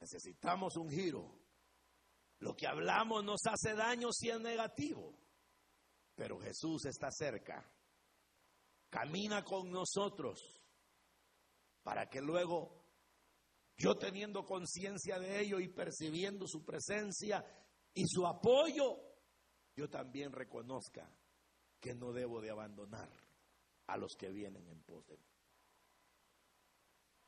necesitamos 0.00 0.76
un 0.76 0.90
giro. 0.90 1.38
Lo 2.40 2.54
que 2.54 2.66
hablamos 2.66 3.24
nos 3.24 3.40
hace 3.46 3.74
daño 3.74 4.12
si 4.12 4.30
es 4.30 4.40
negativo, 4.40 5.18
pero 6.14 6.38
Jesús 6.38 6.84
está 6.86 7.10
cerca, 7.10 7.68
camina 8.88 9.42
con 9.42 9.70
nosotros, 9.70 10.62
para 11.82 12.08
que 12.08 12.20
luego, 12.20 12.84
yo 13.76 13.96
teniendo 13.96 14.44
conciencia 14.44 15.18
de 15.18 15.40
ello 15.40 15.58
y 15.58 15.68
percibiendo 15.68 16.46
su 16.46 16.64
presencia 16.64 17.44
y 17.92 18.06
su 18.06 18.26
apoyo, 18.26 18.98
yo 19.74 19.88
también 19.88 20.32
reconozca 20.32 21.10
que 21.80 21.94
no 21.94 22.12
debo 22.12 22.40
de 22.40 22.50
abandonar 22.50 23.10
a 23.86 23.96
los 23.96 24.14
que 24.16 24.30
vienen 24.30 24.68
en 24.68 24.82
pos 24.82 25.06
de 25.06 25.16
mí. 25.16 25.28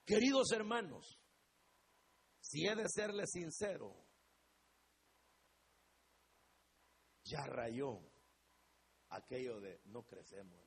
Queridos 0.04 0.50
hermanos, 0.52 1.19
si 2.40 2.66
he 2.66 2.74
de 2.74 2.88
serle 2.88 3.26
sincero, 3.26 3.94
ya 7.24 7.46
rayó 7.46 8.00
aquello 9.10 9.60
de 9.60 9.80
no 9.84 10.04
crecemos. 10.06 10.60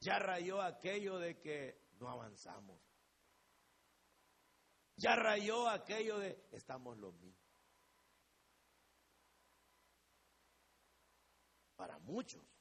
Ya 0.00 0.18
rayó 0.18 0.60
aquello 0.60 1.18
de 1.18 1.40
que 1.40 1.88
no 1.98 2.08
avanzamos. 2.08 2.80
Ya 4.96 5.16
rayó 5.16 5.68
aquello 5.68 6.18
de 6.18 6.48
estamos 6.52 6.98
los 6.98 7.14
mismos. 7.14 7.42
Para 11.76 11.98
muchos 12.00 12.52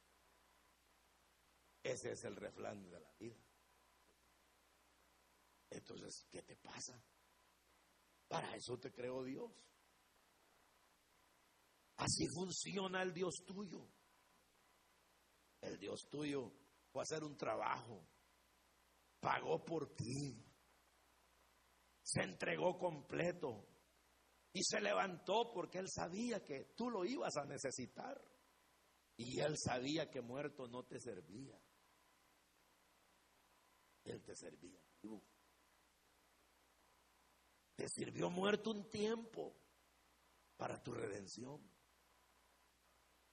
ese 1.84 2.12
es 2.12 2.24
el 2.26 2.36
refrán 2.36 2.90
de 2.90 3.00
la 3.00 3.12
vida. 3.14 3.51
Entonces, 5.72 6.28
¿qué 6.30 6.42
te 6.44 6.58
pasa? 6.58 7.02
Para 8.28 8.56
eso 8.56 8.78
te 8.78 8.92
creó 8.92 9.24
Dios. 9.24 9.52
Así 11.98 12.28
funciona 12.28 13.02
el 13.02 13.14
Dios 13.14 13.44
tuyo. 13.46 13.88
El 15.62 15.80
Dios 15.80 16.08
tuyo 16.10 16.52
fue 16.92 17.02
a 17.02 17.04
hacer 17.04 17.24
un 17.24 17.38
trabajo, 17.38 18.06
pagó 19.20 19.64
por 19.64 19.96
ti, 19.96 20.44
se 22.04 22.24
entregó 22.24 22.78
completo 22.78 23.68
y 24.52 24.64
se 24.64 24.82
levantó 24.82 25.52
porque 25.54 25.78
él 25.78 25.88
sabía 25.90 26.44
que 26.44 26.74
tú 26.76 26.90
lo 26.90 27.06
ibas 27.06 27.38
a 27.38 27.46
necesitar 27.46 28.20
y 29.16 29.40
él 29.40 29.56
sabía 29.58 30.10
que 30.10 30.20
muerto 30.20 30.68
no 30.68 30.84
te 30.84 31.00
servía. 31.00 31.62
Él 34.04 34.22
te 34.24 34.36
servía 34.36 34.82
Te 37.82 37.90
sirvió 37.90 38.30
muerto 38.30 38.70
un 38.70 38.92
tiempo 38.92 39.58
para 40.56 40.84
tu 40.84 40.94
redención. 40.94 41.60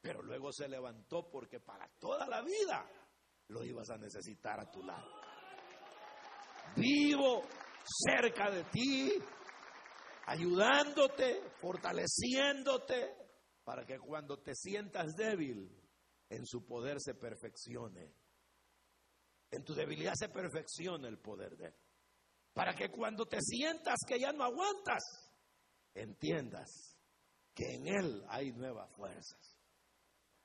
Pero 0.00 0.22
luego 0.22 0.50
se 0.54 0.66
levantó 0.66 1.28
porque 1.30 1.60
para 1.60 1.86
toda 1.98 2.26
la 2.26 2.40
vida 2.40 2.90
lo 3.48 3.62
ibas 3.62 3.90
a 3.90 3.98
necesitar 3.98 4.58
a 4.58 4.70
tu 4.70 4.82
lado. 4.82 5.06
Vivo 6.76 7.42
cerca 8.06 8.50
de 8.50 8.64
ti, 8.64 9.12
ayudándote, 10.24 11.42
fortaleciéndote, 11.60 13.16
para 13.62 13.84
que 13.84 13.98
cuando 13.98 14.38
te 14.38 14.54
sientas 14.54 15.14
débil, 15.14 15.78
en 16.30 16.46
su 16.46 16.64
poder 16.64 17.02
se 17.02 17.12
perfeccione 17.12 18.14
en 19.50 19.64
tu 19.64 19.74
debilidad 19.74 20.12
se 20.14 20.28
perfecciona 20.28 21.08
el 21.08 21.18
poder 21.18 21.56
de 21.56 21.66
Él. 21.66 21.74
Para 22.58 22.74
que 22.74 22.88
cuando 22.88 23.24
te 23.24 23.40
sientas 23.40 24.00
que 24.04 24.18
ya 24.18 24.32
no 24.32 24.42
aguantas, 24.42 25.00
entiendas 25.94 26.98
que 27.54 27.76
en 27.76 27.86
Él 27.86 28.24
hay 28.28 28.50
nuevas 28.50 28.90
fuerzas. 28.96 29.56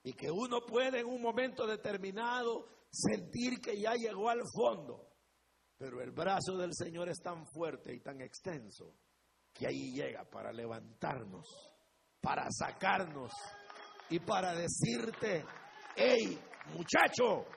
Y 0.04 0.14
que 0.14 0.30
uno 0.30 0.60
puede 0.62 1.00
en 1.00 1.08
un 1.08 1.20
momento 1.20 1.66
determinado 1.66 2.68
sentir 2.92 3.60
que 3.60 3.82
ya 3.82 3.96
llegó 3.96 4.30
al 4.30 4.44
fondo. 4.54 5.10
Pero 5.76 6.02
el 6.02 6.12
brazo 6.12 6.56
del 6.56 6.76
Señor 6.76 7.10
es 7.10 7.18
tan 7.18 7.48
fuerte 7.48 7.92
y 7.92 8.00
tan 8.00 8.22
extenso 8.22 8.94
que 9.52 9.66
ahí 9.66 9.92
llega 9.96 10.24
para 10.24 10.54
levantarnos, 10.54 11.48
para 12.22 12.46
sacarnos 12.52 13.32
y 14.12 14.20
para 14.20 14.54
decirte, 14.54 15.44
hey 15.96 16.40
muchacho, 16.76 17.48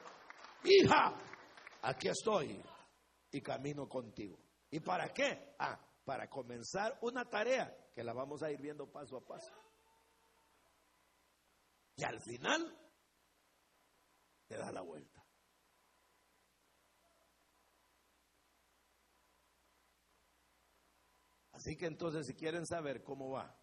hija, 0.65 1.13
aquí 1.83 2.09
estoy 2.09 2.59
y 3.33 3.43
camino 3.43 3.87
contigo. 3.87 4.46
¿Y 4.71 4.81
para 4.81 5.13
qué? 5.13 5.55
Ah, 5.59 5.79
para 6.05 6.29
comenzar 6.29 6.99
una 7.03 7.29
tarea 7.29 7.77
que 7.95 8.05
la 8.05 8.13
vamos 8.13 8.43
a 8.43 8.51
ir 8.51 8.61
viendo 8.61 8.91
paso 8.91 9.17
a 9.17 9.27
paso. 9.27 9.53
Y 11.97 12.05
al 12.05 12.21
final, 12.21 12.77
te 14.47 14.57
da 14.57 14.71
la 14.71 14.83
vuelta. 14.83 15.25
Así 21.53 21.77
que 21.77 21.87
entonces 21.87 22.27
si 22.27 22.35
quieren 22.35 22.67
saber 22.67 23.03
cómo 23.03 23.31
va, 23.31 23.59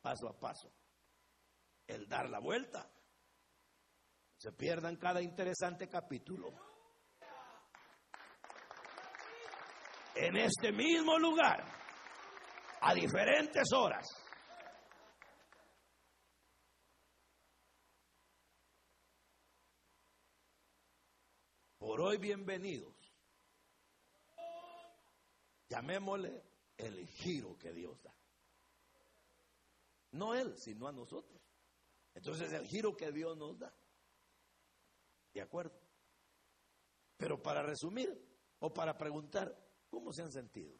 paso 0.00 0.28
a 0.28 0.38
paso, 0.38 0.72
el 1.86 2.08
dar 2.08 2.28
la 2.28 2.40
vuelta, 2.40 2.90
se 4.36 4.52
pierdan 4.52 4.96
cada 4.96 5.22
interesante 5.22 5.88
capítulo. 5.88 6.67
En 10.20 10.36
este 10.36 10.72
mismo 10.72 11.16
lugar, 11.16 11.64
a 12.80 12.92
diferentes 12.92 13.72
horas. 13.72 14.04
Por 21.78 22.00
hoy 22.00 22.18
bienvenidos. 22.18 22.96
Llamémosle 25.68 26.42
el 26.76 27.06
giro 27.06 27.56
que 27.56 27.72
Dios 27.72 28.02
da. 28.02 28.12
No 30.10 30.34
Él, 30.34 30.58
sino 30.58 30.88
a 30.88 30.92
nosotros. 30.92 31.40
Entonces 32.12 32.52
el 32.52 32.66
giro 32.66 32.96
que 32.96 33.12
Dios 33.12 33.36
nos 33.36 33.56
da. 33.56 33.72
¿De 35.32 35.42
acuerdo? 35.42 35.78
Pero 37.16 37.40
para 37.40 37.62
resumir 37.62 38.20
o 38.58 38.74
para 38.74 38.98
preguntar, 38.98 39.67
¿cómo 39.88 40.12
se 40.12 40.22
han 40.22 40.32
sentido? 40.32 40.78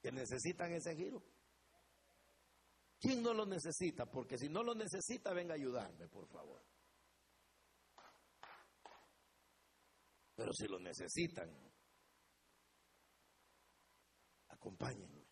¿Que 0.00 0.12
necesitan 0.12 0.72
ese 0.72 0.94
giro? 0.96 1.22
¿Quién 2.98 3.22
no 3.22 3.32
lo 3.32 3.46
necesita? 3.46 4.06
Porque 4.06 4.36
si 4.36 4.48
no 4.48 4.62
lo 4.62 4.74
necesita, 4.74 5.32
venga 5.32 5.54
a 5.54 5.56
ayudarme, 5.56 6.06
por 6.08 6.26
favor. 6.28 6.62
Pero 10.34 10.52
si 10.52 10.66
lo 10.66 10.78
necesitan, 10.78 11.50
acompáñenme. 14.48 15.26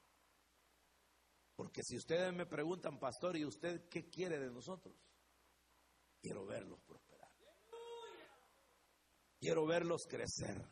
Porque 1.57 1.83
si 1.83 1.97
ustedes 1.97 2.33
me 2.33 2.47
preguntan, 2.47 2.99
pastor, 2.99 3.37
¿y 3.37 3.45
usted 3.45 3.89
qué 3.89 4.09
quiere 4.09 4.39
de 4.39 4.51
nosotros? 4.51 4.95
Quiero 6.20 6.47
verlos 6.47 6.81
prosperar. 6.83 7.31
Quiero 9.39 9.66
verlos 9.66 10.07
crecer. 10.09 10.64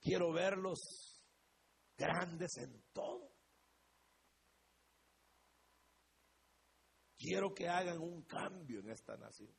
Quiero 0.00 0.32
verlos 0.32 1.15
grandes 1.96 2.56
en 2.58 2.82
todo. 2.92 3.34
Quiero 7.18 7.54
que 7.54 7.68
hagan 7.68 7.98
un 7.98 8.22
cambio 8.22 8.80
en 8.80 8.90
esta 8.90 9.16
nación. 9.16 9.54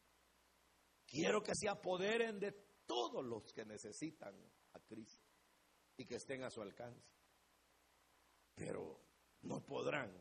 Quiero 1.06 1.42
que 1.42 1.54
se 1.56 1.68
apoderen 1.68 2.40
de 2.40 2.52
todos 2.86 3.26
los 3.26 3.52
que 3.52 3.66
necesitan 3.66 4.36
a 4.74 4.80
Cristo 4.80 5.28
y 5.98 6.06
que 6.06 6.16
estén 6.16 6.44
a 6.44 6.50
su 6.50 6.62
alcance. 6.62 7.10
Pero 8.54 9.02
no 9.42 9.66
podrán 9.66 10.12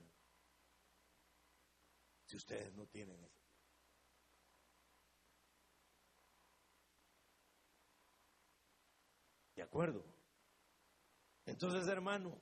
si 2.25 2.37
ustedes 2.37 2.73
no 2.75 2.87
tienen 2.87 3.23
eso. 3.23 3.43
¿De 9.55 9.63
acuerdo? 9.63 10.16
Entonces, 11.47 11.89
hermano, 11.89 12.39